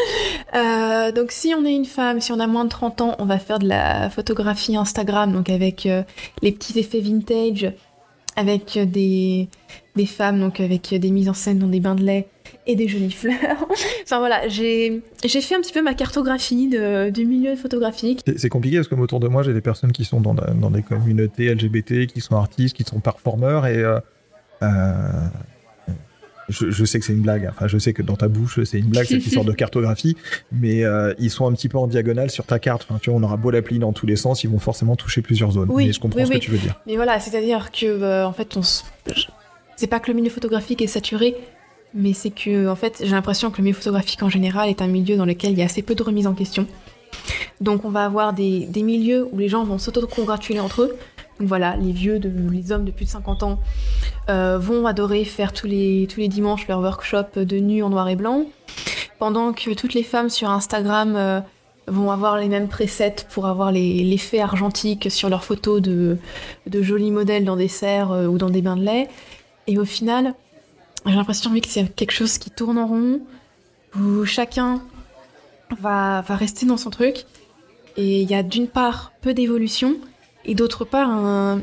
[0.54, 3.24] euh, donc, si on est une femme, si on a moins de 30 ans, on
[3.24, 6.02] va faire de la photographie Instagram, donc avec euh,
[6.42, 7.72] les petits effets vintage,
[8.36, 9.48] avec des,
[9.96, 12.28] des femmes, donc avec des mises en scène dans des bains de lait
[12.66, 13.66] et des jolies fleurs.
[14.04, 18.22] enfin voilà, j'ai fait un petit peu ma cartographie du milieu photographique.
[18.36, 20.82] C'est compliqué parce que autour de moi, j'ai des personnes qui sont dans, dans, des
[20.82, 23.98] communautés LGBT, qui sont artistes, qui sont performeurs et euh,
[24.62, 24.66] euh,
[26.48, 27.48] je, je, sais que c'est une blague.
[27.50, 30.16] Enfin, je sais que dans ta bouche, c'est une blague cette histoire de cartographie,
[30.50, 32.86] mais euh, ils sont un petit peu en diagonale sur ta carte.
[32.88, 35.22] Enfin, tu vois, on aura beau l'appeler dans tous les sens, ils vont forcément toucher
[35.22, 35.68] plusieurs zones.
[35.70, 36.38] Oui, mais je comprends oui, ce oui.
[36.38, 36.80] que tu veux dire.
[36.86, 38.62] Mais voilà, c'est-à-dire que euh, en fait, on
[39.76, 41.34] c'est pas que le milieu photographique est saturé,
[41.94, 44.86] mais c'est que en fait j'ai l'impression que le milieu photographique en général est un
[44.86, 46.66] milieu dans lequel il y a assez peu de remise en question.
[47.60, 50.96] Donc on va avoir des, des milieux où les gens vont s'auto-congratuler entre eux.
[51.38, 53.58] Donc voilà, les vieux, les hommes de plus de 50 ans
[54.28, 58.44] euh, vont adorer faire tous les, dimanches leur workshop de nu en noir et blanc,
[59.18, 61.40] pendant que toutes les femmes sur Instagram euh,
[61.86, 66.18] vont avoir les mêmes presets pour avoir l'effet argentique sur leurs photos de,
[66.66, 69.08] de jolis modèles dans des serres euh, ou dans des bains de lait.
[69.66, 70.34] Et au final,
[71.06, 73.20] j'ai l'impression que c'est quelque chose qui tourne en rond,
[73.98, 74.82] où chacun
[75.80, 77.24] va rester dans son truc.
[77.96, 79.96] Et il y a d'une part peu d'évolution,
[80.44, 81.60] et d'autre part un,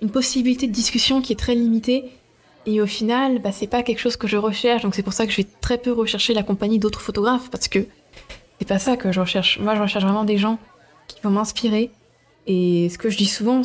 [0.00, 2.04] une possibilité de discussion qui est très limitée.
[2.66, 5.26] Et au final, bah, c'est pas quelque chose que je recherche, donc c'est pour ça
[5.26, 7.80] que je vais très peu rechercher la compagnie d'autres photographes, parce que
[8.58, 9.58] c'est pas ça que je recherche.
[9.58, 10.58] Moi, je recherche vraiment des gens
[11.08, 11.90] qui vont m'inspirer.
[12.46, 13.62] Et ce que je dis souvent,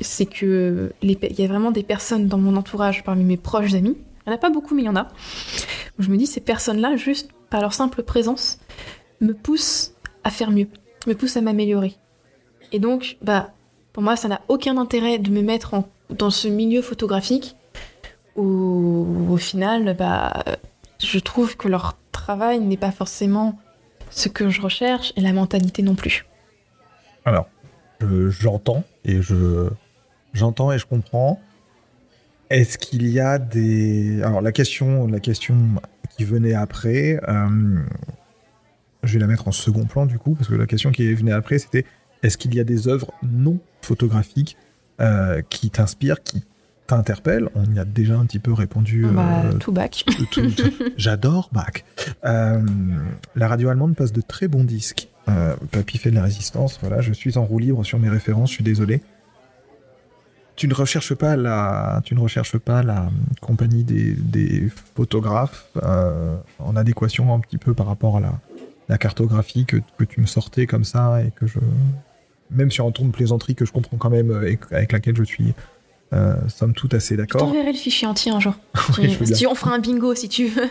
[0.00, 3.96] c'est que il y a vraiment des personnes dans mon entourage, parmi mes proches amis,
[3.98, 5.08] il n'y en a pas beaucoup, mais il y en a.
[5.98, 8.58] Je me dis, ces personnes-là, juste par leur simple présence,
[9.20, 9.92] me poussent
[10.24, 10.68] à faire mieux,
[11.06, 11.94] me poussent à m'améliorer.
[12.72, 13.52] Et donc, bah,
[13.96, 17.56] pour moi, ça n'a aucun intérêt de me mettre dans ce milieu photographique
[18.36, 20.44] où, au final, bah,
[21.02, 23.58] je trouve que leur travail n'est pas forcément
[24.10, 26.26] ce que je recherche et la mentalité non plus.
[27.24, 27.48] Alors,
[28.28, 29.70] j'entends et je
[30.34, 31.40] j'entends et je comprends.
[32.50, 35.56] Est-ce qu'il y a des alors la question la question
[36.14, 37.18] qui venait après,
[39.04, 41.32] je vais la mettre en second plan du coup, parce que la question qui venait
[41.32, 41.86] après, c'était
[42.22, 44.56] est-ce qu'il y a des œuvres non photographiques
[45.50, 46.44] qui t'inspirent, qui
[46.86, 47.48] t'interpelle.
[47.54, 49.06] On y a déjà un petit peu répondu.
[49.06, 50.04] Bah, euh, tout back.
[50.96, 51.84] J'adore back.
[52.24, 52.62] Euh,
[53.34, 55.08] la radio allemande passe de très bons disques.
[55.28, 56.78] Euh, Papy fait de la résistance.
[56.80, 58.50] Voilà, je suis en roue libre sur mes références.
[58.50, 59.02] Je suis désolé.
[60.54, 63.10] Tu ne recherches pas la, tu ne recherches pas la
[63.42, 65.68] compagnie des, photographes
[66.58, 68.20] en adéquation un petit peu par rapport à
[68.88, 71.58] la, cartographie que, que, tu me sortais comme ça et que je,
[72.50, 75.24] même sur un ton de plaisanterie que je comprends quand même et avec laquelle je
[75.24, 75.54] suis
[76.12, 77.40] euh, somme toute assez d'accord.
[77.40, 78.54] Je t'enverrai le fichier entier un jour.
[79.24, 80.68] si on fera un bingo si tu veux.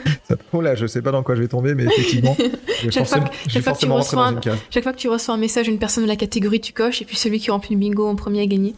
[0.53, 2.37] oh là, je sais pas dans quoi je vais tomber, mais effectivement,
[2.89, 4.39] chaque, fois, que tu reçois un,
[4.69, 7.05] chaque fois que tu reçois un message d'une personne de la catégorie, tu coches, et
[7.05, 8.75] puis celui qui remplit le bingo en premier a gagné.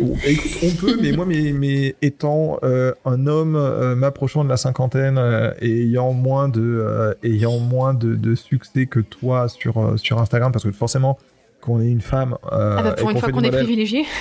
[0.00, 4.56] Oh, écoute, on peut, mais moi, mais, étant euh, un homme euh, m'approchant de la
[4.56, 5.20] cinquantaine
[5.60, 10.64] et ayant moins de, ayant moins de, de, succès que toi sur, sur Instagram, parce
[10.64, 11.18] que forcément,
[11.66, 12.36] qu'on est une femme.
[12.52, 14.04] Euh, ah bah, pour une fois qu'on est privilégié.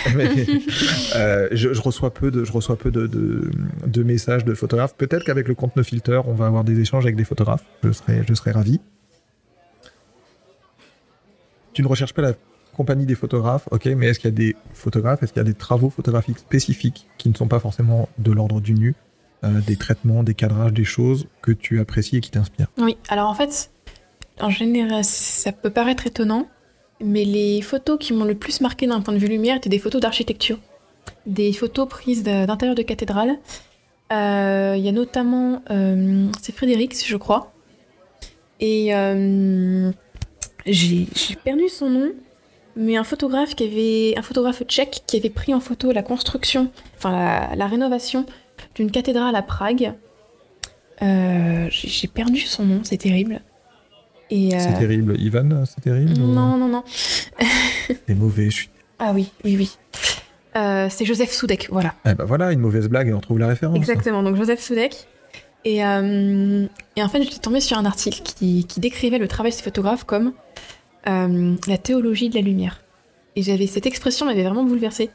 [1.15, 4.95] Euh, je, reçois peu de, je reçois peu de, de, messages de photographes.
[4.95, 7.63] Peut-être qu'avec le compte No Filter, on va avoir des échanges avec des photographes.
[7.83, 8.81] Je serais, je serais ravi.
[11.73, 12.33] Tu ne recherches pas la
[12.75, 15.47] compagnie des photographes, ok, mais est-ce qu'il y a des photographes, est-ce qu'il y a
[15.47, 18.95] des travaux photographiques spécifiques qui ne sont pas forcément de l'ordre du nu,
[19.43, 22.71] euh, des traitements, des cadrages, des choses que tu apprécies et qui t'inspirent?
[22.77, 23.71] Oui, alors en fait,
[24.41, 26.47] en général, ça peut paraître étonnant,
[27.01, 29.79] mais les photos qui m'ont le plus marqué d'un point de vue lumière étaient des
[29.79, 30.59] photos d'architecture.
[31.25, 33.37] Des photos prises d'intérieur de cathédrale.
[34.13, 35.61] Euh, il y a notamment.
[35.71, 37.53] Euh, c'est Frédéric, je crois.
[38.59, 39.91] Et euh,
[40.65, 41.07] j'ai
[41.43, 42.11] perdu son nom,
[42.75, 44.17] mais un photographe qui avait.
[44.17, 48.25] Un photographe tchèque qui avait pris en photo la construction, enfin la, la rénovation
[48.75, 49.93] d'une cathédrale à Prague.
[51.01, 53.41] j'ai perdu son nom, c'est terrible.
[54.29, 55.19] C'est euh, terrible.
[55.19, 56.83] Ivan, c'est terrible Non, non, non.
[58.07, 58.69] c'est mauvais, je suis.
[58.99, 59.77] Ah oui, oui, oui.
[60.55, 61.95] Euh, c'est Joseph Soudek, voilà.
[62.05, 63.75] Eh ben voilà, une mauvaise blague et on trouve la référence.
[63.75, 65.07] Exactement, donc Joseph Soudek.
[65.65, 66.65] Et, euh,
[66.95, 69.63] et en fait, j'étais tombée sur un article qui, qui, décrivait le travail de ce
[69.63, 70.33] photographe comme
[71.05, 72.81] la théologie de la lumière.
[73.35, 75.09] Et j'avais cette expression m'avait vraiment bouleversée.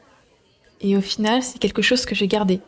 [0.81, 2.61] Et au final, c'est quelque chose que j'ai gardé.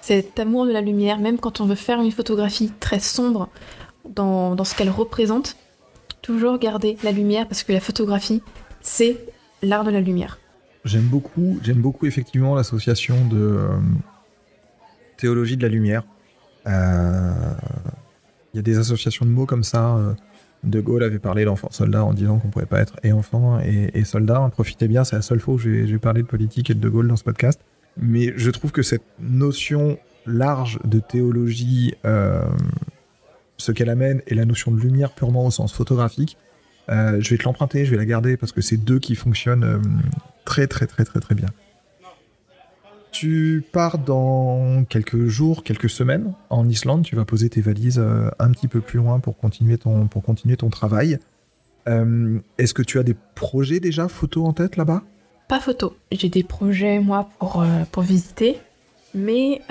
[0.00, 3.48] Cet amour de la lumière, même quand on veut faire une photographie très sombre
[4.08, 5.56] dans, dans ce qu'elle représente,
[6.28, 8.42] toujours garder la lumière parce que la photographie,
[8.82, 9.16] c'est
[9.62, 10.38] l'art de la lumière.
[10.84, 13.68] J'aime beaucoup, j'aime beaucoup effectivement l'association de euh,
[15.16, 16.02] théologie de la lumière.
[16.66, 17.32] Euh,
[18.52, 19.96] il y a des associations de mots comme ça.
[19.96, 20.12] Euh,
[20.64, 24.04] de Gaulle avait parlé d'enfant soldat en disant qu'on pouvait pas être et enfant et,
[24.04, 24.50] soldat.
[24.52, 27.08] Profitez bien, c'est la seule fois où j'ai parlé de politique et de De Gaulle
[27.08, 27.60] dans ce podcast.
[27.96, 31.94] Mais je trouve que cette notion large de théologie
[33.58, 36.36] ce qu'elle amène et la notion de lumière purement au sens photographique.
[36.88, 39.64] Euh, je vais te l'emprunter, je vais la garder parce que c'est deux qui fonctionnent
[39.64, 39.78] euh,
[40.44, 41.48] très très très très très bien.
[43.10, 47.02] Tu pars dans quelques jours, quelques semaines en Islande.
[47.02, 50.22] Tu vas poser tes valises euh, un petit peu plus loin pour continuer ton, pour
[50.22, 51.18] continuer ton travail.
[52.58, 55.02] Est-ce que tu as des projets déjà photo en tête là-bas?
[55.48, 55.96] Pas photo.
[56.12, 58.58] J'ai des projets moi pour, pour visiter.
[59.14, 59.62] Mais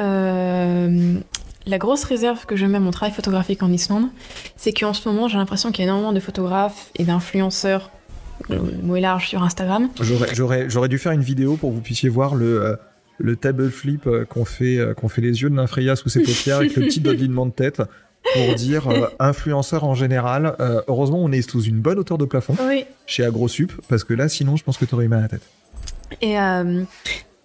[1.68, 4.08] la grosse réserve que je mets à mon travail photographique en Islande,
[4.56, 7.92] c'est qu'en ce moment, j'ai l'impression qu'il y a énormément de photographes et d'influenceurs,
[8.50, 9.90] le mot est large, sur Instagram.
[10.02, 12.76] J'aurais dû faire une vidéo pour que vous puissiez voir le, euh,
[13.18, 16.22] le table flip euh, qu'on fait, euh, qu'on fait les yeux de Nymphéa sous ses
[16.22, 17.82] paupières avec le petit dodelement de tête
[18.34, 18.90] pour dire
[19.20, 20.56] influenceur en général.
[20.90, 22.58] heureusement, on est sous une bonne hauteur de plafond
[23.06, 25.28] chez AgroSup, parce que là, sinon, je pense que tu aurais eu mal à la
[25.30, 25.48] tête.
[26.22, 26.36] Et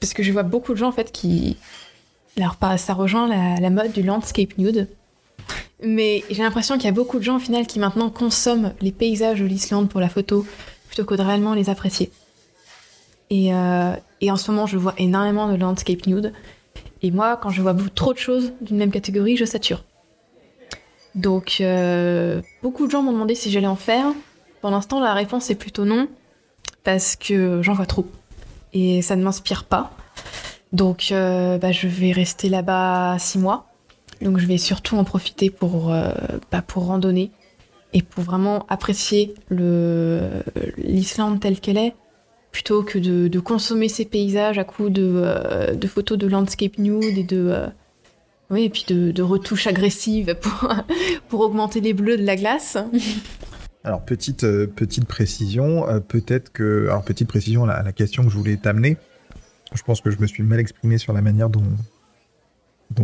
[0.01, 1.57] parce que je vois beaucoup de gens en fait qui,
[2.37, 4.89] alors, ça rejoint la, mode du landscape nude.
[5.83, 8.93] Mais j'ai l'impression qu'il y a beaucoup de gens, au final, qui maintenant consomment les
[8.93, 10.47] paysages de l'Islande pour la photo
[10.87, 12.11] plutôt que de réellement les apprécier.
[13.31, 13.95] Et, euh,
[14.29, 16.33] en ce moment, je vois énormément de landscape nude.
[17.03, 19.85] Et moi, quand je vois trop de choses d'une même catégorie, je sature.
[21.15, 24.07] Donc, euh, beaucoup de gens m'ont demandé si j'allais en faire.
[24.61, 26.09] Pour l'instant, la réponse est plutôt non,
[26.85, 28.07] parce que j'en vois trop.
[28.73, 29.93] Et ça ne m'inspire pas.
[30.73, 33.67] Donc, euh, bah, je vais rester là-bas six mois.
[34.21, 36.13] Donc, je vais surtout en profiter pour, euh,
[36.51, 37.31] bah, pour randonner
[37.93, 39.35] et pour vraiment apprécier
[40.79, 41.95] l'Islande telle qu'elle est,
[42.51, 47.19] plutôt que de, consommer ces paysages à coups de, euh, de photos de landscape nude
[47.19, 47.67] et de,
[48.49, 50.75] oui, et puis de, retouches agressives pour,
[51.29, 52.79] pour augmenter les bleus de la glace.
[53.85, 54.47] Alors petite
[54.77, 58.97] petite précision, peut-être que alors petite précision la question que je voulais t'amener,
[59.75, 61.63] je pense que je me suis mal exprimé sur la manière dont,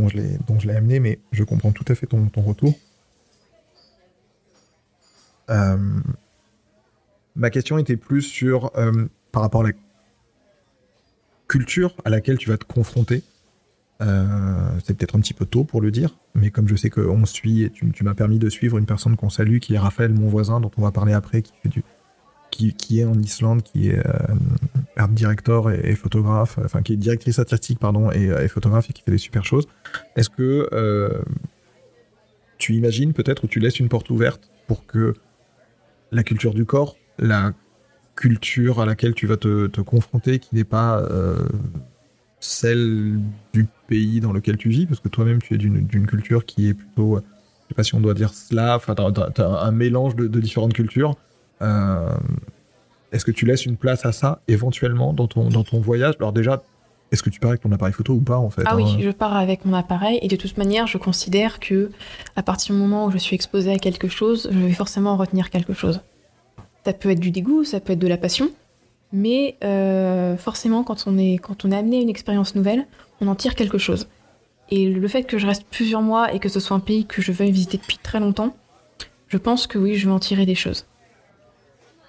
[0.09, 2.75] je l'ai amené, mais je comprends tout à fait ton, retour.
[7.35, 8.73] ma question était plus sur
[9.33, 9.73] par rapport à la
[11.47, 13.23] culture à laquelle tu vas te confronter.
[14.01, 17.63] c'est peut-être un petit peu tôt pour le dire, mais comme je sais qu'on suit,
[17.63, 20.29] et tu, tu m'as permis de suivre une personne qu'on salue, qui est Raphaël, mon
[20.29, 21.83] voisin, dont on va parler après, qui fait du,
[22.51, 24.35] qui, est en Islande, qui est euh,
[24.97, 29.03] art director et, photographe, enfin qui est directrice artistique pardon et, et, photographe et qui
[29.03, 29.67] fait des super choses.
[30.17, 31.23] Est-ce que euh,
[32.59, 35.15] tu imagines peut-être ou tu laisses une porte ouverte pour que
[36.11, 37.53] la culture du corps, la
[38.17, 41.47] culture à laquelle tu vas te, confronter, qui n'est pas euh,
[42.41, 43.21] celle
[43.53, 46.75] du pays dans lequel tu vis, parce que toi-même tu es d'une culture qui est
[46.75, 50.73] plutôt, je sais pas si on doit dire slave, enfin t'as, un mélange de différentes
[50.73, 51.17] cultures.
[51.63, 52.17] Euh,
[53.13, 56.15] est-ce que tu laisses une place à ça éventuellement dans ton, dans ton voyage?
[56.19, 56.63] Alors déjà,
[57.11, 58.99] est-ce que tu pars avec ton appareil photo ou pas en fait Ah oui, hein?
[59.01, 61.91] je pars avec mon appareil et de toute manière, je considère que
[62.37, 65.51] à partir du moment où je suis exposée à quelque chose, je vais forcément retenir
[65.51, 66.01] quelque chose.
[66.85, 68.51] Ça peut être du dégoût, ça peut être de la passion,
[69.13, 72.87] mais euh, forcément, quand on est quand on est amené à une expérience nouvelle,
[73.21, 74.09] on en tire quelque chose.
[74.71, 77.23] Et le fait que je reste plusieurs mois et que ce soit un pays que
[77.23, 78.55] je veuille visiter depuis très longtemps,
[79.29, 80.87] je pense que oui, je vais en tirer des choses.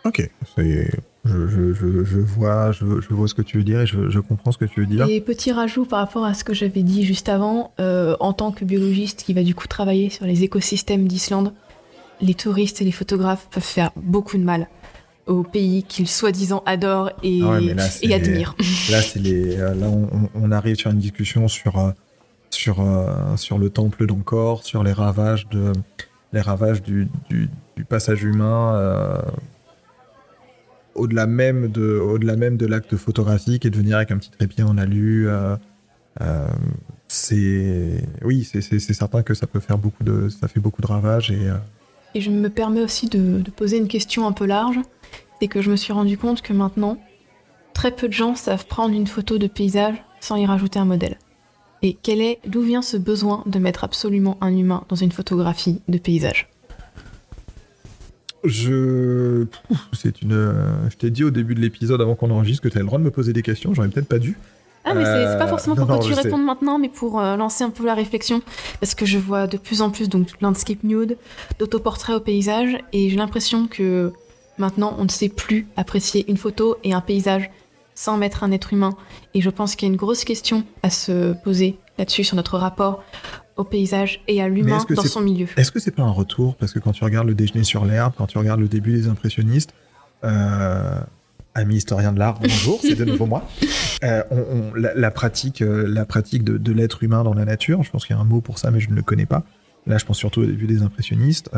[0.05, 4.19] Ok, je, je, je, je, vois, je, vois ce que tu veux dire et je,
[4.19, 5.05] comprends ce que tu veux dire.
[5.09, 8.51] Et petit rajout par rapport à ce que j'avais dit juste avant, euh, en tant
[8.51, 11.53] que biologiste qui va du coup travailler sur les écosystèmes d'Islande,
[12.21, 14.67] les touristes et les photographes peuvent faire beaucoup de mal
[15.27, 17.59] au pays qu'ils soi-disant adorent et, ah
[18.01, 18.55] et admirent.
[18.89, 19.88] Là, c'est les, là
[20.34, 21.91] on, arrive sur une discussion sur, euh,
[22.49, 25.71] sur, euh, sur le temple d'Angkor, sur les ravages, de,
[26.34, 29.21] les ravages du, du, du passage humain
[30.95, 34.63] au-delà même de, au-delà même de l'acte photographique et de venir avec un petit trépied
[34.63, 35.55] en alu, euh,
[36.21, 36.47] euh,
[37.07, 41.31] c'est, oui, c'est, certain que ça peut faire beaucoup de, ça fait beaucoup de ravages
[41.31, 41.49] et.
[41.49, 41.57] Euh,
[42.15, 44.79] et je me permets aussi de, poser une question un peu large,
[45.39, 46.97] c'est que je me suis rendu compte que maintenant,
[47.73, 51.19] très peu de gens savent prendre une photo de paysage sans y rajouter un modèle.
[51.83, 55.81] Et quel est, d'où vient ce besoin de mettre absolument un humain dans une photographie
[55.87, 56.49] de paysage?
[58.43, 59.45] Je.
[59.93, 60.53] C'est une.
[60.89, 62.99] Je t'ai dit au début de l'épisode, avant qu'on enregistre, que tu avais le droit
[62.99, 63.73] de me poser des questions.
[63.73, 64.37] J'aurais peut-être pas dû.
[64.85, 67.69] Ah, mais c'est pas forcément pour que tu répondes maintenant, mais pour euh, lancer un
[67.69, 68.41] peu la réflexion.
[68.79, 71.17] Parce que je vois de plus en plus donc landscape nude,
[71.59, 74.13] d'autoportraits au paysage, et j'ai l'impression que
[74.57, 77.49] maintenant on ne sait plus apprécier une photo et un paysage
[77.93, 78.95] sans mettre un être humain.
[79.33, 82.57] Et je pense qu'il y a une grosse question à se poser là-dessus sur notre
[82.57, 83.03] rapport
[83.60, 85.48] au paysage et à l'humain dans son milieu.
[85.57, 86.56] Est-ce que c'est pas un retour?
[86.56, 89.07] Parce que quand tu regardes le déjeuner sur l'herbe, quand tu regardes le début des
[89.07, 89.73] impressionnistes,
[90.23, 90.99] euh,
[91.53, 93.45] ami historien de l'art, bonjour, c'est de nouveau moi.
[94.06, 94.23] Euh,
[94.76, 98.19] la, pratique, euh, la pratique de, l'être humain dans la nature, je pense qu'il y
[98.19, 99.44] a un mot pour ça, mais je ne le connais pas.
[99.88, 101.52] Là, je pense surtout au début des impressionnistes.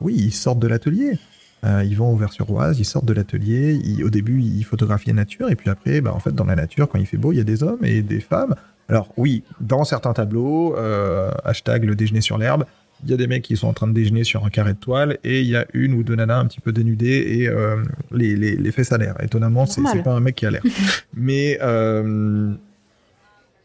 [0.00, 1.18] oui, ils sortent de l'atelier.
[1.64, 3.80] ils vont au Vers-sur-Oise, ils sortent de l'atelier.
[4.04, 6.88] Au début, ils photographient la nature, et puis après, bah, en fait, dans la nature,
[6.88, 8.54] quand il fait beau, il y a des hommes et des femmes.
[8.88, 12.64] Alors oui, dans certains tableaux, euh, hashtag le déjeuner sur l'herbe,
[13.04, 14.78] il y a des mecs qui sont en train de déjeuner sur un carré de
[14.78, 17.82] toile et il y a une ou deux nanas un petit peu dénudées et euh,
[18.10, 19.16] les, les, les fesses à l'air.
[19.22, 20.62] Étonnamment, c'est pas un mec qui a l'air.
[21.14, 22.54] mais euh,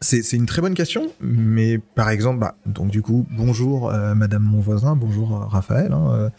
[0.00, 1.10] c'est une très bonne question.
[1.20, 5.92] Mais par exemple, bah, donc du coup, bonjour Madame mon voisin, bonjour Raphaël.
[5.92, 6.30] Hein,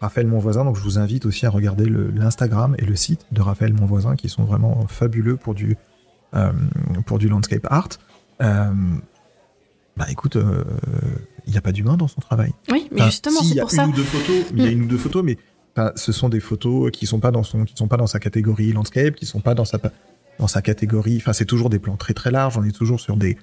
[0.00, 3.42] Raphaël mon voisin, donc je vous invite aussi à regarder l'Instagram et le site de
[3.42, 5.76] Raphaël mon voisin qui sont vraiment fabuleux pour du,
[7.04, 7.88] pour du landscape art.
[8.40, 8.70] Euh,
[9.96, 10.64] bah écoute, il euh,
[11.48, 12.52] n'y a pas d'humain dans son travail.
[12.70, 13.88] Oui, mais justement, c'est pour ça.
[14.54, 15.38] Il y a une ou deux photos, mais
[15.96, 18.72] ce sont des photos qui sont pas dans son, qui sont pas dans sa catégorie
[18.72, 19.78] landscape, qui sont pas dans sa,
[20.38, 21.16] dans sa catégorie.
[21.16, 22.56] Enfin, c'est toujours des plans très très larges.
[22.56, 23.36] On est toujours sur des,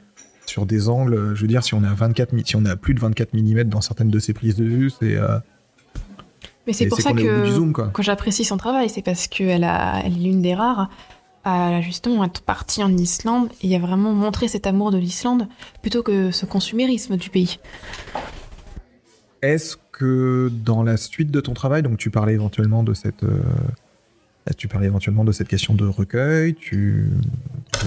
[0.46, 1.34] sur des angles.
[1.36, 3.34] Je veux dire, si on est à 24, si on est à plus de 24
[3.34, 5.16] mm dans certaines de ses prises de vue, c'est.
[5.16, 5.40] Euh,
[6.68, 10.42] mais c'est pour ça que, que j'apprécie son travail, c'est parce qu'elle elle est l'une
[10.42, 10.90] des rares
[11.46, 15.48] à justement être partie en Islande et a vraiment montré cet amour de l'Islande
[15.82, 17.60] plutôt que ce consumérisme du pays.
[19.44, 23.44] Est-ce que dans la suite de ton travail, donc tu parlais éventuellement de cette, euh,
[24.58, 26.56] tu parlais éventuellement de cette question de recueil,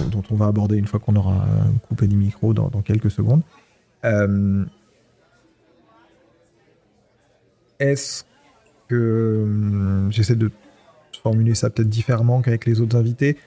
[0.09, 1.45] dont on va aborder une fois qu'on aura
[1.89, 3.41] coupé les micros dans, quelques secondes.
[4.05, 4.63] Euh,
[7.79, 8.23] est-ce
[8.87, 10.49] que j'essaie de
[11.21, 13.37] formuler ça peut-être différemment qu'avec les autres invités.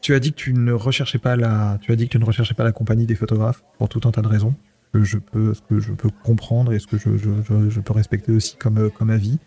[0.00, 2.24] Tu as dit que tu ne recherchais pas la, tu as dit que tu ne
[2.24, 4.54] recherchais pas la compagnie des photographes pour tout un tas de raisons
[4.92, 8.90] que je peux, que je peux comprendre et ce que je, peux respecter aussi comme,
[8.90, 9.38] comme avis.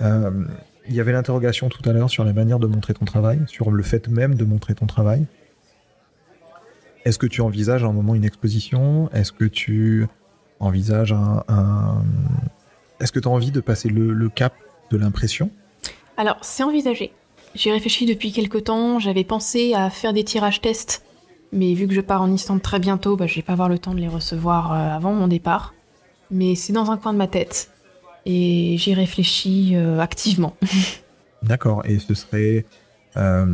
[0.00, 0.30] Euh,
[0.88, 3.70] il y avait l'interrogation tout à l'heure sur la manière de montrer ton travail, sur
[3.70, 5.26] le fait même de montrer ton travail.
[7.04, 9.10] Est-ce que tu envisages à un moment une exposition?
[9.12, 10.06] Est-ce que tu
[10.60, 12.02] envisages un,
[13.00, 14.54] est-ce que tu as envie de passer le, cap
[14.90, 15.50] de l'impression?
[16.16, 17.12] Alors, c'est envisagé.
[17.54, 21.04] J'ai réfléchi depuis quelques temps, j'avais pensé à faire des tirages tests,
[21.52, 23.78] mais vu que je pars en Islande très bientôt, bah, je vais pas avoir le
[23.78, 25.74] temps de les recevoir euh, avant mon départ.
[26.30, 27.70] Mais c'est dans un coin de ma tête,
[28.24, 30.56] et j'y réfléchis euh, activement.
[31.42, 32.64] D'accord, et ce serait...
[33.18, 33.44] Euh,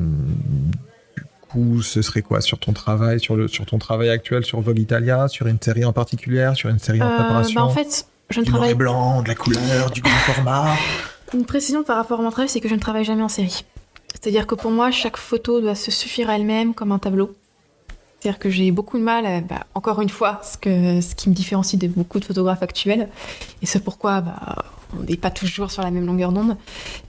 [1.16, 2.40] du coup, ce serait quoi?
[2.40, 5.84] Sur ton travail, sur, le, sur ton travail actuel, sur Vogue Italia, sur une série
[5.84, 8.74] en particulier, sur une série en préparation bah, En fait, je ne du travaille...
[8.74, 10.76] blanc, de la couleur, du grand format?
[11.34, 13.64] Une précision par rapport à mon travail, c'est que je ne travaille jamais en série.
[14.14, 17.34] C'est-à-dire que pour moi, chaque photo doit se suffire à elle-même comme un tableau.
[18.18, 21.34] C'est-à-dire que j'ai beaucoup de mal, bah, encore une fois, ce, que, ce qui me
[21.34, 23.08] différencie de beaucoup de photographes actuels,
[23.62, 24.64] et c'est pourquoi bah,
[24.98, 26.56] on n'est pas toujours sur la même longueur d'onde,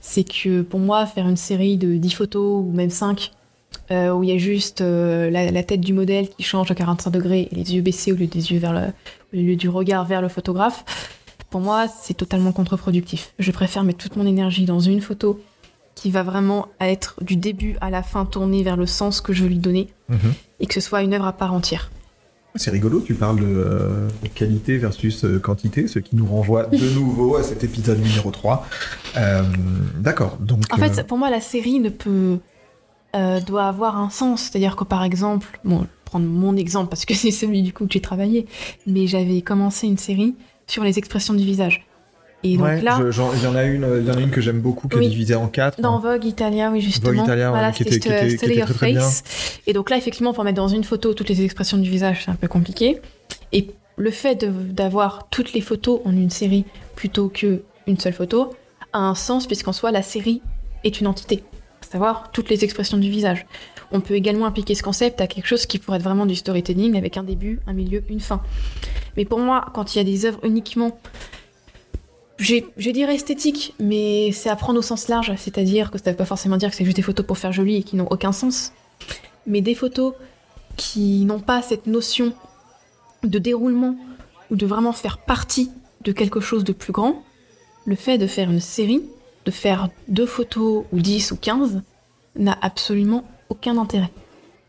[0.00, 3.32] c'est que pour moi, faire une série de 10 photos ou même 5,
[3.90, 7.10] euh, où il y a juste euh, la, tête du modèle qui change à 45
[7.10, 8.92] degrés et les yeux baissés au lieu, des yeux vers le,
[9.32, 10.84] au lieu du regard vers le photographe,
[11.50, 13.34] pour moi, c'est totalement contre-productif.
[13.38, 15.40] Je préfère mettre toute mon énergie dans une photo
[15.96, 19.42] qui va vraiment être du début à la fin tournée vers le sens que je
[19.42, 20.32] veux lui donner mhm.
[20.60, 21.90] et que ce soit une œuvre à part entière.
[22.56, 26.88] C'est rigolo, tu parles de euh, qualité versus euh, quantité, ce qui nous renvoie de
[26.94, 28.66] nouveau à cet épisode numéro 3.
[29.16, 29.42] Euh,
[29.98, 30.62] d'accord, donc...
[30.72, 32.38] En fait, pour moi, la série ne peut...
[33.46, 34.42] doit avoir un sens.
[34.42, 37.92] C'est-à-dire que, par exemple, bon, prendre mon exemple parce que c'est celui du coup que
[37.92, 38.46] j'ai travaillé,
[38.86, 40.34] mais j'avais commencé une série
[40.70, 41.86] sur les expressions du visage.
[42.42, 42.98] Et donc là,
[43.34, 45.08] il y en a une, il y en a une que j'aime beaucoup qui est
[45.08, 45.78] divisée en quatre.
[45.80, 47.12] Dans Vogue Italia, oui justement.
[47.12, 49.08] Vogue Italia, voilà, qui, était, qui, était, qui était très, très bien.
[49.66, 52.30] Et donc là, effectivement, pour mettre dans une photo toutes les expressions du visage, c'est
[52.30, 52.98] un peu compliqué.
[53.52, 53.66] Et
[53.96, 54.42] le fait
[54.74, 56.64] d'avoir toutes les photos en une série
[56.96, 58.54] plutôt que une seule photo
[58.94, 60.40] a un sens puisqu'en soi la série
[60.82, 61.44] est une entité,
[61.82, 63.44] à savoir toutes les expressions du visage.
[63.92, 66.96] On peut également appliquer ce concept à quelque chose qui pourrait être vraiment du storytelling
[66.96, 68.42] avec un début, un milieu, une fin.
[69.16, 70.98] Mais pour moi, quand il y a des œuvres uniquement
[72.40, 76.16] j'ai dire esthétique, mais c'est à prendre au sens large, c'est-à-dire que ça ne veut
[76.16, 78.32] pas forcément dire que c'est juste des photos pour faire joli et qui n'ont aucun
[78.32, 78.72] sens,
[79.46, 80.14] mais des photos
[80.76, 82.32] qui n'ont pas cette notion
[83.22, 83.96] de déroulement
[84.50, 85.70] ou de vraiment faire partie
[86.02, 87.22] de quelque chose de plus grand,
[87.84, 89.02] le fait de faire une série,
[89.44, 91.82] de faire deux photos ou dix ou quinze,
[92.36, 94.10] n'a absolument aucun intérêt.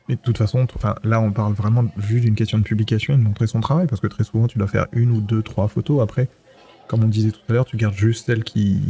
[0.09, 0.67] Mais de toute façon,
[1.03, 4.01] là on parle vraiment juste d'une question de publication et de montrer son travail, parce
[4.01, 6.27] que très souvent tu dois faire une ou deux, trois photos après
[6.91, 8.81] comme on disait tout à l'heure, tu gardes juste celle qui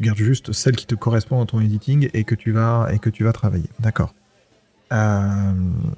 [0.00, 3.68] te correspond dans ton editing et que tu vas et que tu vas travailler.
[3.78, 4.14] D'accord.
[4.90, 5.52] Euh,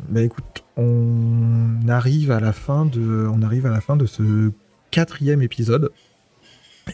[0.09, 4.51] bah écoute, on arrive à la fin de on arrive à la fin de ce
[4.91, 5.93] quatrième épisode.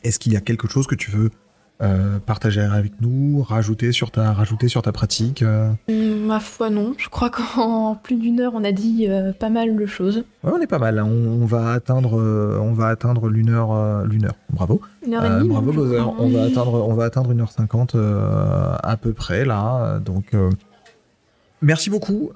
[0.05, 1.31] Est-ce qu'il y a quelque chose que tu veux
[1.81, 6.71] euh, partager avec nous, rajouter sur ta, rajouter sur ta pratique euh mm, Ma foi,
[6.71, 6.95] non.
[6.99, 10.25] Je crois qu'en plus d'une heure, on a dit euh, pas mal de choses.
[10.43, 10.99] on est pas mal.
[10.99, 11.07] Hein.
[11.07, 12.15] On, va atteindre,
[12.61, 14.35] on va atteindre l'une heure, l'une heure.
[14.51, 14.81] Bravo.
[15.07, 15.49] Une heure et demie.
[15.51, 16.01] bravo, Bowser.
[16.19, 20.01] On va atteindre, on va atteindre une heure cinquante à peu près là.
[20.01, 20.35] Donc.
[21.63, 22.31] Merci beaucoup.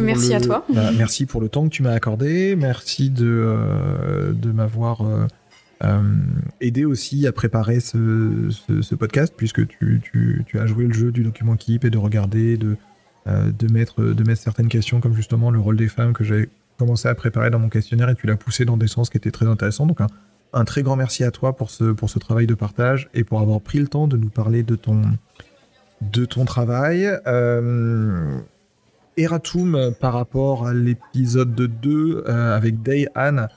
[0.00, 0.64] merci à toi.
[0.68, 2.56] Bah, merci pour le temps que tu m'as accordé.
[2.56, 5.26] Merci de, de m'avoir euh,
[6.60, 11.84] aider aussi à préparer ce, podcast, puisque tu, as joué le jeu du document Keep
[11.84, 12.76] et de regarder, de,
[13.26, 16.48] euh, de, mettre, de mettre certaines questions, comme justement le rôle des femmes que j'ai
[16.78, 19.30] commencé à préparer dans mon questionnaire et tu l'as poussé dans des sens qui étaient
[19.30, 19.86] très intéressants.
[19.86, 19.98] Donc
[20.52, 23.78] un, très grand merci à toi pour ce, travail de partage et pour avoir pris
[23.78, 25.02] le temps de nous parler de ton,
[26.00, 27.10] de ton travail.
[27.26, 28.38] Euh,
[29.18, 33.48] Eratum, par rapport à l'épisode 2 euh, avec Day Anne,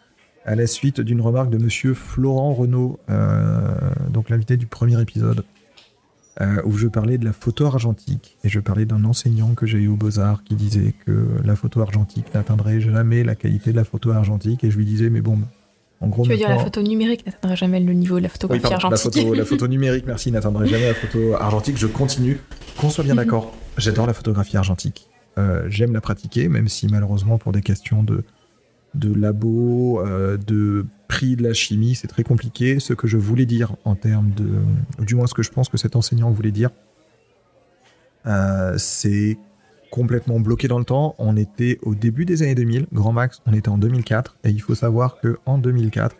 [0.45, 3.75] à la suite d'une remarque de monsieur Florent Renaud, euh,
[4.09, 5.43] donc l'invité du premier épisode,
[6.41, 8.37] euh, où je parlais de la photo argentique.
[8.43, 11.81] Et je parlais d'un enseignant que j'ai eu au Beaux-Arts qui disait que la photo
[11.81, 14.63] argentique n'atteindrait jamais la qualité de la photo argentique.
[14.63, 15.39] Et je lui disais, mais bon,
[16.01, 16.23] en gros.
[16.23, 19.21] Tu veux dire la photo numérique n'atteindrait jamais le niveau de la photographie argentique la
[19.21, 21.77] photo, la photo numérique, merci, n'atteindrait jamais la photo argentique.
[21.77, 22.39] Je continue.
[22.77, 25.07] Qu'on soit bien d'accord, j'adore la photographie argentique.
[25.37, 28.23] Euh, j'aime la pratiquer, même si malheureusement pour des questions de
[28.95, 32.79] de labo, euh, de prix de la chimie, c'est très compliqué.
[32.79, 35.77] Ce que je voulais dire en termes de, du moins ce que je pense que
[35.77, 36.69] cet enseignant voulait dire,
[38.25, 39.37] euh, c'est
[39.91, 41.15] complètement bloqué dans le temps.
[41.17, 44.61] On était au début des années 2000, grand max, on était en 2004, et il
[44.61, 46.15] faut savoir que en 2004,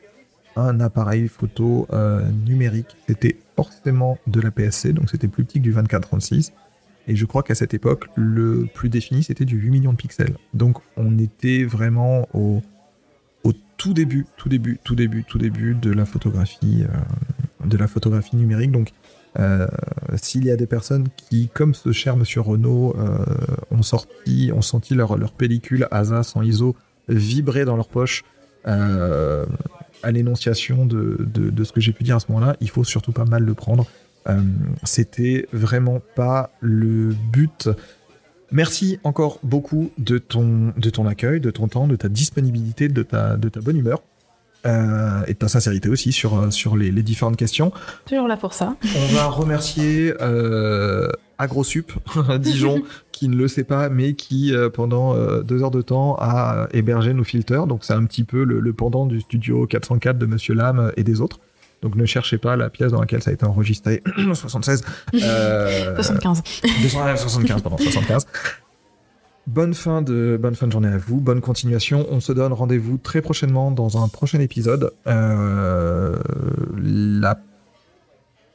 [0.56, 5.64] un appareil photo euh, numérique, c'était forcément de la PSC, donc c'était plus petit que
[5.64, 6.52] du 24-36.
[7.08, 10.36] Et je crois qu'à cette époque, le plus défini, c'était du 8 millions de pixels.
[10.54, 12.62] Donc on était vraiment au,
[13.78, 18.38] tout début, tout début, tout début, tout début de la photographie, euh, de la photographie
[18.38, 18.72] numérique.
[18.72, 18.92] Donc
[19.40, 19.68] euh,
[20.16, 23.26] s'il y a des personnes qui, comme ce cher monsieur Renault, euh,
[23.72, 26.76] ont sorti, ont senti leur, leur pellicule ASA sans ISO
[27.10, 28.24] vibrer dans leur poche,
[28.66, 32.86] à l'énonciation de, de, de, ce que j'ai pu dire à ce moment-là, il faut
[32.86, 33.86] surtout pas mal le prendre.
[34.28, 34.42] Euh,
[34.84, 37.70] C'était vraiment pas le but.
[38.52, 43.04] Merci encore beaucoup de ton, de ton accueil, de ton temps, de ta disponibilité, de
[43.04, 44.02] ta, de ta bonne humeur.
[44.66, 47.74] Euh, et de ta sincérité aussi sur, sur les, les, différentes questions.
[48.06, 48.78] Toujours là pour ça.
[48.96, 51.92] On va remercier euh, AgroSup,
[52.40, 52.82] Dijon,
[53.12, 56.68] qui ne le sait pas, mais qui, euh, pendant euh, deux heures de temps, a
[56.72, 57.68] hébergé nos filters.
[57.68, 61.04] Donc, c'est un petit peu le, le, pendant du studio 404 de Monsieur Lame et
[61.04, 61.40] des autres.
[61.84, 64.02] Donc, ne cherchez pas la pièce dans laquelle ça a été enregistré.
[64.34, 64.84] 76.
[65.16, 66.42] Euh, 75.
[66.82, 68.26] 275, pardon, 75.
[69.48, 72.08] Bonne fin, de, bonne fin de journée à vous, bonne continuation.
[72.10, 74.94] On se donne rendez-vous très prochainement dans un prochain épisode.
[75.08, 76.18] Euh,
[76.82, 77.38] la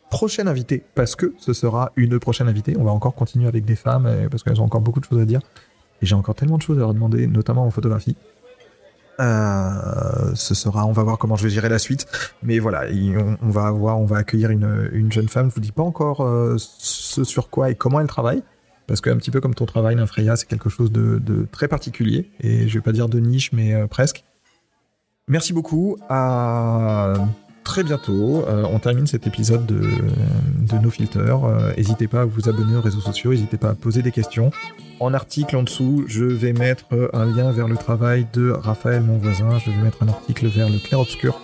[0.08, 2.76] prochaine invitée, parce que ce sera une prochaine invitée.
[2.78, 5.26] On va encore continuer avec des femmes, parce qu'elles ont encore beaucoup de choses à
[5.26, 5.40] dire.
[6.00, 8.16] Et j'ai encore tellement de choses à leur demander, notamment en photographie.
[9.20, 12.06] Euh, ce sera, on va voir comment je vais gérer la suite,
[12.42, 12.84] mais voilà,
[13.42, 15.50] on, va avoir, on va accueillir une, une, jeune femme.
[15.50, 18.42] Je vous dis pas encore euh, ce sur quoi et comment elle travaille,
[18.86, 22.30] parce qu'un petit peu comme ton travail, Freya, c'est quelque chose de, de, très particulier
[22.40, 24.24] et je vais pas dire de niche, mais euh, presque.
[25.26, 25.96] Merci beaucoup.
[26.08, 27.14] À
[27.68, 28.46] très bientôt.
[28.48, 31.36] Euh, on termine cet épisode de, de No Filter.
[31.76, 34.50] N'hésitez pas à vous abonner aux réseaux sociaux, n'hésitez pas à poser des questions.
[35.00, 39.18] En article en dessous, je vais mettre un lien vers le travail de Raphaël, mon
[39.18, 39.58] voisin.
[39.58, 41.38] Je vais mettre un article vers le clair-obscur.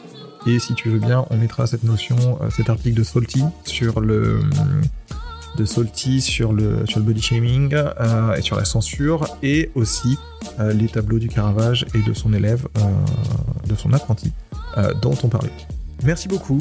[0.46, 4.40] Et si tu veux bien, on mettra cette notion, cet article de Salty sur le
[5.56, 10.18] de sur le sur le body shaming euh, et sur la censure et aussi
[10.58, 12.80] euh, les tableaux du Caravage et de son élève, euh,
[13.68, 14.32] de son apprenti
[15.00, 15.52] dont on parlait.
[16.04, 16.58] Merci beaucoup.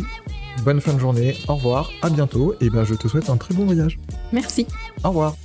[0.63, 1.35] Bonne fin de journée.
[1.47, 1.91] Au revoir.
[2.01, 2.55] À bientôt.
[2.61, 3.99] Et ben je te souhaite un très bon voyage.
[4.31, 4.65] Merci.
[5.03, 5.35] Au revoir.